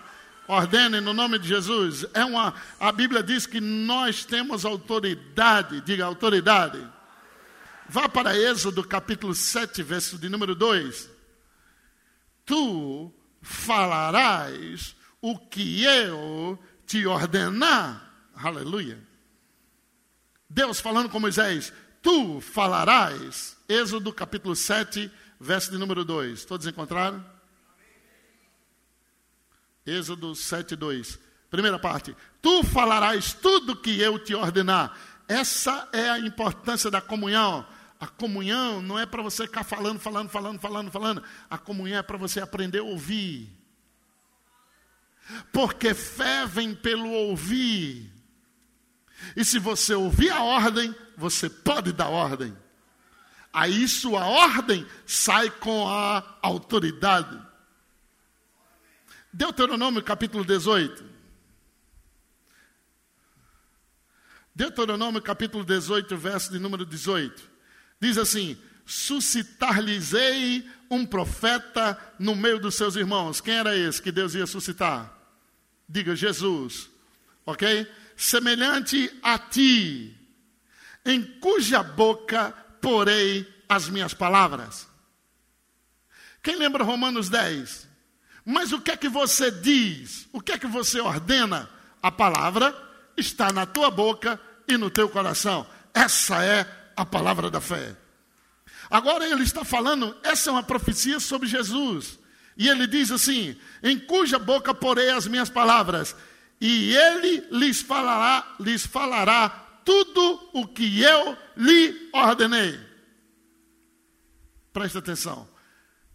Ordene 0.47 0.99
no 0.99 1.13
nome 1.13 1.39
de 1.39 1.47
Jesus. 1.47 2.05
É 2.13 2.25
uma, 2.25 2.53
a 2.77 2.91
Bíblia 2.91 3.23
diz 3.23 3.45
que 3.45 3.61
nós 3.61 4.25
temos 4.25 4.65
autoridade, 4.65 5.79
diga 5.81 6.05
autoridade. 6.05 6.85
Vá 7.87 8.09
para 8.09 8.37
Êxodo 8.37 8.83
capítulo 8.83 9.33
7, 9.33 9.81
verso 9.81 10.17
de 10.17 10.27
número 10.27 10.53
2. 10.53 11.09
Tu 12.45 13.13
falarás 13.41 14.95
o 15.21 15.37
que 15.37 15.85
eu 15.85 16.59
te 16.85 17.05
ordenar. 17.05 18.11
Aleluia. 18.35 18.99
Deus 20.49 20.81
falando 20.81 21.09
com 21.09 21.19
Moisés: 21.19 21.71
tu 22.01 22.41
falarás. 22.41 23.57
Êxodo 23.67 24.11
capítulo 24.11 24.55
7, 24.55 25.11
verso 25.39 25.71
de 25.71 25.77
número 25.77 26.03
2. 26.03 26.45
Todos 26.45 26.67
encontraram? 26.67 27.23
Êxodo 29.85 30.35
7, 30.35 30.75
2. 30.75 31.19
Primeira 31.49 31.79
parte. 31.79 32.15
Tu 32.41 32.63
falarás 32.63 33.33
tudo 33.33 33.75
que 33.75 33.99
eu 33.99 34.17
te 34.17 34.33
ordenar. 34.33 34.97
Essa 35.27 35.87
é 35.91 36.09
a 36.09 36.19
importância 36.19 36.89
da 36.89 37.01
comunhão. 37.01 37.65
A 37.99 38.07
comunhão 38.07 38.81
não 38.81 38.97
é 38.97 39.05
para 39.05 39.21
você 39.21 39.45
ficar 39.45 39.63
falando, 39.63 39.99
falando, 39.99 40.29
falando, 40.29 40.59
falando, 40.59 40.91
falando. 40.91 41.23
A 41.49 41.57
comunhão 41.57 41.99
é 41.99 42.01
para 42.01 42.17
você 42.17 42.39
aprender 42.39 42.79
a 42.79 42.83
ouvir. 42.83 43.49
Porque 45.51 45.93
fé 45.93 46.45
vem 46.45 46.73
pelo 46.73 47.09
ouvir. 47.09 48.11
E 49.35 49.45
se 49.45 49.59
você 49.59 49.93
ouvir 49.93 50.31
a 50.31 50.41
ordem, 50.41 50.95
você 51.21 51.47
pode 51.49 51.93
dar 51.93 52.09
ordem. 52.09 52.57
Aí 53.53 53.87
sua 53.87 54.25
ordem 54.25 54.85
sai 55.05 55.49
com 55.51 55.87
a 55.87 56.39
autoridade. 56.41 57.39
Deuteronômio 59.31 60.01
capítulo 60.01 60.43
18. 60.43 61.11
Deuteronômio 64.53 65.21
capítulo 65.21 65.63
18, 65.63 66.17
verso 66.17 66.51
de 66.51 66.59
número 66.59 66.85
18. 66.85 67.49
Diz 67.99 68.17
assim: 68.17 68.57
Suscitar-lhes-ei 68.85 70.67
um 70.89 71.05
profeta 71.05 71.97
no 72.17 72.35
meio 72.35 72.59
dos 72.59 72.75
seus 72.75 72.95
irmãos. 72.95 73.39
Quem 73.39 73.53
era 73.53 73.77
esse 73.77 74.01
que 74.01 74.11
Deus 74.11 74.33
ia 74.33 74.47
suscitar? 74.47 75.17
Diga 75.87 76.15
Jesus. 76.15 76.89
Ok? 77.45 77.87
semelhante 78.21 79.11
a 79.23 79.39
ti, 79.39 80.15
em 81.05 81.21
cuja 81.39 81.83
boca 81.83 82.53
porei 82.81 83.47
as 83.67 83.89
minhas 83.89 84.13
palavras. 84.13 84.87
Quem 86.43 86.55
lembra 86.55 86.83
Romanos 86.83 87.29
10? 87.29 87.87
Mas 88.45 88.71
o 88.71 88.81
que 88.81 88.91
é 88.91 88.97
que 88.97 89.09
você 89.09 89.51
diz? 89.51 90.27
O 90.33 90.41
que 90.41 90.51
é 90.51 90.57
que 90.57 90.67
você 90.67 90.99
ordena? 90.99 91.69
A 92.01 92.11
palavra 92.11 92.75
está 93.15 93.51
na 93.51 93.65
tua 93.65 93.91
boca 93.91 94.39
e 94.67 94.77
no 94.77 94.89
teu 94.89 95.07
coração. 95.07 95.67
Essa 95.93 96.43
é 96.43 96.65
a 96.95 97.05
palavra 97.05 97.49
da 97.49 97.61
fé. 97.61 97.95
Agora 98.89 99.25
ele 99.25 99.43
está 99.43 99.63
falando, 99.63 100.15
essa 100.23 100.49
é 100.49 100.53
uma 100.53 100.63
profecia 100.63 101.19
sobre 101.19 101.47
Jesus. 101.47 102.19
E 102.57 102.67
ele 102.67 102.87
diz 102.87 103.11
assim: 103.11 103.55
Em 103.81 103.97
cuja 103.97 104.37
boca 104.37 104.73
porei 104.73 105.11
as 105.11 105.27
minhas 105.27 105.49
palavras, 105.49 106.15
e 106.59 106.95
ele 106.95 107.47
lhes 107.51 107.81
falará, 107.81 108.55
lhes 108.59 108.85
falará 108.85 109.70
tudo 109.83 110.49
o 110.53 110.67
que 110.67 111.01
eu 111.01 111.37
lhe 111.55 112.09
ordenei. 112.13 112.79
Presta 114.73 114.99
atenção. 114.99 115.47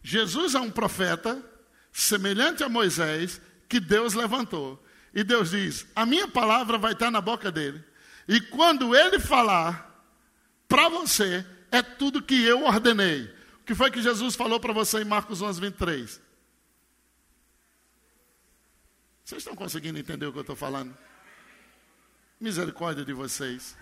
Jesus 0.03 0.55
é 0.55 0.61
um 0.61 0.71
profeta 0.71 1.43
semelhante 1.93 2.63
a 2.63 2.69
Moisés 2.69 3.41
que 3.69 3.81
Deus 3.81 4.15
levantou. 4.15 4.83
E 5.15 5.25
Deus 5.25 5.51
diz: 5.51 5.87
A 5.95 6.07
minha 6.07 6.29
palavra 6.29 6.79
vai 6.79 6.93
estar 6.93 7.11
na 7.11 7.21
boca 7.21 7.51
dele. 7.51 7.83
E 8.29 8.41
quando 8.41 8.95
ele 8.95 9.19
falar 9.19 9.87
para 10.69 10.89
você, 10.89 11.45
é 11.71 11.83
tudo 11.83 12.23
que 12.23 12.45
eu 12.45 12.65
ordenei. 12.65 13.25
O 13.61 13.65
que 13.65 13.75
foi 13.75 13.91
que 13.91 14.03
Jesus 14.03 14.35
falou 14.35 14.61
para 14.61 14.73
você 14.73 15.01
em 15.01 15.05
Marcos 15.05 15.43
11, 15.43 15.61
23? 15.61 16.21
Vocês 19.25 19.41
estão 19.41 19.57
conseguindo 19.57 19.99
entender 19.99 20.27
o 20.27 20.33
que 20.33 20.39
eu 20.39 20.43
estou 20.43 20.55
falando? 20.55 20.97
Misericórdia 22.41 23.05
de 23.05 23.13
vocês. 23.13 23.77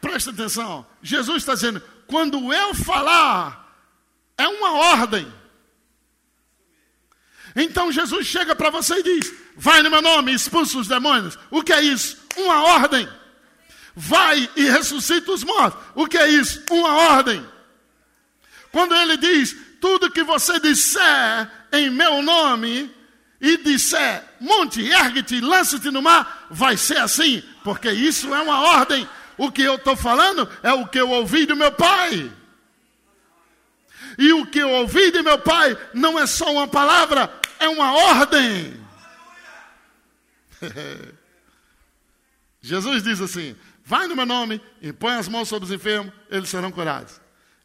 Presta 0.00 0.30
atenção. 0.30 0.86
Jesus 1.02 1.38
está 1.38 1.54
dizendo: 1.54 1.82
quando 2.06 2.52
eu 2.52 2.74
falar, 2.74 3.76
é 4.36 4.48
uma 4.48 4.72
ordem. 4.72 5.30
Então 7.54 7.92
Jesus 7.92 8.26
chega 8.26 8.56
para 8.56 8.70
você 8.70 8.94
e 8.94 9.02
diz: 9.02 9.32
Vai 9.56 9.82
no 9.82 9.90
meu 9.90 10.00
nome, 10.00 10.32
expulsa 10.32 10.78
os 10.78 10.88
demônios. 10.88 11.38
O 11.50 11.62
que 11.62 11.72
é 11.72 11.82
isso? 11.82 12.16
Uma 12.36 12.62
ordem. 12.62 13.08
Vai 13.94 14.48
e 14.56 14.62
ressuscita 14.70 15.32
os 15.32 15.42
mortos. 15.42 15.82
O 15.94 16.06
que 16.06 16.16
é 16.16 16.28
isso? 16.28 16.62
Uma 16.70 16.94
ordem. 17.10 17.46
Quando 18.72 18.94
ele 18.94 19.16
diz: 19.16 19.54
Tudo 19.80 20.10
que 20.10 20.22
você 20.22 20.58
disser 20.58 21.50
em 21.72 21.90
meu 21.90 22.22
nome, 22.22 22.94
e 23.40 23.56
disser: 23.58 24.24
Monte, 24.40 24.82
ergue-te, 24.82 25.40
lança-te 25.40 25.90
no 25.90 26.02
mar, 26.02 26.37
vai 26.50 26.76
ser 26.76 26.98
assim, 26.98 27.42
porque 27.62 27.90
isso 27.90 28.34
é 28.34 28.40
uma 28.40 28.60
ordem. 28.60 29.08
O 29.36 29.52
que 29.52 29.62
eu 29.62 29.76
estou 29.76 29.96
falando 29.96 30.48
é 30.62 30.72
o 30.72 30.86
que 30.86 30.98
eu 30.98 31.10
ouvi 31.10 31.46
do 31.46 31.56
meu 31.56 31.72
pai. 31.72 32.30
E 34.18 34.32
o 34.32 34.46
que 34.46 34.58
eu 34.58 34.70
ouvi 34.70 35.12
de 35.12 35.22
meu 35.22 35.38
pai 35.38 35.76
não 35.94 36.18
é 36.18 36.26
só 36.26 36.52
uma 36.52 36.66
palavra, 36.66 37.32
é 37.60 37.68
uma 37.68 37.92
ordem. 37.92 38.80
Jesus 42.60 43.02
diz 43.02 43.20
assim: 43.20 43.54
vai 43.84 44.06
no 44.08 44.16
meu 44.16 44.26
nome, 44.26 44.60
impõe 44.82 45.14
as 45.14 45.28
mãos 45.28 45.48
sobre 45.48 45.66
os 45.66 45.72
enfermos, 45.72 46.12
eles 46.28 46.48
serão 46.48 46.72
curados. 46.72 47.20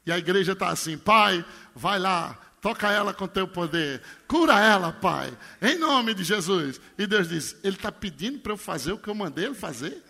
E 0.06 0.12
a 0.12 0.18
igreja 0.18 0.52
está 0.52 0.70
assim: 0.70 0.98
Pai, 0.98 1.44
vai 1.76 1.98
lá, 1.98 2.38
toca 2.64 2.90
ela 2.90 3.14
com 3.14 3.28
teu 3.28 3.46
poder, 3.46 4.02
cura 4.26 4.58
ela, 4.58 4.94
Pai, 4.94 5.38
em 5.62 5.78
nome 5.78 6.14
de 6.14 6.24
Jesus. 6.24 6.80
E 6.98 7.06
Deus 7.06 7.28
diz: 7.28 7.58
Ele 7.62 7.76
está 7.76 7.92
pedindo 7.92 8.40
para 8.40 8.54
eu 8.54 8.58
fazer 8.58 8.94
o 8.94 8.98
que 8.98 9.10
eu 9.10 9.14
mandei 9.14 9.46
ele 9.46 9.54
fazer? 9.54 10.02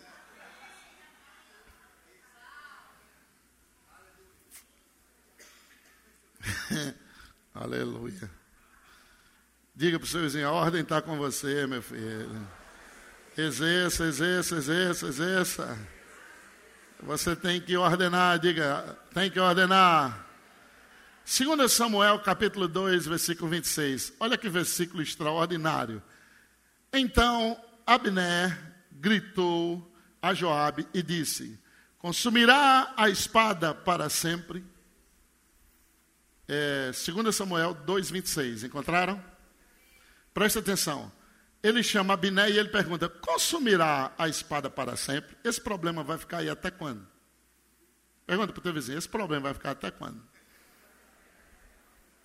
Aleluia. 7.52 8.30
Diga 9.74 9.98
para 9.98 10.06
o 10.06 10.08
seu 10.08 10.20
vizinho: 10.22 10.46
a 10.46 10.52
ordem 10.52 10.82
está 10.82 11.02
com 11.02 11.16
você, 11.16 11.66
meu 11.66 11.82
filho. 11.82 12.48
Exerça, 13.36 14.04
exerça, 14.04 14.54
exerça, 14.54 15.06
exerça. 15.08 15.76
Você 17.02 17.34
tem 17.34 17.60
que 17.60 17.76
ordenar, 17.76 18.38
diga, 18.38 18.96
tem 19.12 19.28
que 19.28 19.40
ordenar. 19.40 20.23
2 21.24 21.72
Samuel 21.72 22.18
capítulo 22.20 22.68
2, 22.68 23.06
versículo 23.06 23.48
26. 23.50 24.12
Olha 24.20 24.36
que 24.36 24.48
versículo 24.48 25.02
extraordinário. 25.02 26.02
Então 26.92 27.58
Abner 27.86 28.56
gritou 28.92 29.90
a 30.20 30.34
Joabe 30.34 30.86
e 30.92 31.02
disse: 31.02 31.58
Consumirá 31.98 32.92
a 32.94 33.08
espada 33.08 33.74
para 33.74 34.10
sempre? 34.10 34.62
É, 36.46 36.90
2 36.92 37.34
Samuel 37.34 37.72
2, 37.72 38.10
26. 38.10 38.64
Encontraram? 38.64 39.22
Presta 40.34 40.58
atenção. 40.58 41.10
Ele 41.62 41.82
chama 41.82 42.12
Abiné 42.12 42.50
e 42.50 42.58
ele 42.58 42.68
pergunta: 42.68 43.08
consumirá 43.08 44.12
a 44.18 44.28
espada 44.28 44.68
para 44.68 44.94
sempre? 44.94 45.34
Esse 45.42 45.58
problema 45.58 46.04
vai 46.04 46.18
ficar 46.18 46.38
aí 46.38 46.50
até 46.50 46.70
quando? 46.70 47.06
Pergunta 48.26 48.52
para 48.52 48.60
o 48.60 48.62
teu 48.62 48.74
vizinho: 48.74 48.98
esse 48.98 49.08
problema 49.08 49.44
vai 49.44 49.54
ficar 49.54 49.70
até 49.70 49.90
quando? 49.90 50.33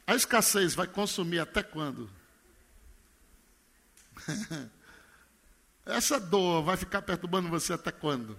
A 0.10 0.16
escassez 0.16 0.74
vai 0.74 0.88
consumir 0.88 1.38
até 1.38 1.62
quando? 1.62 2.10
Essa 5.86 6.20
dor 6.20 6.64
vai 6.64 6.76
ficar 6.76 7.04
perturbando 7.04 7.48
você 7.48 7.74
até 7.74 7.92
quando? 7.92 8.36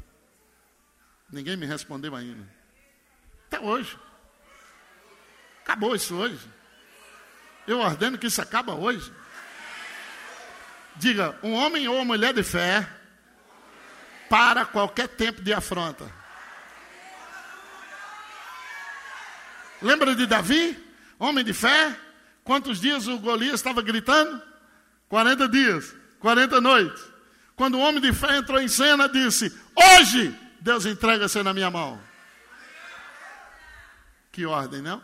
Ninguém 1.31 1.57
me 1.57 1.67
respondeu 1.67 2.17
ainda. 2.17 2.45
Até 3.47 3.61
hoje. 3.61 3.97
Acabou 5.63 5.95
isso 5.95 6.17
hoje. 6.17 6.45
Eu 7.69 7.79
ordeno 7.79 8.19
que 8.19 8.27
isso 8.27 8.43
acaba 8.43 8.75
hoje. 8.75 9.13
Diga, 10.97 11.39
um 11.41 11.53
homem 11.53 11.87
ou 11.87 11.95
uma 11.95 12.05
mulher 12.05 12.35
de 12.35 12.43
fé 12.43 12.85
para 14.29 14.67
qualquer 14.67 15.07
tempo 15.07 15.41
de 15.41 15.53
afronta. 15.53 16.13
Lembra 19.81 20.17
de 20.17 20.27
Davi? 20.27 20.90
Homem 21.21 21.45
de 21.45 21.53
fé? 21.53 21.97
Quantos 22.43 22.81
dias 22.81 23.07
o 23.07 23.19
Golias 23.19 23.57
estava 23.57 23.83
gritando? 23.83 24.43
40 25.09 25.49
dias, 25.49 25.95
40 26.19 26.61
noites. 26.63 27.05
Quando 27.55 27.77
o 27.77 27.81
homem 27.81 28.01
de 28.01 28.11
fé 28.11 28.39
entrou 28.39 28.59
em 28.59 28.69
cena, 28.69 29.07
disse: 29.07 29.55
Hoje 29.77 30.35
Deus 30.61 30.87
entrega-se 30.87 31.43
na 31.43 31.53
minha 31.53 31.71
mão. 31.71 32.01
Que 34.33 34.47
ordem, 34.47 34.81
não? 34.81 35.03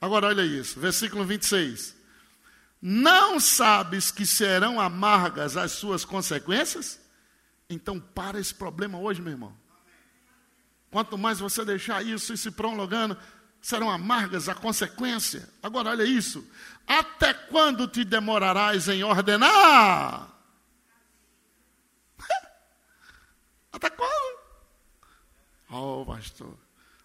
Agora 0.00 0.28
olha 0.28 0.42
isso, 0.42 0.80
versículo 0.80 1.26
26. 1.26 1.94
Não 2.80 3.38
sabes 3.38 4.10
que 4.10 4.24
serão 4.24 4.80
amargas 4.80 5.58
as 5.58 5.72
suas 5.72 6.06
consequências? 6.06 6.98
Então 7.68 8.00
para 8.00 8.40
esse 8.40 8.54
problema 8.54 8.98
hoje, 8.98 9.20
meu 9.20 9.32
irmão. 9.32 9.54
Quanto 10.90 11.18
mais 11.18 11.38
você 11.38 11.64
deixar 11.66 12.04
isso 12.04 12.32
e 12.32 12.38
se 12.38 12.50
prolongando, 12.50 13.16
serão 13.60 13.90
amargas 13.90 14.48
a 14.48 14.54
consequência. 14.54 15.48
Agora 15.62 15.90
olha 15.90 16.04
isso. 16.04 16.46
Até 16.86 17.34
quando 17.34 17.86
te 17.86 18.04
demorarás 18.04 18.88
em 18.88 19.04
ordenar? 19.04 20.28
Até 23.72 23.90
quando? 23.90 24.40
Oh, 25.70 26.04
pastor, 26.04 26.58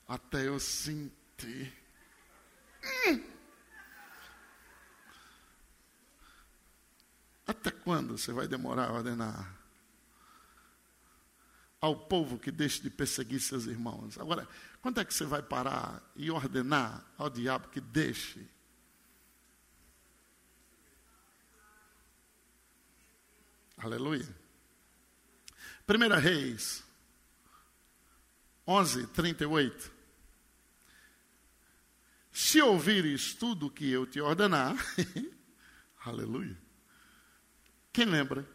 até 0.08 0.48
eu 0.48 0.60
sentir. 0.60 1.72
Hum. 3.08 3.24
Até 7.46 7.70
quando 7.70 8.18
você 8.18 8.32
vai 8.32 8.48
demorar 8.48 8.90
a 8.90 8.94
ordenar? 8.94 9.56
Ao 11.80 11.96
povo 11.96 12.40
que 12.40 12.50
deixe 12.50 12.82
de 12.82 12.90
perseguir 12.90 13.40
seus 13.40 13.68
irmãos. 13.68 14.18
Agora, 14.18 14.48
quando 14.86 15.02
é 15.02 15.04
que 15.04 15.12
você 15.12 15.26
vai 15.26 15.42
parar 15.42 16.00
e 16.16 16.30
ordenar 16.30 17.04
ao 17.18 17.28
diabo 17.28 17.70
que 17.70 17.82
deixe? 17.82 18.48
Aleluia. 23.76 24.30
1 25.90 26.20
Reis 26.20 26.84
11, 28.68 29.08
38. 29.08 29.92
Se 32.32 32.62
ouvires 32.62 33.34
tudo 33.34 33.72
que 33.72 33.90
eu 33.92 34.06
te 34.06 34.22
ordenar, 34.22 34.76
aleluia 36.06 36.56
quem 37.92 38.06
lembra? 38.06 38.48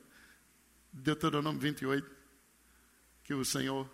Deuteronômio 0.92 1.60
28, 1.60 2.08
que 3.24 3.34
o 3.34 3.44
Senhor 3.44 3.90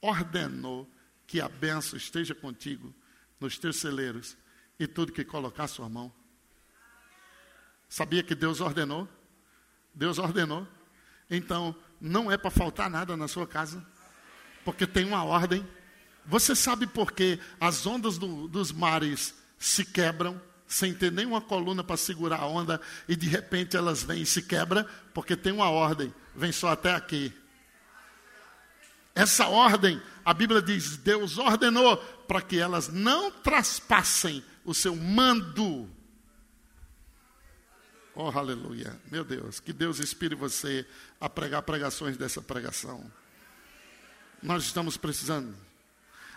ordenou 0.00 0.90
que 1.26 1.40
a 1.40 1.48
benção 1.48 1.96
esteja 1.96 2.34
contigo 2.34 2.94
nos 3.40 3.58
teus 3.58 3.76
celeiros 3.76 4.36
e 4.78 4.86
tudo 4.86 5.12
que 5.12 5.24
colocar 5.24 5.66
sua 5.68 5.88
mão. 5.88 6.12
Sabia 7.88 8.22
que 8.22 8.34
Deus 8.34 8.60
ordenou? 8.60 9.08
Deus 9.94 10.18
ordenou. 10.18 10.66
Então, 11.30 11.74
não 12.00 12.30
é 12.30 12.36
para 12.36 12.50
faltar 12.50 12.90
nada 12.90 13.16
na 13.16 13.28
sua 13.28 13.46
casa, 13.46 13.84
porque 14.64 14.86
tem 14.86 15.04
uma 15.04 15.24
ordem. 15.24 15.66
Você 16.26 16.54
sabe 16.54 16.86
por 16.86 17.12
que 17.12 17.38
as 17.60 17.86
ondas 17.86 18.18
do, 18.18 18.48
dos 18.48 18.72
mares 18.72 19.34
se 19.58 19.84
quebram? 19.84 20.40
sem 20.66 20.94
ter 20.94 21.12
nenhuma 21.12 21.40
coluna 21.40 21.84
para 21.84 21.96
segurar 21.96 22.40
a 22.40 22.46
onda, 22.46 22.80
e 23.08 23.14
de 23.14 23.28
repente 23.28 23.76
elas 23.76 24.02
vêm 24.02 24.22
e 24.22 24.26
se 24.26 24.42
quebra, 24.42 24.84
porque 25.12 25.36
tem 25.36 25.52
uma 25.52 25.70
ordem, 25.70 26.12
vem 26.34 26.52
só 26.52 26.68
até 26.68 26.92
aqui. 26.94 27.32
Essa 29.14 29.46
ordem, 29.46 30.02
a 30.24 30.34
Bíblia 30.34 30.60
diz, 30.60 30.96
Deus 30.96 31.38
ordenou 31.38 31.96
para 32.26 32.42
que 32.42 32.58
elas 32.58 32.88
não 32.88 33.30
traspassem 33.30 34.44
o 34.64 34.74
seu 34.74 34.96
mando. 34.96 35.88
Oh, 38.14 38.30
aleluia. 38.30 38.98
Meu 39.10 39.24
Deus, 39.24 39.60
que 39.60 39.72
Deus 39.72 40.00
inspire 40.00 40.34
você 40.34 40.86
a 41.20 41.28
pregar 41.28 41.62
pregações 41.62 42.16
dessa 42.16 42.40
pregação. 42.40 43.10
Nós 44.42 44.64
estamos 44.64 44.96
precisando. 44.96 45.54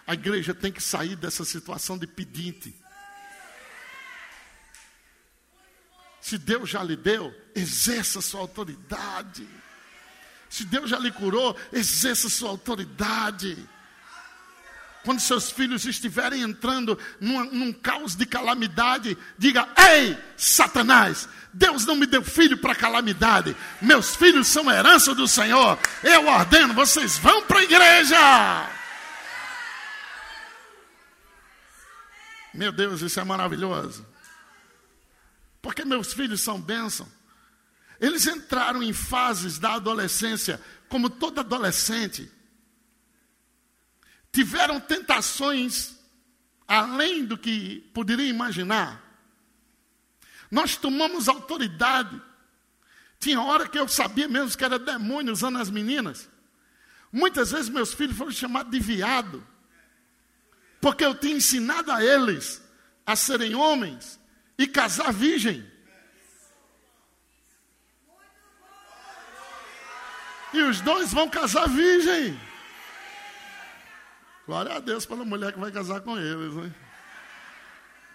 A 0.05 0.13
igreja 0.13 0.53
tem 0.53 0.71
que 0.71 0.81
sair 0.81 1.15
dessa 1.15 1.43
situação 1.43 1.97
de 1.97 2.07
pedinte. 2.07 2.73
Se 6.21 6.37
Deus 6.37 6.69
já 6.69 6.83
lhe 6.83 6.95
deu, 6.95 7.33
exerça 7.55 8.21
sua 8.21 8.41
autoridade. 8.41 9.47
Se 10.49 10.65
Deus 10.65 10.89
já 10.89 10.97
lhe 10.97 11.11
curou, 11.11 11.55
exerça 11.71 12.29
sua 12.29 12.49
autoridade. 12.49 13.57
Quando 15.03 15.19
seus 15.19 15.49
filhos 15.49 15.85
estiverem 15.85 16.41
entrando 16.41 16.97
num, 17.19 17.45
num 17.45 17.73
caos 17.73 18.15
de 18.15 18.25
calamidade, 18.25 19.17
diga: 19.37 19.67
Ei, 19.77 20.17
Satanás, 20.35 21.29
Deus 21.53 21.85
não 21.85 21.95
me 21.95 22.05
deu 22.05 22.23
filho 22.23 22.57
para 22.57 22.75
calamidade. 22.75 23.55
Meus 23.81 24.15
filhos 24.15 24.47
são 24.47 24.69
herança 24.69 25.15
do 25.15 25.27
Senhor. 25.27 25.79
Eu 26.03 26.27
ordeno, 26.27 26.73
vocês 26.73 27.17
vão 27.17 27.41
para 27.43 27.59
a 27.59 27.63
igreja. 27.63 28.69
Meu 32.53 32.71
Deus, 32.71 33.01
isso 33.01 33.19
é 33.19 33.23
maravilhoso. 33.23 34.05
Porque 35.61 35.85
meus 35.85 36.13
filhos 36.13 36.41
são 36.41 36.59
bênção. 36.59 37.07
Eles 37.99 38.27
entraram 38.27 38.83
em 38.83 38.93
fases 38.93 39.57
da 39.57 39.73
adolescência, 39.73 40.61
como 40.87 41.09
todo 41.09 41.39
adolescente. 41.39 42.31
Tiveram 44.31 44.79
tentações 44.79 45.95
além 46.67 47.25
do 47.25 47.37
que 47.37 47.89
poderia 47.93 48.27
imaginar. 48.27 49.03
Nós 50.51 50.75
tomamos 50.75 51.27
autoridade. 51.27 52.21
Tinha 53.19 53.41
hora 53.41 53.67
que 53.67 53.79
eu 53.79 53.87
sabia 53.87 54.27
mesmo 54.27 54.57
que 54.57 54.63
era 54.63 54.77
demônio 54.77 55.33
usando 55.33 55.57
as 55.57 55.69
meninas. 55.69 56.29
Muitas 57.11 57.51
vezes 57.51 57.69
meus 57.69 57.93
filhos 57.93 58.17
foram 58.17 58.31
chamados 58.31 58.71
de 58.71 58.79
viado. 58.79 59.45
Porque 60.79 61.03
eu 61.03 61.15
tinha 61.15 61.35
ensinado 61.35 61.91
a 61.91 62.03
eles 62.03 62.61
a 63.05 63.15
serem 63.15 63.55
homens 63.55 64.19
e 64.57 64.67
casar 64.67 65.11
virgem. 65.11 65.65
E 70.53 70.61
os 70.61 70.81
dois 70.81 71.13
vão 71.13 71.29
casar 71.29 71.67
virgem. 71.67 72.39
Glória 74.45 74.75
a 74.75 74.79
Deus 74.79 75.05
pela 75.05 75.25
mulher 75.25 75.51
que 75.51 75.59
vai 75.59 75.71
casar 75.71 75.99
com 76.01 76.17
eles, 76.17 76.53
né? 76.53 76.73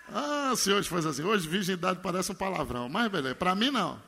Ah, 0.08 0.52
se 0.56 0.72
hoje 0.72 0.88
fosse 0.88 1.08
assim, 1.08 1.22
hoje 1.22 1.48
virgindade 1.48 2.00
parece 2.02 2.32
um 2.32 2.34
palavrão, 2.34 2.88
mas 2.88 3.10
beleza, 3.10 3.34
para 3.34 3.54
mim 3.54 3.70
não. 3.70 4.02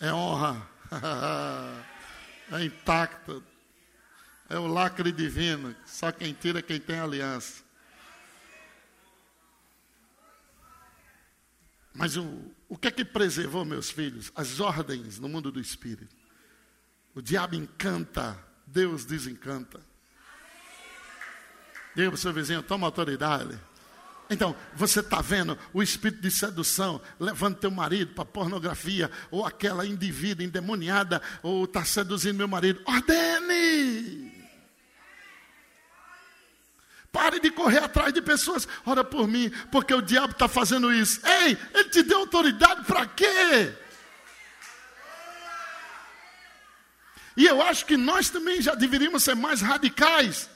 É 0.00 0.12
honra. 0.12 0.68
é 2.52 2.64
intacta. 2.64 3.40
É 4.48 4.58
o 4.58 4.66
lacre 4.66 5.12
divino. 5.12 5.74
Só 5.86 6.10
quem 6.12 6.32
tira 6.32 6.58
é 6.58 6.62
quem 6.62 6.80
tem 6.80 6.98
aliança. 6.98 7.62
Mas 11.94 12.16
o, 12.16 12.52
o 12.68 12.76
que 12.76 12.88
é 12.88 12.90
que 12.90 13.04
preservou 13.04 13.64
meus 13.64 13.90
filhos? 13.90 14.32
As 14.34 14.60
ordens 14.60 15.18
no 15.18 15.28
mundo 15.28 15.52
do 15.52 15.60
espírito. 15.60 16.21
O 17.14 17.20
diabo 17.20 17.54
encanta, 17.54 18.38
Deus 18.66 19.04
desencanta. 19.04 19.80
Diga 21.94 22.08
para 22.08 22.14
o 22.14 22.18
seu 22.18 22.32
vizinho, 22.32 22.62
toma 22.62 22.86
autoridade. 22.86 23.58
Então, 24.30 24.56
você 24.74 25.00
está 25.00 25.20
vendo 25.20 25.58
o 25.74 25.82
espírito 25.82 26.22
de 26.22 26.30
sedução 26.30 27.02
levando 27.20 27.58
teu 27.58 27.70
marido 27.70 28.14
para 28.14 28.24
pornografia, 28.24 29.10
ou 29.30 29.44
aquela 29.44 29.84
indivídua 29.84 30.44
endemoniada, 30.44 31.20
ou 31.42 31.64
está 31.64 31.84
seduzindo 31.84 32.38
meu 32.38 32.48
marido. 32.48 32.80
Ordene! 32.86 34.32
Pare 37.12 37.40
de 37.40 37.50
correr 37.50 37.84
atrás 37.84 38.14
de 38.14 38.22
pessoas. 38.22 38.66
Ora 38.86 39.04
por 39.04 39.28
mim, 39.28 39.50
porque 39.70 39.92
o 39.92 40.00
diabo 40.00 40.32
está 40.32 40.48
fazendo 40.48 40.90
isso. 40.90 41.20
Ei, 41.26 41.58
ele 41.74 41.90
te 41.90 42.02
deu 42.02 42.20
autoridade 42.20 42.86
para 42.86 43.06
quê? 43.06 43.74
E 47.36 47.46
eu 47.46 47.62
acho 47.62 47.86
que 47.86 47.96
nós 47.96 48.30
também 48.30 48.60
já 48.60 48.74
deveríamos 48.74 49.22
ser 49.22 49.34
mais 49.34 49.60
radicais. 49.60 50.48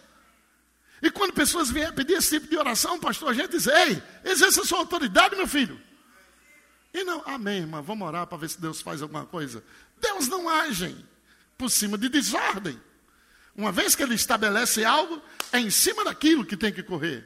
E 1.02 1.10
quando 1.10 1.32
pessoas 1.32 1.70
vierem 1.70 1.94
pedir 1.94 2.14
esse 2.14 2.30
tipo 2.30 2.48
de 2.48 2.56
oração, 2.56 2.98
pastor, 2.98 3.30
a 3.30 3.34
gente 3.34 3.50
diz: 3.50 3.66
Ei, 3.66 4.02
exerça 4.24 4.64
sua 4.64 4.78
autoridade, 4.78 5.36
meu 5.36 5.46
filho. 5.46 5.80
E 6.92 7.04
não, 7.04 7.22
amém, 7.26 7.58
irmã, 7.58 7.82
vamos 7.82 8.06
orar 8.08 8.26
para 8.26 8.38
ver 8.38 8.48
se 8.48 8.60
Deus 8.60 8.80
faz 8.80 9.02
alguma 9.02 9.26
coisa. 9.26 9.62
Deus 10.00 10.28
não 10.28 10.48
age 10.48 10.96
por 11.58 11.70
cima 11.70 11.98
de 11.98 12.08
desordem. 12.08 12.80
Uma 13.54 13.72
vez 13.72 13.94
que 13.94 14.02
ele 14.02 14.14
estabelece 14.14 14.84
algo, 14.84 15.22
é 15.52 15.58
em 15.58 15.70
cima 15.70 16.04
daquilo 16.04 16.44
que 16.44 16.56
tem 16.56 16.72
que 16.72 16.82
correr. 16.82 17.24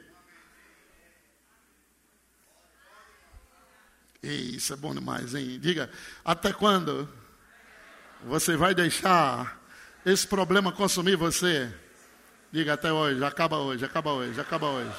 E 4.23 4.55
isso 4.55 4.71
é 4.73 4.75
bom 4.75 4.93
demais, 4.93 5.33
hein? 5.33 5.59
Diga, 5.59 5.89
até 6.23 6.53
quando 6.53 7.09
você 8.25 8.55
vai 8.55 8.73
deixar 8.73 9.59
esse 10.05 10.27
problema 10.27 10.71
consumir 10.71 11.15
você? 11.15 11.71
Diga 12.51 12.73
até 12.73 12.91
hoje, 12.91 13.23
acaba 13.23 13.57
hoje, 13.57 13.85
acaba 13.85 14.11
hoje, 14.11 14.39
acaba 14.39 14.67
hoje. 14.67 14.91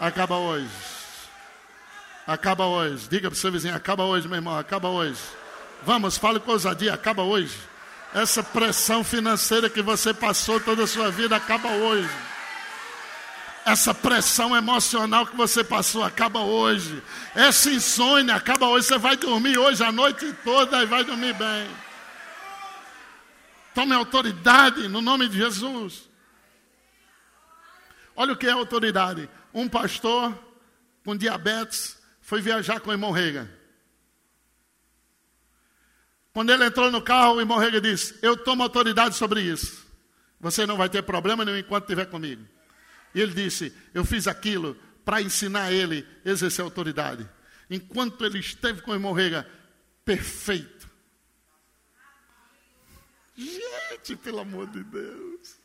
Acaba 0.00 0.36
hoje. 0.36 0.70
Acaba 2.26 2.66
hoje. 2.66 3.08
Diga 3.08 3.30
para 3.30 3.36
o 3.36 3.38
seu 3.38 3.52
vizinho, 3.52 3.74
acaba 3.74 4.04
hoje, 4.04 4.26
meu 4.26 4.36
irmão, 4.36 4.58
acaba 4.58 4.88
hoje. 4.88 5.20
Vamos, 5.82 6.16
fale 6.16 6.40
com 6.40 6.52
ousadia, 6.52 6.94
acaba 6.94 7.22
hoje. 7.22 7.56
Essa 8.14 8.42
pressão 8.42 9.04
financeira 9.04 9.68
que 9.68 9.82
você 9.82 10.14
passou 10.14 10.58
toda 10.58 10.84
a 10.84 10.86
sua 10.86 11.10
vida 11.10 11.36
acaba 11.36 11.68
hoje. 11.68 12.10
Essa 13.66 13.92
pressão 13.92 14.56
emocional 14.56 15.26
que 15.26 15.36
você 15.36 15.62
passou 15.62 16.02
acaba 16.02 16.40
hoje. 16.40 17.02
Essa 17.34 17.70
insônia 17.70 18.34
acaba 18.34 18.66
hoje. 18.66 18.86
Você 18.86 18.96
vai 18.96 19.16
dormir 19.16 19.58
hoje 19.58 19.84
a 19.84 19.92
noite 19.92 20.32
toda 20.42 20.82
e 20.82 20.86
vai 20.86 21.04
dormir 21.04 21.34
bem. 21.34 21.68
Tome 23.78 23.94
autoridade 23.94 24.88
no 24.88 25.00
nome 25.00 25.28
de 25.28 25.36
Jesus. 25.36 26.10
Olha 28.16 28.32
o 28.32 28.36
que 28.36 28.48
é 28.48 28.50
autoridade. 28.50 29.30
Um 29.54 29.68
pastor 29.68 30.36
com 31.04 31.16
diabetes 31.16 31.96
foi 32.20 32.40
viajar 32.40 32.80
com 32.80 32.90
o 32.90 32.92
irmão. 32.92 33.14
Quando 36.32 36.50
ele 36.50 36.64
entrou 36.64 36.90
no 36.90 37.00
carro, 37.00 37.36
o 37.36 37.40
irmão 37.40 37.60
disse: 37.80 38.18
Eu 38.20 38.36
tomo 38.36 38.64
autoridade 38.64 39.14
sobre 39.14 39.42
isso. 39.42 39.86
Você 40.40 40.66
não 40.66 40.76
vai 40.76 40.88
ter 40.88 41.02
problema 41.02 41.44
nenhum 41.44 41.58
enquanto 41.58 41.84
estiver 41.84 42.06
comigo. 42.06 42.44
E 43.14 43.20
ele 43.20 43.32
disse: 43.32 43.72
Eu 43.94 44.04
fiz 44.04 44.26
aquilo 44.26 44.76
para 45.04 45.22
ensinar 45.22 45.70
ele 45.70 46.04
a 46.26 46.30
exercer 46.30 46.64
autoridade. 46.64 47.28
Enquanto 47.70 48.24
ele 48.24 48.40
esteve 48.40 48.82
com 48.82 48.90
o 48.90 48.94
irmão 48.94 49.14
perfeito. 50.04 50.77
Gente, 53.38 54.16
pelo 54.16 54.40
amor 54.40 54.66
de 54.66 54.82
Deus. 54.82 55.58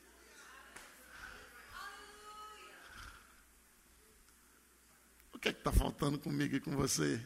que 5.43 5.49
é 5.49 5.53
que 5.53 5.59
está 5.59 5.73
faltando 5.73 6.17
comigo 6.17 6.55
e 6.55 6.59
com 6.61 6.71
você? 6.71 7.21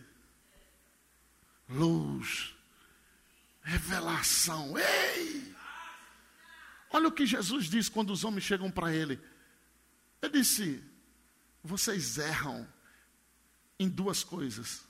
Luz, 1.69 2.55
revelação. 3.61 4.75
Ei! 4.75 5.55
Olha 6.89 7.09
o 7.09 7.11
que 7.11 7.27
Jesus 7.27 7.69
diz 7.69 7.87
quando 7.87 8.11
os 8.11 8.23
homens 8.23 8.43
chegam 8.43 8.71
para 8.71 8.91
ele. 8.91 9.21
Ele 10.19 10.39
disse: 10.39 10.83
Vocês 11.63 12.17
erram 12.17 12.67
em 13.77 13.87
duas 13.87 14.23
coisas. 14.23 14.81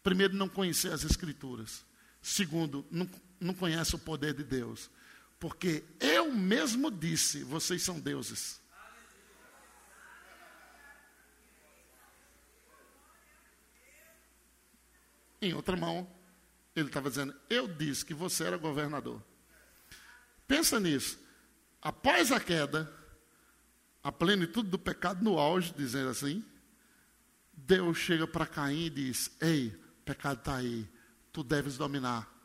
Primeiro, 0.00 0.34
não 0.34 0.48
conhecer 0.48 0.92
as 0.92 1.02
Escrituras. 1.02 1.84
Segundo, 2.22 2.86
não, 2.88 3.10
não 3.40 3.52
conhece 3.52 3.96
o 3.96 3.98
poder 3.98 4.32
de 4.32 4.44
Deus. 4.44 4.88
Porque 5.38 5.84
eu 6.00 6.32
mesmo 6.32 6.90
disse: 6.90 7.42
Vocês 7.42 7.82
são 7.82 8.00
deuses. 8.00 8.60
Em 15.40 15.52
outra 15.52 15.76
mão, 15.76 16.10
ele 16.74 16.88
estava 16.88 17.10
dizendo: 17.10 17.34
Eu 17.48 17.68
disse 17.68 18.04
que 18.04 18.14
você 18.14 18.44
era 18.44 18.56
governador. 18.56 19.22
Pensa 20.48 20.80
nisso. 20.80 21.18
Após 21.82 22.32
a 22.32 22.40
queda, 22.40 22.92
a 24.02 24.10
plenitude 24.10 24.70
do 24.70 24.78
pecado 24.78 25.22
no 25.22 25.38
auge, 25.38 25.74
dizendo 25.76 26.08
assim, 26.08 26.44
Deus 27.52 27.98
chega 27.98 28.26
para 28.26 28.46
Caim 28.46 28.86
e 28.86 28.90
diz: 28.90 29.30
Ei, 29.40 29.70
pecado 30.04 30.38
está 30.38 30.56
aí, 30.56 30.88
tu 31.32 31.42
deves 31.44 31.76
dominar. 31.76 32.35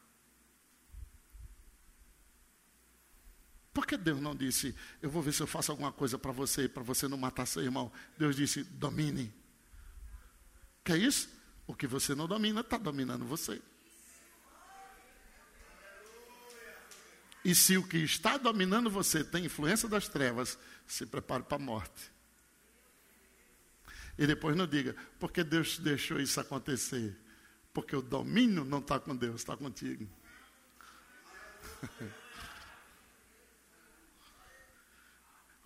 Por 3.73 3.85
que 3.85 3.95
Deus 3.95 4.19
não 4.19 4.35
disse, 4.35 4.75
eu 5.01 5.09
vou 5.09 5.21
ver 5.21 5.33
se 5.33 5.41
eu 5.41 5.47
faço 5.47 5.71
alguma 5.71 5.91
coisa 5.91 6.17
para 6.17 6.31
você, 6.31 6.67
para 6.67 6.83
você 6.83 7.07
não 7.07 7.17
matar 7.17 7.45
seu 7.45 7.63
irmão? 7.63 7.91
Deus 8.17 8.35
disse, 8.35 8.63
domine. 8.63 9.33
Que 10.83 10.91
é 10.93 10.97
isso? 10.97 11.29
O 11.65 11.73
que 11.73 11.87
você 11.87 12.13
não 12.13 12.27
domina 12.27 12.61
está 12.61 12.77
dominando 12.77 13.25
você. 13.25 13.61
E 17.45 17.55
se 17.55 17.77
o 17.77 17.87
que 17.87 17.97
está 17.97 18.37
dominando 18.37 18.89
você 18.89 19.23
tem 19.23 19.45
influência 19.45 19.87
das 19.87 20.07
trevas, 20.07 20.59
se 20.85 21.05
prepare 21.05 21.43
para 21.43 21.55
a 21.55 21.59
morte. 21.59 22.11
E 24.17 24.27
depois 24.27 24.55
não 24.55 24.67
diga, 24.67 24.95
porque 25.17 25.43
Deus 25.43 25.79
deixou 25.79 26.19
isso 26.19 26.39
acontecer. 26.39 27.17
Porque 27.73 27.95
o 27.95 28.01
domínio 28.01 28.65
não 28.65 28.79
está 28.79 28.99
com 28.99 29.15
Deus, 29.15 29.41
está 29.41 29.55
contigo. 29.55 30.07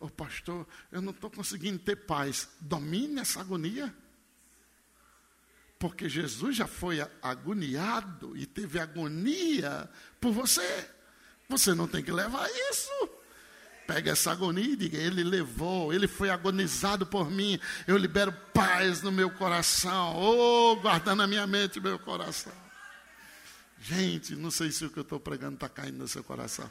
Oh, 0.06 0.10
pastor, 0.10 0.68
eu 0.92 1.02
não 1.02 1.12
estou 1.12 1.32
conseguindo 1.32 1.80
ter 1.80 1.96
paz. 1.96 2.48
Domine 2.60 3.20
essa 3.22 3.40
agonia. 3.40 3.94
Porque 5.80 6.08
Jesus 6.08 6.56
já 6.56 6.68
foi 6.68 7.00
agoniado 7.22 8.36
e 8.38 8.46
teve 8.46 8.80
agonia 8.80 9.90
por 10.22 10.32
você. 10.32 10.90
Você 11.50 11.74
não 11.74 11.88
tem 11.88 12.04
que 12.04 12.12
levar 12.12 12.48
isso. 12.72 13.10
Pega 13.86 14.12
essa 14.12 14.32
agonia 14.32 14.74
e 14.74 14.76
diga: 14.76 14.98
Ele 14.98 15.24
levou, 15.24 15.94
Ele 15.94 16.08
foi 16.08 16.30
agonizado 16.30 17.06
por 17.06 17.30
mim. 17.30 17.60
Eu 17.88 17.98
libero 17.98 18.32
paz 18.54 19.02
no 19.02 19.12
meu 19.12 19.30
coração. 19.30 20.16
Oh, 20.16 20.76
guardando 20.78 21.22
a 21.22 21.28
minha 21.28 21.46
mente 21.46 21.78
e 21.78 21.82
meu 21.82 22.00
coração. 22.00 22.54
Gente, 23.80 24.36
não 24.36 24.50
sei 24.50 24.72
se 24.72 24.86
o 24.86 24.90
que 24.90 24.98
eu 24.98 25.04
estou 25.04 25.20
pregando 25.20 25.56
está 25.56 25.70
caindo 25.70 25.98
no 25.98 26.08
seu 26.08 26.24
coração. 26.24 26.70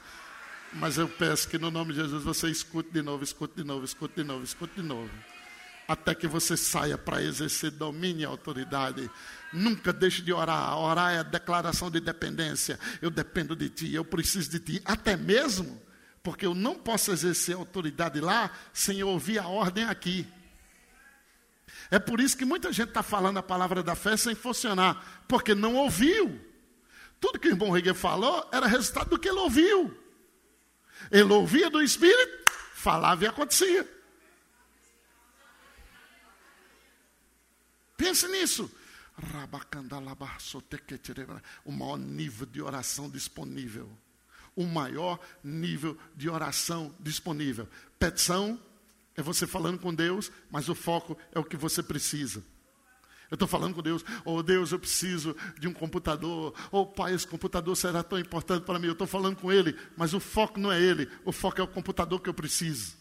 Mas 0.75 0.99
eu 0.99 1.09
peço 1.09 1.49
que 1.49 1.57
no 1.57 1.71
nome 1.71 1.93
de 1.93 2.01
Jesus 2.01 2.25
você 2.25 2.51
escute 2.51 2.91
de 2.91 3.01
novo, 3.01 3.23
escute 3.23 3.55
de 3.55 3.65
novo, 3.65 3.85
escute 3.85 4.17
de 4.17 4.25
novo, 4.25 4.43
escute 4.43 4.75
de 4.75 4.83
novo. 4.83 5.11
Até 5.87 6.15
que 6.15 6.27
você 6.27 6.57
saia 6.57 6.99
para 6.99 7.23
exercer 7.23 7.71
domínio 7.71 8.23
e 8.23 8.25
autoridade. 8.25 9.09
Nunca 9.53 9.93
deixe 9.93 10.21
de 10.21 10.33
orar. 10.33 10.77
Orar 10.77 11.13
é 11.13 11.19
a 11.19 11.23
declaração 11.23 11.91
de 11.91 12.01
dependência. 12.01 12.79
Eu 13.01 13.11
dependo 13.11 13.55
de 13.55 13.69
ti, 13.69 13.95
eu 13.95 14.05
preciso 14.05 14.51
de 14.51 14.59
ti. 14.59 14.83
Até 14.85 15.17
mesmo 15.17 15.81
porque 16.25 16.47
eu 16.47 16.55
não 16.55 16.75
posso 16.75 17.13
exercer 17.13 17.55
autoridade 17.55 18.19
lá 18.19 18.51
sem 18.73 19.03
ouvir 19.03 19.39
a 19.39 19.47
ordem 19.47 19.85
aqui. 19.85 20.27
É 21.91 21.99
por 21.99 22.19
isso 22.19 22.37
que 22.37 22.47
muita 22.47 22.73
gente 22.73 22.89
está 22.89 23.03
falando 23.03 23.37
a 23.37 23.43
palavra 23.43 23.83
da 23.83 23.95
fé 23.95 24.17
sem 24.17 24.35
funcionar, 24.35 25.25
porque 25.29 25.55
não 25.55 25.75
ouviu. 25.77 26.41
Tudo 27.21 27.39
que 27.39 27.49
o 27.49 27.53
irmão 27.53 27.71
Reguer 27.71 27.95
falou 27.95 28.49
era 28.51 28.67
resultado 28.67 29.11
do 29.11 29.19
que 29.19 29.29
ele 29.29 29.39
ouviu. 29.39 30.04
Ele 31.11 31.33
ouvia 31.33 31.71
do 31.71 31.83
Espírito, 31.83 32.51
falava 32.75 33.25
e 33.25 33.27
acontecia. 33.27 33.89
Pense 37.97 38.27
nisso. 38.29 38.71
O 41.65 41.73
maior 41.73 41.99
nível 41.99 42.47
de 42.47 42.61
oração 42.61 43.09
disponível 43.09 43.91
o 44.57 44.65
maior 44.65 45.19
nível 45.43 45.99
de 46.15 46.29
oração 46.29 46.95
disponível. 47.01 47.69
Petição 47.99 48.61
é 49.17 49.23
você 49.23 49.47
falando 49.47 49.79
com 49.79 49.95
Deus, 49.95 50.31
mas 50.51 50.69
o 50.69 50.75
foco 50.75 51.17
é 51.33 51.39
o 51.39 51.45
que 51.45 51.57
você 51.57 51.83
precisa. 51.83 52.43
Eu 53.35 53.37
estou 53.37 53.49
falando 53.49 53.75
com 53.75 53.83
Deus, 53.83 54.05
oh 54.25 54.45
Deus, 54.45 54.71
eu 54.71 54.79
preciso 54.79 55.35
de 55.59 55.67
um 55.67 55.73
computador. 55.73 56.55
Oh 56.71 56.87
Pai, 56.87 57.13
esse 57.15 57.27
computador 57.27 57.77
será 57.77 58.01
tão 58.01 58.17
importante 58.17 58.63
para 58.63 58.79
mim. 58.79 58.87
Eu 58.87 58.93
estou 58.93 59.09
falando 59.09 59.35
com 59.35 59.51
Ele, 59.51 59.77
mas 59.97 60.15
o 60.15 60.21
foco 60.21 60.61
não 60.61 60.71
é 60.71 60.81
Ele, 60.81 61.09
o 61.25 61.33
foco 61.33 61.61
é 61.61 61.65
o 61.65 61.67
computador 61.67 62.21
que 62.21 62.29
eu 62.29 62.35
preciso. 62.35 62.95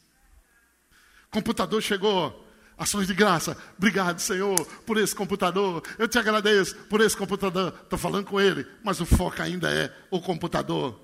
Computador 1.30 1.84
chegou, 1.84 2.48
ações 2.76 3.06
de 3.06 3.14
graça. 3.14 3.56
Obrigado, 3.78 4.18
Senhor, 4.22 4.60
por 4.88 4.98
esse 4.98 5.16
computador. 5.16 5.84
Eu 6.00 6.08
te 6.08 6.18
agradeço 6.18 6.76
por 6.90 7.00
esse 7.00 7.16
computador. 7.16 7.72
Estou 7.84 8.00
falando 8.00 8.26
com 8.26 8.42
Ele, 8.42 8.66
mas 8.84 9.00
o 9.00 9.06
foco 9.06 9.40
ainda 9.40 9.70
é 9.70 9.96
o 10.10 10.20
computador. 10.20 11.00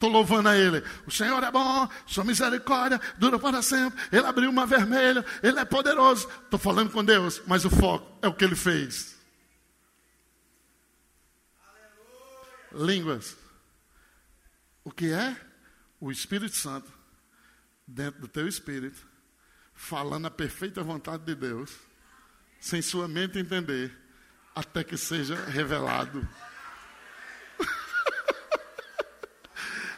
Estou 0.00 0.08
louvando 0.08 0.48
a 0.48 0.56
Ele. 0.56 0.82
O 1.06 1.10
Senhor 1.10 1.44
é 1.44 1.50
bom, 1.50 1.86
sua 2.06 2.24
misericórdia 2.24 2.98
dura 3.18 3.38
para 3.38 3.60
sempre. 3.60 4.02
Ele 4.10 4.24
abriu 4.24 4.48
uma 4.48 4.64
vermelha, 4.64 5.22
Ele 5.42 5.60
é 5.60 5.64
poderoso. 5.66 6.26
Estou 6.42 6.58
falando 6.58 6.90
com 6.90 7.04
Deus, 7.04 7.42
mas 7.46 7.66
o 7.66 7.70
foco 7.70 8.10
é 8.22 8.26
o 8.26 8.32
que 8.32 8.42
Ele 8.42 8.56
fez. 8.56 9.20
Aleluia. 12.72 12.94
Línguas. 12.94 13.36
O 14.82 14.90
que 14.90 15.12
é? 15.12 15.36
O 16.00 16.10
Espírito 16.10 16.56
Santo, 16.56 16.90
dentro 17.86 18.22
do 18.22 18.28
teu 18.28 18.48
espírito, 18.48 19.06
falando 19.74 20.24
a 20.28 20.30
perfeita 20.30 20.82
vontade 20.82 21.26
de 21.26 21.34
Deus, 21.34 21.72
sem 22.58 22.80
sua 22.80 23.06
mente 23.06 23.38
entender, 23.38 23.94
até 24.54 24.82
que 24.82 24.96
seja 24.96 25.36
revelado. 25.44 26.26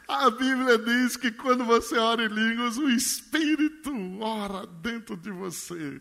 A 0.08 0.30
Bíblia 0.30 0.78
diz 0.78 1.16
que 1.16 1.30
quando 1.30 1.64
você 1.64 1.96
ora 1.96 2.24
em 2.24 2.28
línguas, 2.28 2.76
o 2.76 2.88
Espírito 2.90 3.92
ora 4.20 4.66
dentro 4.66 5.16
de 5.16 5.30
você. 5.30 6.00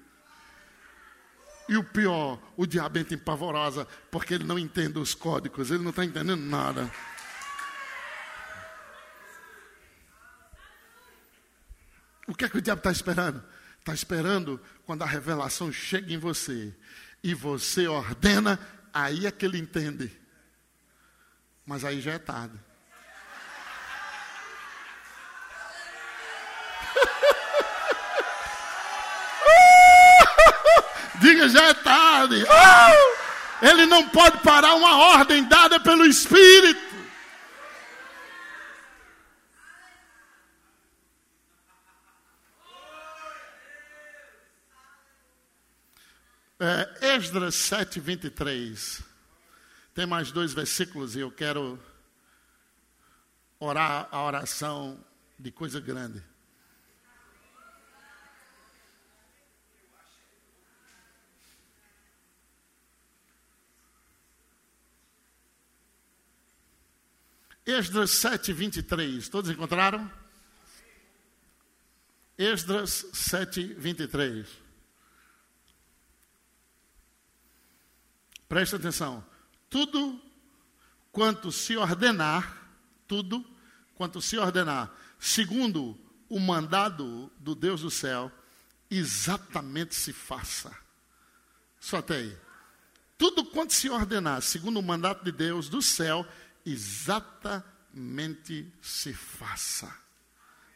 E 1.70 1.78
o 1.78 1.84
pior, 1.84 2.42
o 2.58 2.66
diabo 2.66 3.00
entra 3.00 3.16
em 3.16 3.18
pavorosa, 3.18 3.88
porque 4.10 4.34
ele 4.34 4.44
não 4.44 4.60
entende 4.60 5.00
os 5.00 5.14
códigos, 5.14 5.72
ele 5.72 5.84
não 5.84 5.92
está 5.92 6.04
entendendo 6.04 6.42
nada. 6.42 6.92
O 12.28 12.36
que 12.36 12.46
é 12.46 12.50
que 12.50 12.58
o 12.58 12.62
diabo 12.62 12.80
está 12.80 12.92
esperando? 12.92 13.44
Está 13.80 13.94
esperando 13.94 14.60
quando 14.86 15.04
a 15.04 15.08
revelação 15.08 15.72
chega 15.72 16.14
em 16.14 16.18
você 16.18 16.76
e 17.24 17.34
você 17.34 17.88
ordena, 17.88 18.60
aí 18.94 19.26
é 19.26 19.32
que 19.32 19.46
ele 19.46 19.58
entende. 19.58 20.12
Mas 21.66 21.86
aí 21.86 22.02
já 22.02 22.12
é 22.14 22.20
tarde. 22.20 22.60
Diga, 31.22 31.48
já 31.48 31.66
é 31.66 31.74
tarde. 31.76 32.44
Ele 33.62 33.86
não 33.86 34.10
pode 34.10 34.40
parar 34.40 34.74
uma 34.74 34.98
ordem 34.98 35.44
dada 35.48 35.80
pelo 35.80 36.04
Espírito. 36.04 36.92
É, 46.60 47.16
Esdras 47.16 47.54
7, 47.56 48.00
23. 48.00 49.04
Tem 49.94 50.08
mais 50.08 50.32
dois 50.32 50.54
versículos 50.54 51.16
e 51.16 51.20
eu 51.20 51.32
quero 51.32 51.80
orar 53.60 54.08
a 54.12 54.24
oração 54.24 55.04
de 55.38 55.52
coisa 55.52 55.80
grande. 55.80 56.31
Esdras 67.66 68.12
7, 68.12 68.54
23. 68.54 69.30
Todos 69.30 69.50
encontraram? 69.52 70.12
Esdras 72.38 73.06
7, 73.14 73.76
23. 73.76 74.48
Presta 78.50 78.76
atenção. 78.76 79.24
Tudo 79.70 80.20
quanto 81.12 81.52
se 81.52 81.78
ordenar, 81.78 82.58
tudo 83.08 83.46
quanto 83.96 84.22
se 84.22 84.38
ordenar, 84.38 84.92
segundo 85.20 85.98
o 86.28 86.40
mandado 86.40 87.32
do 87.40 87.54
Deus 87.54 87.82
do 87.82 87.92
céu, 87.92 88.32
exatamente 88.90 89.94
se 89.96 90.12
faça. 90.12 90.76
Só 91.80 91.98
até 91.98 92.16
aí. 92.16 92.38
Tudo 93.18 93.46
quanto 93.46 93.74
se 93.74 93.90
ordenar, 93.90 94.42
segundo 94.42 94.80
o 94.80 94.84
mandato 94.84 95.24
de 95.24 95.32
Deus 95.32 95.70
do 95.70 95.82
céu, 95.82 96.28
exatamente 96.66 98.72
se 98.82 99.14
faça 99.14 99.94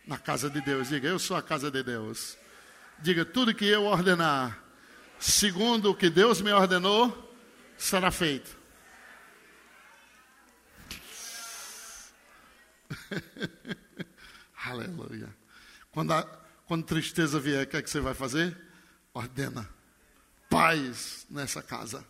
na 0.05 0.17
casa 0.17 0.49
de 0.49 0.59
Deus. 0.61 0.89
Diga, 0.89 1.07
eu 1.07 1.19
sou 1.19 1.37
a 1.37 1.41
casa 1.41 1.71
de 1.71 1.81
Deus. 1.83 2.37
Diga, 2.99 3.25
tudo 3.25 3.53
que 3.53 3.65
eu 3.65 3.83
ordenar, 3.83 4.61
segundo 5.19 5.91
o 5.91 5.95
que 5.95 6.09
Deus 6.09 6.41
me 6.41 6.51
ordenou, 6.51 7.33
será 7.77 8.11
feito. 8.11 8.57
Aleluia. 14.65 15.29
Quando, 15.91 16.13
a, 16.13 16.23
quando 16.65 16.85
tristeza 16.85 17.39
vier, 17.39 17.65
o 17.65 17.67
que 17.67 17.77
é 17.77 17.81
que 17.81 17.89
você 17.89 17.99
vai 17.99 18.13
fazer? 18.13 18.57
Ordena 19.13 19.75
paz 20.55 21.27
nessa 21.29 21.61
casa. 21.61 22.05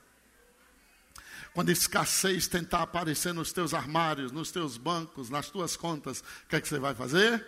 Quando 1.55 1.69
escassez 1.69 2.49
tentar 2.49 2.81
aparecer 2.81 3.33
nos 3.33 3.53
teus 3.53 3.73
armários, 3.73 4.29
nos 4.33 4.51
teus 4.51 4.75
bancos, 4.75 5.29
nas 5.29 5.49
tuas 5.49 5.77
contas, 5.77 6.19
o 6.19 6.49
que 6.49 6.57
é 6.57 6.59
que 6.59 6.67
você 6.67 6.77
vai 6.77 6.93
fazer? 6.93 7.47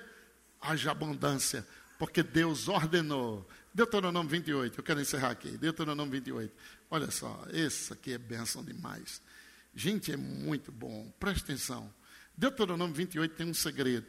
Haja 0.62 0.92
abundância, 0.92 1.68
porque 2.00 2.24
Deus 2.24 2.70
ordenou. 2.70 3.46
Deuteronômio 3.74 4.30
28, 4.30 4.80
eu 4.80 4.84
quero 4.84 5.02
encerrar 5.02 5.32
aqui. 5.32 5.58
Deuteronômio 5.58 6.10
28. 6.10 6.56
Olha 6.90 7.12
só, 7.12 7.46
esse 7.52 7.92
aqui 7.92 8.14
é 8.14 8.18
bênção 8.18 8.64
demais. 8.64 9.22
Gente, 9.76 10.14
é 10.14 10.16
muito 10.16 10.72
bom. 10.72 11.14
Preste 11.20 11.44
atenção. 11.44 11.94
Deuteronômio 12.38 12.96
28 12.96 13.36
tem 13.36 13.46
um 13.46 13.54
segredo. 13.54 14.08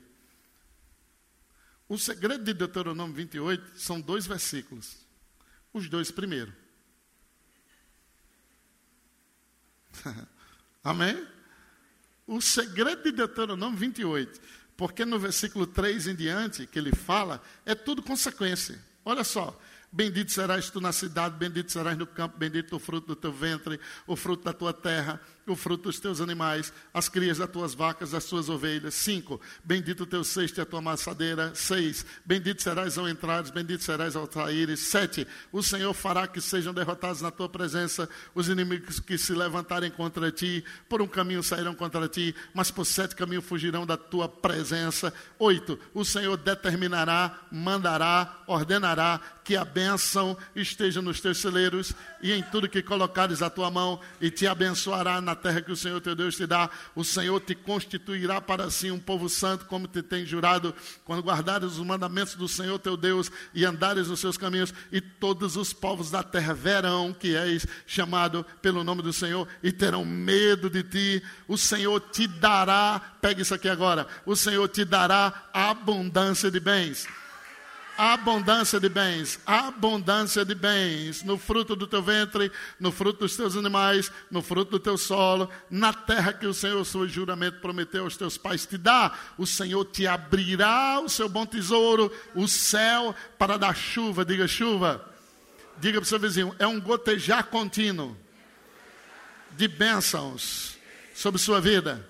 O 1.89 1.99
segredo 1.99 2.45
de 2.45 2.55
Deuteronômio 2.55 3.17
28 3.17 3.81
são 3.81 4.01
dois 4.01 4.29
versículos. 4.29 4.97
Os 5.73 5.89
dois 5.89 6.13
primeiros. 6.13 6.55
Amém? 10.83 11.27
O 12.27 12.41
segredo 12.41 13.03
de 13.03 13.13
Deuteronômio 13.13 13.79
28. 13.79 14.41
Porque 14.77 15.05
no 15.05 15.19
versículo 15.19 15.67
3 15.67 16.09
em 16.09 16.15
diante, 16.15 16.67
que 16.67 16.79
ele 16.79 16.95
fala, 16.95 17.43
é 17.67 17.75
tudo 17.75 18.03
consequência. 18.03 18.79
Olha 19.05 19.25
só, 19.25 19.59
Bendito 19.91 20.31
serás 20.31 20.69
tu 20.69 20.81
na 20.83 20.93
cidade, 20.93 21.37
bendito 21.39 21.73
serás 21.73 21.97
no 21.97 22.07
campo, 22.07 22.37
bendito 22.37 22.77
o 22.77 22.79
fruto 22.79 23.07
do 23.09 23.17
teu 23.17 23.33
ventre, 23.33 23.81
o 24.07 24.15
fruto 24.15 24.45
da 24.45 24.53
tua 24.53 24.73
terra, 24.73 25.19
o 25.53 25.57
fruto 25.57 25.85
dos 25.85 26.01
teus 26.01 26.21
animais, 26.21 26.73
as 26.93 27.09
crias 27.09 27.39
das 27.39 27.51
tuas 27.51 27.75
vacas, 27.75 28.11
das 28.11 28.25
tuas 28.25 28.49
ovelhas. 28.49 28.95
Cinco, 28.95 29.41
bendito 29.65 30.03
o 30.03 30.07
teu 30.07 30.25
cesto 30.25 30.61
e 30.61 30.63
a 30.63 30.67
tua 30.67 30.79
amassadeira. 30.79 31.53
Seis, 31.55 32.05
bendito 32.25 32.63
serás 32.63 32.99
ao 32.99 33.09
entrares, 33.09 33.51
bendito 33.51 33.83
serás 33.83 34.17
ao 34.17 34.31
saíres. 34.31 34.81
Sete, 34.81 35.27
o 35.53 35.63
Senhor 35.63 35.93
fará 35.95 36.27
que 36.27 36.41
sejam 36.41 36.73
derrotados 36.73 37.21
na 37.21 37.31
tua 37.31 37.49
presença 37.49 38.09
os 38.35 38.49
inimigos 38.49 39.01
que 39.01 39.19
se 39.19 39.33
levantarem 39.33 39.91
contra 39.91 40.31
ti. 40.31 40.65
Por 40.89 41.03
um 41.03 41.07
caminho 41.07 41.43
sairão 41.43 41.75
contra 41.75 42.09
ti, 42.09 42.35
mas 42.55 42.71
por 42.71 42.85
sete 42.85 43.15
caminhos 43.15 43.45
fugirão 43.45 43.87
da 43.87 43.97
tua 43.97 44.29
presença. 44.29 45.13
Oito, 45.39 45.79
o 45.95 46.05
Senhor 46.05 46.37
determinará, 46.37 47.39
mandará, 47.51 48.43
ordenará 48.47 49.21
que 49.45 49.57
a 49.57 49.65
bênção 49.65 50.37
esteja 50.55 51.01
nos 51.01 51.21
teus 51.21 51.39
celeiros 51.39 51.95
e 52.21 52.33
em 52.33 52.43
tudo 52.43 52.69
que 52.69 52.83
colocares 52.83 53.41
a 53.41 53.49
tua 53.49 53.71
mão 53.71 53.99
e 54.21 54.31
te 54.31 54.47
abençoará 54.47 55.23
na 55.23 55.35
terra 55.39 55.63
que 55.63 55.73
o 55.73 55.77
Senhor 55.77 56.01
teu 56.01 56.15
Deus 56.15 56.37
te 56.37 56.47
dá. 56.47 56.69
O 56.95 57.03
Senhor 57.03 57.41
te 57.41 57.55
constituirá 57.55 58.41
para 58.41 58.71
si 58.71 58.91
um 58.91 58.99
povo 58.99 59.29
santo, 59.29 59.65
como 59.65 59.89
te 59.89 60.03
tem 60.03 60.27
jurado, 60.27 60.75
quando 61.05 61.23
guardares 61.23 61.73
os 61.73 61.87
mandamentos 61.87 62.35
do 62.35 62.47
Senhor 62.47 62.79
teu 62.79 62.97
Deus 62.97 63.31
e 63.55 63.65
andares 63.65 64.09
nos 64.09 64.21
seus 64.21 64.37
caminhos, 64.37 64.75
e 64.93 65.01
todos 65.01 65.57
os 65.57 65.73
povos 65.73 66.11
da 66.11 66.23
terra 66.23 66.53
verão 66.53 67.13
que 67.13 67.35
és 67.35 67.67
chamado 67.87 68.45
pelo 68.61 68.85
nome 68.85 69.01
do 69.01 69.13
Senhor 69.13 69.49
e 69.63 69.73
terão 69.73 70.05
medo 70.05 70.69
de 70.69 70.83
ti. 70.83 71.23
O 71.47 71.57
Senhor 71.57 72.01
te 72.01 72.27
dará, 72.27 73.01
pegue 73.23 73.43
isso 73.43 73.55
aqui 73.55 73.69
agora, 73.69 74.07
o 74.27 74.37
Senhor 74.37 74.69
te 74.69 74.85
dará 74.85 75.49
abundância 75.53 76.51
de 76.51 76.61
bens 76.61 77.07
abundância 77.99 78.79
de 78.79 78.89
bens, 78.89 79.41
abundância 79.45 80.45
de 80.45 80.55
bens, 80.55 81.25
no 81.25 81.37
fruto 81.37 81.75
do 81.75 81.85
teu 81.85 82.01
ventre, 82.01 82.53
no 82.79 82.93
fruto 82.93 83.19
dos 83.19 83.37
teus 83.37 83.57
animais, 83.57 84.13
no 84.31 84.41
fruto 84.41 84.71
do 84.71 84.79
teu 84.79 84.97
solo, 84.97 85.51
na 85.69 85.93
terra 85.93 86.33
que 86.33 86.47
o 86.47 86.55
Senhor, 86.55 86.85
seu 86.85 87.09
juramento, 87.09 87.61
prometeu 87.61 88.05
aos 88.05 88.17
teus 88.17 88.39
pais 88.39 88.65
te 88.65 88.79
dar. 88.79 89.35
O 89.37 89.45
Senhor 89.45 89.85
te 89.85 90.07
abrirá 90.07 91.01
o 91.01 91.09
seu 91.09 91.29
bom 91.29 91.45
tesouro, 91.45 92.13
o 92.37 92.47
céu, 92.47 93.13
para 93.37 93.59
dar 93.59 93.75
chuva. 93.75 94.25
Diga 94.25 94.47
chuva. 94.47 95.05
Diga 95.79 95.99
para 95.99 96.07
o 96.07 96.09
seu 96.09 96.21
vizinho, 96.21 96.55
é 96.59 96.67
um 96.69 96.81
gotejar 96.81 97.47
contínuo 97.47 98.17
de 99.57 99.67
bênçãos 99.67 100.79
sobre 101.15 101.41
sua 101.41 101.61
vida. 101.61 102.08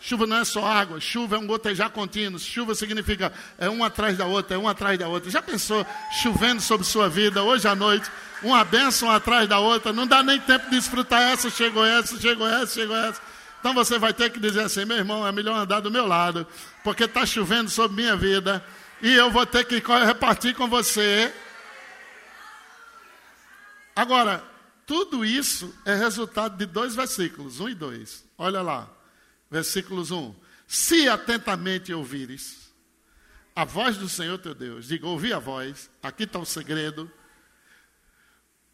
Chuva 0.00 0.26
não 0.26 0.36
é 0.36 0.44
só 0.44 0.64
água, 0.64 1.00
chuva 1.00 1.36
é 1.36 1.38
um 1.38 1.46
gotejar 1.46 1.90
contínuo. 1.90 2.38
Chuva 2.38 2.74
significa 2.74 3.32
é 3.58 3.68
um 3.68 3.82
atrás 3.82 4.16
da 4.16 4.26
outra, 4.26 4.54
é 4.54 4.58
um 4.58 4.68
atrás 4.68 4.96
da 4.96 5.08
outra. 5.08 5.28
Já 5.28 5.42
pensou 5.42 5.84
chovendo 6.22 6.62
sobre 6.62 6.86
sua 6.86 7.08
vida 7.08 7.42
hoje 7.42 7.66
à 7.66 7.74
noite, 7.74 8.08
uma 8.42 8.64
bênção 8.64 9.10
atrás 9.10 9.48
da 9.48 9.58
outra? 9.58 9.92
Não 9.92 10.06
dá 10.06 10.22
nem 10.22 10.40
tempo 10.40 10.66
de 10.66 10.76
desfrutar 10.76 11.20
essa, 11.22 11.50
chegou 11.50 11.84
essa, 11.84 12.18
chegou 12.20 12.46
essa, 12.46 12.74
chegou 12.74 12.96
essa. 12.96 13.20
Então 13.58 13.74
você 13.74 13.98
vai 13.98 14.14
ter 14.14 14.30
que 14.30 14.38
dizer 14.38 14.62
assim: 14.62 14.84
meu 14.84 14.96
irmão, 14.96 15.26
é 15.26 15.32
melhor 15.32 15.58
andar 15.58 15.80
do 15.80 15.90
meu 15.90 16.06
lado, 16.06 16.46
porque 16.84 17.04
está 17.04 17.26
chovendo 17.26 17.68
sobre 17.68 17.96
minha 18.00 18.16
vida 18.16 18.64
e 19.02 19.12
eu 19.12 19.32
vou 19.32 19.44
ter 19.44 19.64
que 19.64 19.82
repartir 20.06 20.54
com 20.54 20.68
você. 20.68 21.34
Agora, 23.96 24.44
tudo 24.86 25.24
isso 25.24 25.74
é 25.84 25.92
resultado 25.92 26.56
de 26.56 26.66
dois 26.66 26.94
versículos, 26.94 27.58
um 27.58 27.68
e 27.68 27.74
dois. 27.74 28.24
Olha 28.38 28.62
lá 28.62 28.97
versículos 29.50 30.10
1. 30.10 30.34
Se 30.66 31.08
atentamente 31.08 31.92
ouvires 31.92 32.68
a 33.54 33.64
voz 33.64 33.96
do 33.96 34.08
Senhor 34.08 34.38
teu 34.38 34.54
Deus, 34.54 34.86
diga, 34.86 35.06
ouvi 35.06 35.32
a 35.32 35.38
voz, 35.38 35.90
aqui 36.02 36.24
está 36.24 36.38
o 36.38 36.46
segredo. 36.46 37.10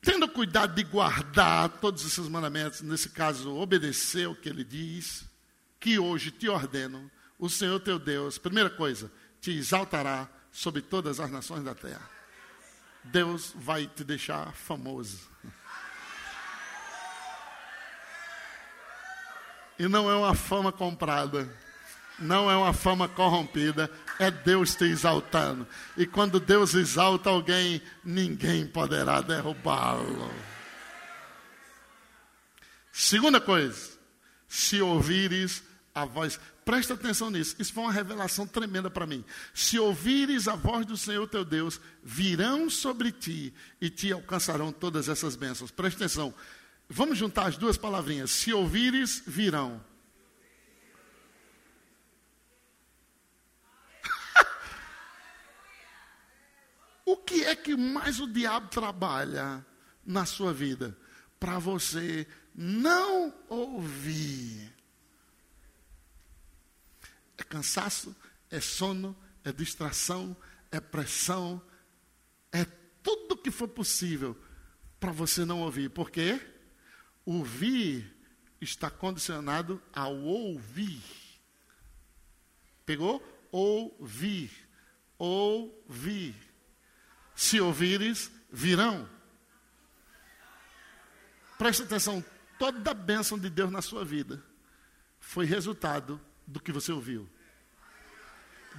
Tendo 0.03 0.29
cuidado 0.29 0.75
de 0.75 0.85
guardar 0.85 1.71
todos 1.81 2.05
os 2.05 2.13
seus 2.13 2.29
mandamentos, 2.29 2.83
nesse 2.83 3.09
caso, 3.09 3.55
obedecer 3.55 4.29
o 4.29 4.35
que 4.35 4.49
ele 4.51 4.63
diz, 4.63 5.25
que 5.81 5.99
hoje 5.99 6.31
te 6.31 6.49
ordeno, 6.49 7.11
o 7.39 7.49
Senhor 7.49 7.81
teu 7.81 7.99
Deus, 7.99 8.37
primeira 8.37 8.69
coisa, 8.69 9.11
te 9.41 9.53
exaltará 9.53 10.29
sobre 10.53 10.83
todas 10.83 11.19
as 11.19 11.31
nações 11.31 11.65
da 11.65 11.75
terra. 11.75 12.11
Deus 13.05 13.53
vai 13.55 13.87
te 13.87 14.05
deixar 14.05 14.53
famoso. 14.55 15.34
E 19.79 19.89
não 19.89 20.11
é 20.11 20.15
uma 20.15 20.35
fama 20.35 20.71
comprada, 20.71 21.49
não 22.19 22.51
é 22.51 22.57
uma 22.57 22.73
fama 22.73 23.09
corrompida, 23.09 23.91
é 24.19 24.31
Deus 24.31 24.75
te 24.75 24.85
exaltando. 24.85 25.67
E 25.97 26.07
quando 26.07 26.39
Deus 26.39 26.75
exalta 26.75 27.31
alguém, 27.31 27.83
ninguém 28.05 28.67
poderá 28.67 29.21
derrubá-lo. 29.21 30.33
Segunda 32.93 33.41
coisa, 33.41 33.99
se 34.47 34.81
ouvires 34.81 35.65
a 35.93 36.05
voz, 36.05 36.39
presta 36.65 36.95
atenção 36.95 37.31
nisso, 37.31 37.57
isso 37.59 37.73
foi 37.73 37.83
uma 37.83 37.93
revelação 37.93 38.47
tremenda 38.47 38.89
para 38.89 39.07
mim. 39.07 39.25
Se 39.53 39.79
ouvires 39.79 40.47
a 40.47 40.55
voz 40.55 40.87
do 40.87 40.97
Senhor 40.97 41.27
teu 41.27 41.45
Deus, 41.45 41.81
virão 42.03 42.71
sobre 42.71 43.11
ti 43.11 43.53
e 43.81 43.91
te 43.91 44.13
alcançarão 44.13 44.71
todas 44.71 45.09
essas 45.09 45.35
bênçãos. 45.35 45.73
Presta 45.73 46.05
atenção, 46.05 46.33
Vamos 46.97 47.19
juntar 47.19 47.49
as 47.49 47.57
duas 47.57 47.77
palavrinhas. 47.77 48.31
Se 48.31 48.53
ouvires, 48.53 49.21
virão. 49.27 49.85
o 57.05 57.17
que 57.17 57.47
é 57.47 57.57
que 57.57 57.75
mais 57.75 58.21
o 58.21 58.33
diabo 58.33 58.69
trabalha 58.69 59.67
na 60.07 60.25
sua 60.25 60.55
vida? 60.55 60.97
Para 61.41 61.59
você 61.59 62.29
não 62.55 63.35
ouvir. 63.49 64.73
É 67.37 67.43
cansaço, 67.43 68.15
é 68.49 68.61
sono, 68.61 69.17
é 69.43 69.51
distração, 69.51 70.37
é 70.71 70.79
pressão, 70.79 71.61
é 72.53 72.65
tudo 73.03 73.37
que 73.37 73.51
for 73.51 73.67
possível 73.67 74.41
para 75.01 75.11
você 75.11 75.45
não 75.45 75.63
ouvir. 75.63 75.91
Por 75.91 76.09
quê? 76.09 76.54
Ouvir 77.25 78.15
está 78.61 78.91
condicionado 78.91 79.83
ao 79.93 80.15
ouvir. 80.17 81.03
Pegou? 82.85 83.23
Ouvir. 83.51 84.51
Ouvir. 85.19 86.35
Se 87.35 87.61
ouvires, 87.61 88.31
virão. 88.53 89.09
Preste 91.59 91.83
atenção, 91.83 92.25
toda 92.59 92.91
a 92.91 92.95
bênção 92.95 93.39
de 93.39 93.49
Deus 93.49 93.71
na 93.71 93.81
sua 93.81 94.05
vida 94.05 94.43
foi 95.19 95.47
resultado 95.47 96.21
do 96.47 96.61
que 96.61 96.73
você 96.73 96.93
ouviu. 96.93 97.29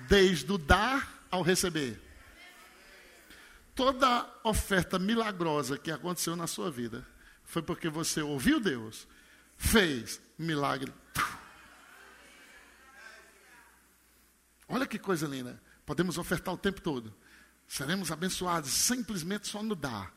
Desde 0.07 0.51
o 0.51 0.57
dar 0.57 1.25
ao 1.31 1.41
receber. 1.41 2.01
Toda 3.73 4.29
oferta 4.43 4.99
milagrosa 4.99 5.77
que 5.77 5.91
aconteceu 5.91 6.35
na 6.35 6.47
sua 6.47 6.69
vida 6.69 7.05
foi 7.45 7.61
porque 7.61 7.89
você 7.89 8.21
ouviu 8.21 8.59
Deus, 8.59 9.07
fez 9.57 10.19
milagre. 10.37 10.93
Olha 14.67 14.87
que 14.87 14.97
coisa 14.97 15.27
linda. 15.27 15.61
Podemos 15.85 16.17
ofertar 16.17 16.53
o 16.53 16.57
tempo 16.57 16.81
todo. 16.81 17.15
Seremos 17.67 18.11
abençoados 18.11 18.71
simplesmente 18.71 19.47
só 19.47 19.61
no 19.61 19.75
dar. 19.75 20.13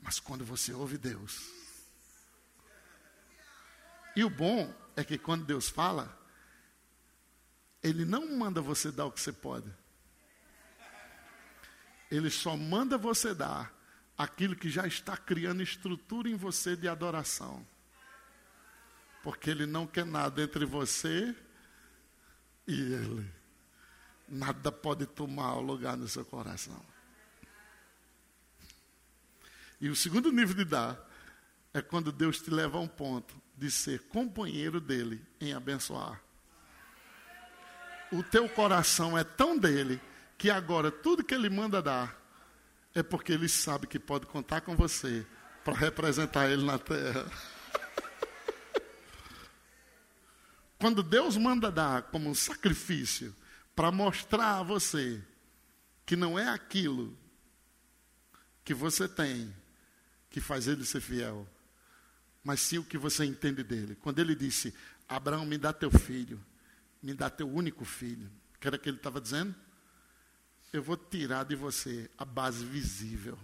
Mas 0.00 0.20
quando 0.20 0.44
você 0.44 0.72
ouve 0.72 0.98
Deus. 0.98 1.50
E 4.14 4.22
o 4.22 4.30
bom 4.30 4.72
é 4.94 5.02
que 5.02 5.18
quando 5.18 5.44
Deus 5.44 5.68
fala, 5.68 6.16
Ele 7.82 8.04
não 8.04 8.36
manda 8.36 8.60
você 8.60 8.92
dar 8.92 9.06
o 9.06 9.12
que 9.12 9.20
você 9.20 9.32
pode. 9.32 9.70
Ele 12.10 12.30
só 12.30 12.56
manda 12.56 12.96
você 12.96 13.34
dar 13.34 13.75
aquilo 14.16 14.56
que 14.56 14.68
já 14.68 14.86
está 14.86 15.16
criando 15.16 15.62
estrutura 15.62 16.28
em 16.28 16.36
você 16.36 16.76
de 16.76 16.88
adoração. 16.88 17.66
Porque 19.22 19.50
Ele 19.50 19.66
não 19.66 19.86
quer 19.86 20.06
nada 20.06 20.42
entre 20.42 20.64
você 20.64 21.34
e 22.66 22.72
Ele. 22.72 23.30
Nada 24.28 24.72
pode 24.72 25.06
tomar 25.06 25.54
o 25.54 25.60
lugar 25.60 25.96
no 25.96 26.08
seu 26.08 26.24
coração. 26.24 26.82
E 29.80 29.88
o 29.88 29.96
segundo 29.96 30.32
nível 30.32 30.54
de 30.54 30.64
dar 30.64 30.98
é 31.74 31.82
quando 31.82 32.10
Deus 32.10 32.40
te 32.40 32.50
leva 32.50 32.78
a 32.78 32.80
um 32.80 32.88
ponto 32.88 33.36
de 33.56 33.70
ser 33.70 34.00
companheiro 34.04 34.80
dele 34.80 35.24
em 35.40 35.52
abençoar. 35.52 36.20
O 38.10 38.22
teu 38.22 38.48
coração 38.48 39.18
é 39.18 39.24
tão 39.24 39.58
dele 39.58 40.00
que 40.38 40.48
agora 40.48 40.90
tudo 40.90 41.24
que 41.24 41.34
ele 41.34 41.50
manda 41.50 41.82
dar 41.82 42.25
é 42.96 43.02
porque 43.02 43.30
ele 43.30 43.46
sabe 43.46 43.86
que 43.86 43.98
pode 43.98 44.24
contar 44.24 44.62
com 44.62 44.74
você 44.74 45.26
para 45.62 45.76
representar 45.76 46.50
ele 46.50 46.64
na 46.64 46.78
terra. 46.78 47.30
Quando 50.80 51.02
Deus 51.02 51.36
manda 51.36 51.70
dar 51.70 52.04
como 52.04 52.30
um 52.30 52.34
sacrifício 52.34 53.36
para 53.74 53.92
mostrar 53.92 54.60
a 54.60 54.62
você 54.62 55.22
que 56.06 56.16
não 56.16 56.38
é 56.38 56.48
aquilo 56.48 57.14
que 58.64 58.72
você 58.72 59.06
tem 59.06 59.54
que 60.30 60.40
faz 60.40 60.66
ele 60.66 60.86
ser 60.86 61.02
fiel, 61.02 61.46
mas 62.42 62.60
sim 62.60 62.78
o 62.78 62.84
que 62.84 62.96
você 62.96 63.26
entende 63.26 63.62
dele. 63.62 63.94
Quando 63.96 64.20
ele 64.20 64.34
disse: 64.34 64.74
Abraão, 65.06 65.44
me 65.44 65.58
dá 65.58 65.70
teu 65.70 65.90
filho, 65.90 66.42
me 67.02 67.12
dá 67.12 67.28
teu 67.28 67.46
único 67.46 67.84
filho, 67.84 68.30
que 68.58 68.66
era 68.66 68.76
o 68.76 68.78
que 68.78 68.88
ele 68.88 68.96
estava 68.96 69.20
dizendo? 69.20 69.54
Eu 70.76 70.82
vou 70.82 70.96
tirar 70.98 71.44
de 71.44 71.56
você 71.56 72.10
a 72.18 72.24
base 72.26 72.62
visível. 72.62 73.38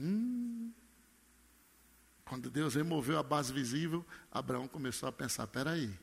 Hum. 0.00 0.72
Quando 2.24 2.50
Deus 2.50 2.74
removeu 2.74 3.16
a 3.16 3.22
base 3.22 3.52
visível, 3.52 4.04
Abraão 4.28 4.66
começou 4.66 5.08
a 5.08 5.12
pensar: 5.12 5.46
peraí, 5.46 5.96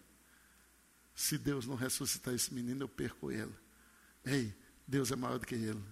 se 1.14 1.38
Deus 1.38 1.68
não 1.68 1.76
ressuscitar 1.76 2.34
esse 2.34 2.54
menino, 2.54 2.84
eu 2.84 2.88
perco 2.88 3.30
ele. 3.30 3.54
Ei, 4.24 4.56
Deus 4.88 5.12
é 5.12 5.18
maior 5.18 5.38
do 5.38 5.46
que 5.46 5.56
ele. 5.56 5.84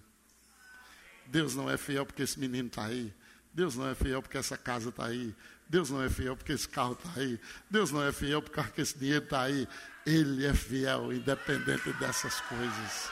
Deus 1.26 1.54
não 1.54 1.68
é 1.68 1.76
fiel 1.76 2.06
porque 2.06 2.22
esse 2.22 2.40
menino 2.40 2.68
está 2.68 2.86
aí. 2.86 3.14
Deus 3.54 3.76
não 3.76 3.88
é 3.88 3.94
fiel 3.94 4.22
porque 4.22 4.38
essa 4.38 4.56
casa 4.56 4.88
está 4.88 5.06
aí. 5.06 5.34
Deus 5.68 5.90
não 5.90 6.02
é 6.02 6.08
fiel 6.08 6.36
porque 6.36 6.52
esse 6.52 6.68
carro 6.68 6.92
está 6.92 7.20
aí. 7.20 7.40
Deus 7.70 7.90
não 7.90 8.02
é 8.02 8.12
fiel 8.12 8.42
porque 8.42 8.80
esse 8.80 8.98
dinheiro 8.98 9.24
está 9.24 9.42
aí. 9.42 9.68
Ele 10.04 10.44
é 10.44 10.54
fiel, 10.54 11.12
independente 11.12 11.92
dessas 11.94 12.40
coisas. 12.42 13.10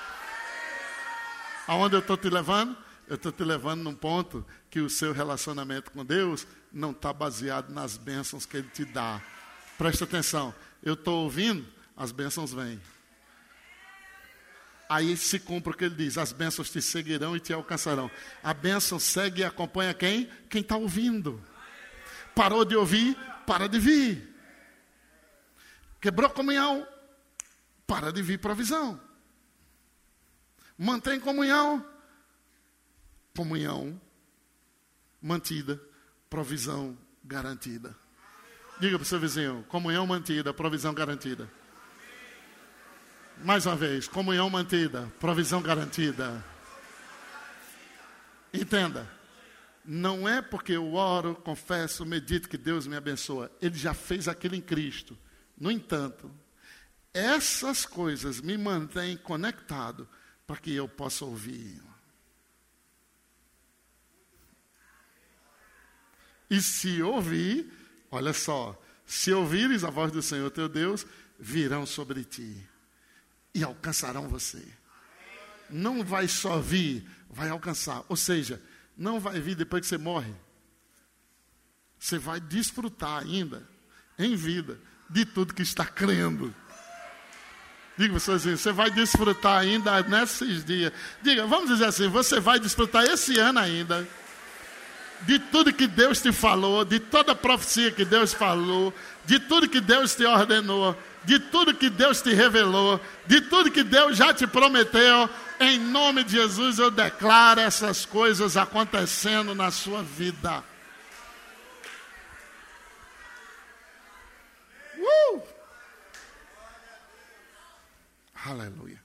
Aonde 1.66 1.96
eu 1.96 2.00
estou 2.00 2.16
te 2.16 2.28
levando? 2.28 2.76
Eu 3.06 3.16
estou 3.16 3.32
te 3.32 3.42
levando 3.44 3.82
num 3.82 3.94
ponto 3.94 4.46
que 4.70 4.80
o 4.80 4.90
seu 4.90 5.12
relacionamento 5.12 5.90
com 5.90 6.04
Deus 6.04 6.46
não 6.72 6.92
está 6.92 7.12
baseado 7.12 7.70
nas 7.70 7.96
bênçãos 7.96 8.46
que 8.46 8.56
Ele 8.56 8.68
te 8.68 8.84
dá. 8.84 9.20
Presta 9.76 10.04
atenção. 10.04 10.54
Eu 10.82 10.94
estou 10.94 11.24
ouvindo, 11.24 11.66
as 11.96 12.12
bênçãos 12.12 12.52
vêm. 12.52 12.80
Aí 14.90 15.16
se 15.16 15.38
cumpre 15.38 15.72
o 15.72 15.76
que 15.76 15.84
ele 15.84 15.94
diz: 15.94 16.18
as 16.18 16.32
bênçãos 16.32 16.68
te 16.68 16.82
seguirão 16.82 17.36
e 17.36 17.40
te 17.40 17.52
alcançarão. 17.52 18.10
A 18.42 18.52
bênção 18.52 18.98
segue 18.98 19.42
e 19.42 19.44
acompanha 19.44 19.94
quem? 19.94 20.28
Quem 20.48 20.62
está 20.62 20.76
ouvindo. 20.76 21.40
Parou 22.34 22.64
de 22.64 22.74
ouvir, 22.74 23.16
para 23.46 23.68
de 23.68 23.78
vir. 23.78 24.34
Quebrou 26.00 26.28
comunhão, 26.30 26.84
para 27.86 28.12
de 28.12 28.20
vir 28.20 28.40
provisão. 28.40 29.00
Mantém 30.76 31.20
comunhão, 31.20 31.86
comunhão 33.36 34.00
mantida, 35.22 35.80
provisão 36.28 36.98
garantida. 37.22 37.96
Diga 38.80 38.98
para 38.98 39.04
o 39.04 39.06
seu 39.06 39.20
vizinho: 39.20 39.64
comunhão 39.68 40.04
mantida, 40.04 40.52
provisão 40.52 40.92
garantida. 40.92 41.48
Mais 43.42 43.64
uma 43.64 43.74
vez, 43.74 44.06
comunhão 44.06 44.50
mantida, 44.50 45.10
provisão 45.18 45.62
garantida. 45.62 46.44
Entenda, 48.52 49.10
não 49.82 50.28
é 50.28 50.42
porque 50.42 50.72
eu 50.72 50.92
oro, 50.92 51.34
confesso, 51.34 52.04
medito 52.04 52.50
que 52.50 52.58
Deus 52.58 52.86
me 52.86 52.96
abençoa. 52.96 53.50
Ele 53.60 53.76
já 53.76 53.94
fez 53.94 54.28
aquilo 54.28 54.54
em 54.54 54.60
Cristo. 54.60 55.16
No 55.58 55.70
entanto, 55.70 56.30
essas 57.14 57.86
coisas 57.86 58.42
me 58.42 58.58
mantêm 58.58 59.16
conectado 59.16 60.06
para 60.46 60.56
que 60.56 60.74
eu 60.74 60.86
possa 60.86 61.24
ouvir. 61.24 61.80
E 66.50 66.60
se 66.60 67.02
ouvir, 67.02 67.72
olha 68.10 68.34
só, 68.34 68.78
se 69.06 69.32
ouvires 69.32 69.82
a 69.82 69.88
voz 69.88 70.12
do 70.12 70.20
Senhor 70.20 70.50
teu 70.50 70.68
Deus, 70.68 71.06
virão 71.38 71.86
sobre 71.86 72.22
ti 72.22 72.69
e 73.54 73.62
alcançarão 73.62 74.28
você. 74.28 74.62
Não 75.68 76.04
vai 76.04 76.28
só 76.28 76.58
vir, 76.58 77.06
vai 77.28 77.48
alcançar. 77.48 78.02
Ou 78.08 78.16
seja, 78.16 78.60
não 78.96 79.20
vai 79.20 79.40
vir 79.40 79.54
depois 79.54 79.82
que 79.82 79.88
você 79.88 79.98
morre. 79.98 80.32
Você 81.98 82.18
vai 82.18 82.40
desfrutar 82.40 83.22
ainda, 83.22 83.68
em 84.18 84.34
vida, 84.34 84.78
de 85.08 85.24
tudo 85.24 85.54
que 85.54 85.62
está 85.62 85.84
crendo. 85.84 86.54
Diga 87.96 88.14
você 88.18 88.32
assim, 88.32 88.56
você 88.56 88.72
vai 88.72 88.90
desfrutar 88.90 89.58
ainda 89.60 90.02
nesses 90.02 90.64
dias. 90.64 90.92
Diga, 91.22 91.46
vamos 91.46 91.68
dizer 91.68 91.84
assim, 91.84 92.08
você 92.08 92.40
vai 92.40 92.58
desfrutar 92.58 93.04
esse 93.04 93.38
ano 93.38 93.58
ainda 93.58 94.08
de 95.22 95.38
tudo 95.38 95.72
que 95.72 95.86
Deus 95.86 96.20
te 96.20 96.32
falou, 96.32 96.84
de 96.84 96.98
toda 96.98 97.32
a 97.32 97.34
profecia 97.34 97.90
que 97.90 98.04
Deus 98.04 98.32
falou, 98.32 98.92
de 99.24 99.38
tudo 99.38 99.68
que 99.68 99.80
Deus 99.80 100.14
te 100.14 100.24
ordenou 100.24 100.96
de 101.24 101.38
tudo 101.38 101.74
que 101.74 101.90
Deus 101.90 102.22
te 102.22 102.32
revelou, 102.32 103.00
de 103.26 103.40
tudo 103.42 103.70
que 103.70 103.82
Deus 103.82 104.16
já 104.16 104.32
te 104.32 104.46
prometeu, 104.46 105.28
em 105.58 105.78
nome 105.78 106.24
de 106.24 106.32
Jesus 106.32 106.78
eu 106.78 106.90
declaro 106.90 107.60
essas 107.60 108.06
coisas 108.06 108.56
acontecendo 108.56 109.54
na 109.54 109.70
sua 109.70 110.02
vida. 110.02 110.64
Uh! 114.96 115.42
Aleluia. 118.46 119.02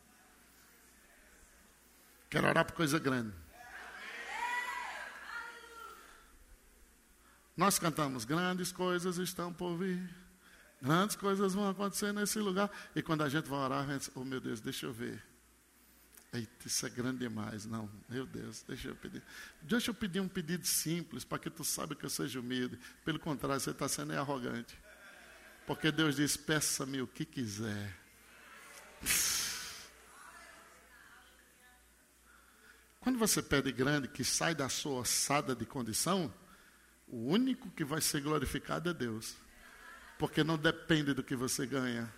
Quero 2.30 2.48
orar 2.48 2.66
por 2.66 2.74
coisa 2.74 2.98
grande. 2.98 3.34
Nós 7.56 7.80
cantamos, 7.80 8.26
grandes 8.26 8.72
coisas 8.72 9.18
estão 9.18 9.54
por 9.54 9.78
vir. 9.78 10.10
Grandes 10.82 11.16
coisas 11.16 11.54
vão 11.54 11.70
acontecer 11.70 12.12
nesse 12.12 12.38
lugar. 12.40 12.70
E 12.96 13.02
quando 13.02 13.24
a 13.24 13.30
gente 13.30 13.48
vai 13.48 13.60
orar, 13.60 13.90
a 13.90 13.94
gente, 13.94 14.12
oh 14.14 14.26
meu 14.26 14.42
Deus, 14.42 14.60
deixa 14.60 14.86
eu 14.86 14.94
ver. 14.94 15.24
Eita, 16.34 16.68
isso 16.68 16.86
é 16.86 16.90
grande 16.90 17.20
demais. 17.20 17.66
Não, 17.66 17.90
meu 18.10 18.26
Deus, 18.26 18.64
deixa 18.68 18.90
eu 18.90 18.96
pedir. 18.96 19.24
Deixa 19.62 19.90
eu 19.90 19.96
pedir 19.96 20.20
um 20.20 20.28
pedido 20.28 20.68
simples, 20.68 21.24
para 21.24 21.40
que 21.40 21.50
tu 21.50 21.64
saiba 21.64 21.96
que 21.96 22.06
eu 22.06 22.10
seja 22.10 22.40
humilde. 22.40 22.78
Pelo 23.06 23.20
contrário, 23.20 23.60
você 23.60 23.72
está 23.72 23.88
sendo 23.88 24.12
arrogante. 24.14 24.78
Porque 25.66 25.92
Deus 25.92 26.18
diz: 26.18 26.36
peça-me 26.36 27.02
o 27.02 27.08
que 27.08 27.24
quiser. 27.24 27.98
Quando 33.00 33.18
você 33.18 33.42
pede 33.42 33.72
grande, 33.72 34.08
que 34.08 34.24
sai 34.24 34.54
da 34.54 34.68
sua 34.68 35.02
ossada 35.02 35.56
de 35.56 35.66
condição, 35.66 36.34
o 37.08 37.18
único 37.32 37.70
que 37.72 37.84
vai 37.84 38.02
ser 38.02 38.22
glorificado 38.22 38.90
é 38.90 38.94
Deus 38.94 39.36
porque 40.18 40.44
não 40.44 40.58
depende 40.58 41.14
do 41.14 41.24
que 41.24 41.36
você 41.36 41.66
ganha. 41.66 42.12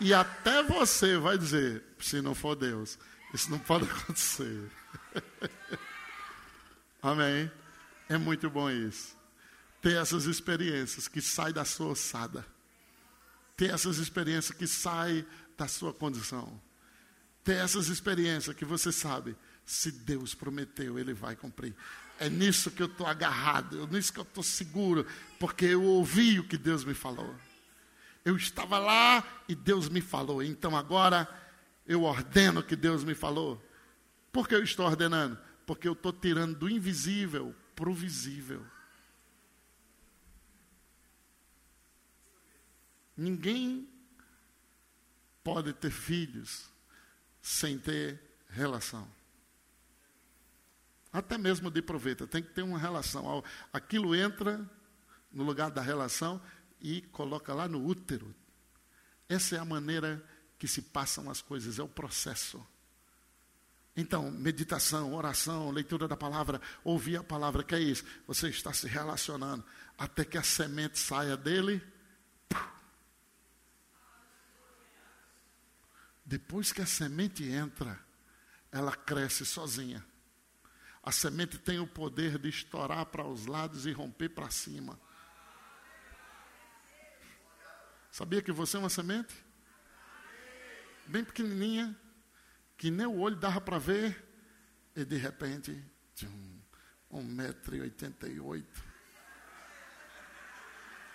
E 0.00 0.14
até 0.14 0.62
você 0.62 1.16
vai 1.18 1.36
dizer, 1.36 1.82
se 1.98 2.20
não 2.20 2.34
for 2.34 2.56
Deus, 2.56 2.98
isso 3.34 3.50
não 3.50 3.58
pode 3.58 3.84
acontecer. 3.90 4.70
Amém? 7.02 7.50
É 8.08 8.18
muito 8.18 8.50
bom 8.50 8.70
isso. 8.70 9.16
Ter 9.80 9.96
essas 9.96 10.24
experiências 10.24 11.08
que 11.08 11.20
saem 11.20 11.54
da 11.54 11.64
sua 11.64 11.88
ossada. 11.88 12.44
Ter 13.56 13.70
essas 13.70 13.98
experiências 13.98 14.56
que 14.56 14.66
saem 14.66 15.24
da 15.56 15.68
sua 15.68 15.92
condição. 15.92 16.60
Ter 17.44 17.56
essas 17.56 17.88
experiências 17.88 18.54
que 18.56 18.64
você 18.64 18.92
sabe, 18.92 19.36
se 19.64 19.90
Deus 19.90 20.34
prometeu, 20.34 20.98
Ele 20.98 21.14
vai 21.14 21.36
cumprir. 21.36 21.74
É 22.20 22.28
nisso 22.28 22.70
que 22.70 22.82
eu 22.82 22.86
estou 22.86 23.06
agarrado, 23.06 23.82
é 23.82 23.86
nisso 23.86 24.12
que 24.12 24.20
eu 24.20 24.24
estou 24.24 24.42
seguro, 24.44 25.06
porque 25.38 25.64
eu 25.64 25.82
ouvi 25.82 26.38
o 26.38 26.46
que 26.46 26.58
Deus 26.58 26.84
me 26.84 26.92
falou. 26.92 27.34
Eu 28.22 28.36
estava 28.36 28.78
lá 28.78 29.26
e 29.48 29.54
Deus 29.54 29.88
me 29.88 30.02
falou. 30.02 30.42
Então 30.42 30.76
agora 30.76 31.26
eu 31.86 32.02
ordeno 32.02 32.60
o 32.60 32.62
que 32.62 32.76
Deus 32.76 33.04
me 33.04 33.14
falou. 33.14 33.58
Por 34.30 34.46
que 34.46 34.54
eu 34.54 34.62
estou 34.62 34.84
ordenando? 34.84 35.38
Porque 35.64 35.88
eu 35.88 35.94
estou 35.94 36.12
tirando 36.12 36.58
do 36.58 36.68
invisível 36.68 37.54
para 37.74 37.88
o 37.88 37.94
visível. 37.94 38.66
Ninguém 43.16 43.88
pode 45.42 45.72
ter 45.72 45.90
filhos 45.90 46.68
sem 47.40 47.78
ter 47.78 48.20
relação. 48.50 49.08
Até 51.12 51.36
mesmo 51.36 51.70
de 51.70 51.82
proveito, 51.82 52.26
tem 52.26 52.42
que 52.42 52.52
ter 52.52 52.62
uma 52.62 52.78
relação. 52.78 53.42
Aquilo 53.72 54.14
entra 54.14 54.68
no 55.32 55.42
lugar 55.42 55.70
da 55.70 55.82
relação 55.82 56.40
e 56.80 57.02
coloca 57.02 57.52
lá 57.52 57.66
no 57.66 57.84
útero. 57.84 58.34
Essa 59.28 59.56
é 59.56 59.58
a 59.58 59.64
maneira 59.64 60.24
que 60.58 60.68
se 60.68 60.82
passam 60.82 61.30
as 61.30 61.40
coisas, 61.42 61.78
é 61.78 61.82
o 61.82 61.88
processo. 61.88 62.64
Então, 63.96 64.30
meditação, 64.30 65.12
oração, 65.14 65.70
leitura 65.70 66.06
da 66.06 66.16
palavra, 66.16 66.60
ouvir 66.84 67.16
a 67.16 67.24
palavra, 67.24 67.64
que 67.64 67.74
é 67.74 67.80
isso? 67.80 68.04
Você 68.26 68.48
está 68.48 68.72
se 68.72 68.86
relacionando 68.86 69.64
até 69.98 70.24
que 70.24 70.38
a 70.38 70.42
semente 70.42 70.98
saia 70.98 71.36
dele. 71.36 71.82
Depois 76.24 76.72
que 76.72 76.80
a 76.80 76.86
semente 76.86 77.44
entra, 77.44 77.98
ela 78.70 78.94
cresce 78.94 79.44
sozinha. 79.44 80.04
A 81.02 81.10
semente 81.10 81.58
tem 81.58 81.78
o 81.78 81.86
poder 81.86 82.38
de 82.38 82.48
estourar 82.48 83.06
para 83.06 83.26
os 83.26 83.46
lados 83.46 83.86
e 83.86 83.92
romper 83.92 84.28
para 84.28 84.50
cima. 84.50 85.00
Sabia 88.10 88.42
que 88.42 88.52
você 88.52 88.76
é 88.76 88.80
uma 88.80 88.90
semente? 88.90 89.34
Bem 91.06 91.24
pequenininha, 91.24 91.96
que 92.76 92.90
nem 92.90 93.06
o 93.06 93.18
olho 93.18 93.36
dava 93.36 93.60
para 93.60 93.78
ver, 93.78 94.28
e 94.94 95.04
de 95.04 95.16
repente, 95.16 95.82
um 97.10 97.22
metro 97.22 97.74
e 97.74 97.80
oitenta 97.80 98.28
e 98.28 98.38
oito, 98.38 98.84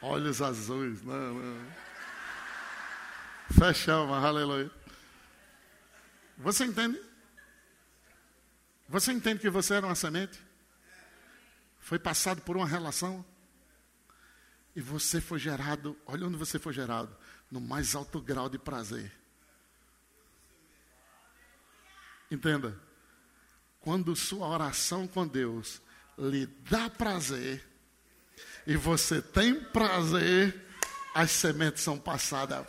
olhos 0.02 0.42
azuis, 0.42 1.02
não, 1.04 1.34
não. 1.36 1.72
Fecha 3.52 3.94
alma, 3.94 4.20
aleluia. 4.20 4.72
Você 6.38 6.66
entende? 6.66 7.00
Você 8.88 9.12
entende 9.12 9.40
que 9.40 9.50
você 9.50 9.76
era 9.76 9.86
uma 9.86 9.96
semente? 9.96 10.40
Foi 11.80 12.00
passado 12.00 12.42
por 12.42 12.56
uma 12.56 12.68
relação? 12.68 13.26
E 14.76 14.82
você 14.82 15.22
foi 15.22 15.40
gerado, 15.40 15.98
olha 16.06 16.28
onde 16.28 16.38
você 16.38 16.60
foi 16.60 16.74
gerado, 16.74 17.16
no 17.50 17.62
mais 17.62 17.96
alto 17.96 18.22
grau 18.22 18.50
de 18.50 18.60
prazer. 18.60 19.12
Entenda. 22.30 22.80
Quando 23.80 24.16
sua 24.16 24.48
oração 24.48 25.08
com 25.08 25.28
Deus 25.28 25.82
lhe 26.18 26.46
dá 26.46 26.90
prazer, 26.90 27.64
e 28.68 28.76
você 28.76 29.22
tem 29.22 29.64
prazer, 29.64 30.66
as 31.14 31.32
sementes 31.32 31.84
são 31.84 31.98
passadas. 31.98 32.68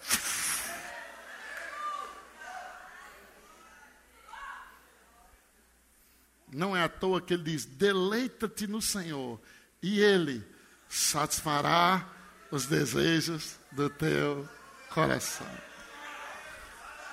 Não 6.57 6.75
é 6.75 6.83
à 6.83 6.89
toa 6.89 7.21
que 7.21 7.35
ele 7.35 7.43
diz: 7.43 7.67
deleita-te 7.67 8.67
no 8.67 8.81
Senhor, 8.81 9.39
e 9.83 10.01
Ele 10.01 10.43
satisfará 10.89 12.11
os 12.51 12.65
desejos 12.65 13.59
do 13.73 13.91
teu 13.91 14.49
coração. 14.89 15.47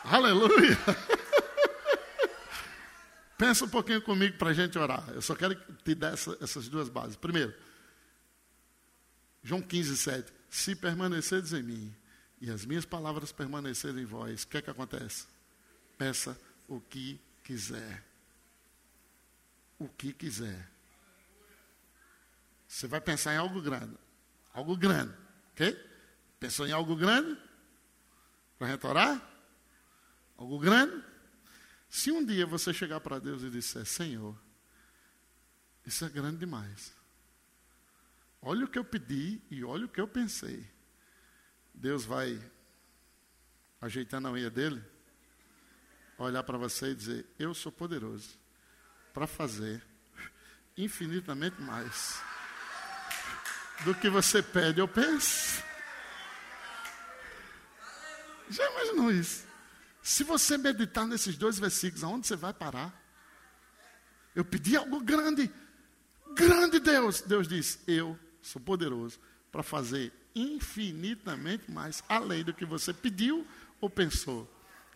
Aleluia! 0.05 0.77
Pensa 3.37 3.65
um 3.65 3.69
pouquinho 3.69 4.01
comigo 4.01 4.37
para 4.37 4.51
a 4.51 4.53
gente 4.53 4.79
orar. 4.79 5.09
Eu 5.09 5.21
só 5.21 5.35
quero 5.35 5.55
te 5.83 5.93
dar 5.93 6.13
essa, 6.13 6.37
essas 6.39 6.69
duas 6.69 6.87
bases. 6.87 7.17
Primeiro, 7.17 7.53
João 9.43 9.61
15, 9.61 9.97
7. 9.97 10.33
Se 10.49 10.73
permanecerdes 10.73 11.51
em 11.51 11.63
mim 11.63 11.93
e 12.39 12.49
as 12.49 12.65
minhas 12.65 12.85
palavras 12.85 13.33
permanecerem 13.33 14.03
em 14.03 14.05
vós, 14.05 14.43
o 14.43 14.47
que 14.47 14.59
é 14.59 14.61
que 14.61 14.69
acontece? 14.69 15.27
Peça 15.97 16.39
o 16.65 16.79
que 16.79 17.19
quiser 17.43 18.12
o 19.85 19.89
que 19.89 20.13
quiser. 20.13 20.69
Você 22.67 22.87
vai 22.87 23.01
pensar 23.01 23.33
em 23.33 23.37
algo 23.37 23.61
grande. 23.61 23.97
Algo 24.53 24.75
grande. 24.75 25.13
Ok? 25.51 25.77
Pensou 26.39 26.67
em 26.67 26.71
algo 26.71 26.95
grande? 26.95 27.39
Para 28.57 28.67
retorar? 28.67 29.21
Algo 30.37 30.57
grande? 30.59 31.03
Se 31.89 32.11
um 32.11 32.25
dia 32.25 32.45
você 32.45 32.73
chegar 32.73 32.99
para 32.99 33.19
Deus 33.19 33.43
e 33.43 33.49
disser, 33.49 33.85
Senhor, 33.85 34.35
isso 35.85 36.03
é 36.03 36.09
grande 36.09 36.37
demais. 36.37 36.93
Olha 38.41 38.65
o 38.65 38.67
que 38.67 38.79
eu 38.79 38.83
pedi 38.83 39.41
e 39.51 39.63
olha 39.63 39.85
o 39.85 39.89
que 39.89 40.01
eu 40.01 40.07
pensei. 40.07 40.67
Deus 41.73 42.03
vai 42.03 42.41
ajeitando 43.79 44.27
a 44.27 44.31
unha 44.31 44.49
dele, 44.49 44.83
olhar 46.17 46.43
para 46.43 46.57
você 46.57 46.91
e 46.91 46.95
dizer: 46.95 47.25
Eu 47.37 47.53
sou 47.53 47.71
poderoso 47.71 48.42
para 49.13 49.27
fazer 49.27 49.81
infinitamente 50.75 51.61
mais 51.61 52.19
do 53.85 53.93
que 53.93 54.09
você 54.09 54.41
pede 54.41 54.81
ou 54.81 54.87
pensa. 54.87 55.63
Já 58.49 58.69
imaginou 58.71 59.11
isso? 59.11 59.45
Se 60.01 60.23
você 60.23 60.57
meditar 60.57 61.07
nesses 61.07 61.37
dois 61.37 61.57
versículos, 61.57 62.03
aonde 62.03 62.27
você 62.27 62.35
vai 62.35 62.53
parar? 62.53 63.01
Eu 64.35 64.43
pedi 64.43 64.75
algo 64.75 64.99
grande, 64.99 65.49
grande 66.35 66.79
Deus. 66.79 67.21
Deus 67.21 67.47
diz: 67.47 67.79
Eu 67.87 68.19
sou 68.41 68.61
poderoso 68.61 69.19
para 69.51 69.63
fazer 69.63 70.11
infinitamente 70.35 71.71
mais, 71.71 72.03
além 72.09 72.43
do 72.43 72.53
que 72.53 72.65
você 72.65 72.93
pediu 72.93 73.47
ou 73.79 73.89
pensou. 73.89 74.49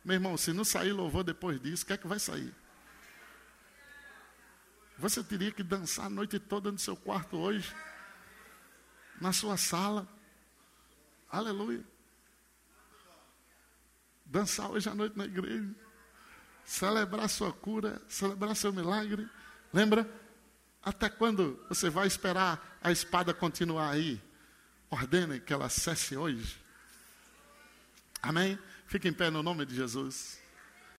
Meu 0.03 0.15
irmão, 0.15 0.36
se 0.38 0.51
não 0.51 0.63
sair 0.63 0.91
louvor 0.91 1.24
depois 1.24 1.61
disso, 1.61 1.84
o 1.84 1.88
que 1.88 1.93
é 1.93 1.97
que 1.97 2.07
vai 2.07 2.20
sair? 2.20 2.53
Você 4.98 5.24
teria 5.24 5.52
que 5.52 5.62
dançar 5.62 6.08
a 6.08 6.10
noite 6.10 6.39
toda 6.39 6.72
no 6.72 6.80
seu 6.80 6.95
quarto 6.95 7.38
hoje, 7.38 7.74
na 9.22 9.32
sua 9.32 9.56
sala. 9.56 10.08
Aleluia. 11.30 11.84
Dançar 14.26 14.72
hoje 14.72 14.89
à 14.89 14.95
noite 14.95 15.18
na 15.18 15.26
igreja. 15.26 15.70
Celebrar 16.66 17.30
sua 17.30 17.54
cura, 17.54 18.02
celebrar 18.10 18.56
seu 18.56 18.74
milagre. 18.74 19.30
Lembra? 19.72 20.10
Até 20.84 21.10
quando 21.10 21.64
você 21.70 21.89
vai 21.89 22.08
esperar 22.08 22.78
a 22.82 22.91
espada 22.91 23.34
continuar 23.34 23.91
aí? 23.91 24.22
Ordene 24.89 25.39
que 25.39 25.54
ela 25.54 25.70
cesse 25.70 26.18
hoje. 26.18 26.60
Amém? 28.22 28.58
Fique 28.88 29.08
em 29.08 29.14
pé 29.14 29.30
no 29.30 29.43
nome 29.43 29.66
de 29.66 29.76
Jesus. 29.76 30.37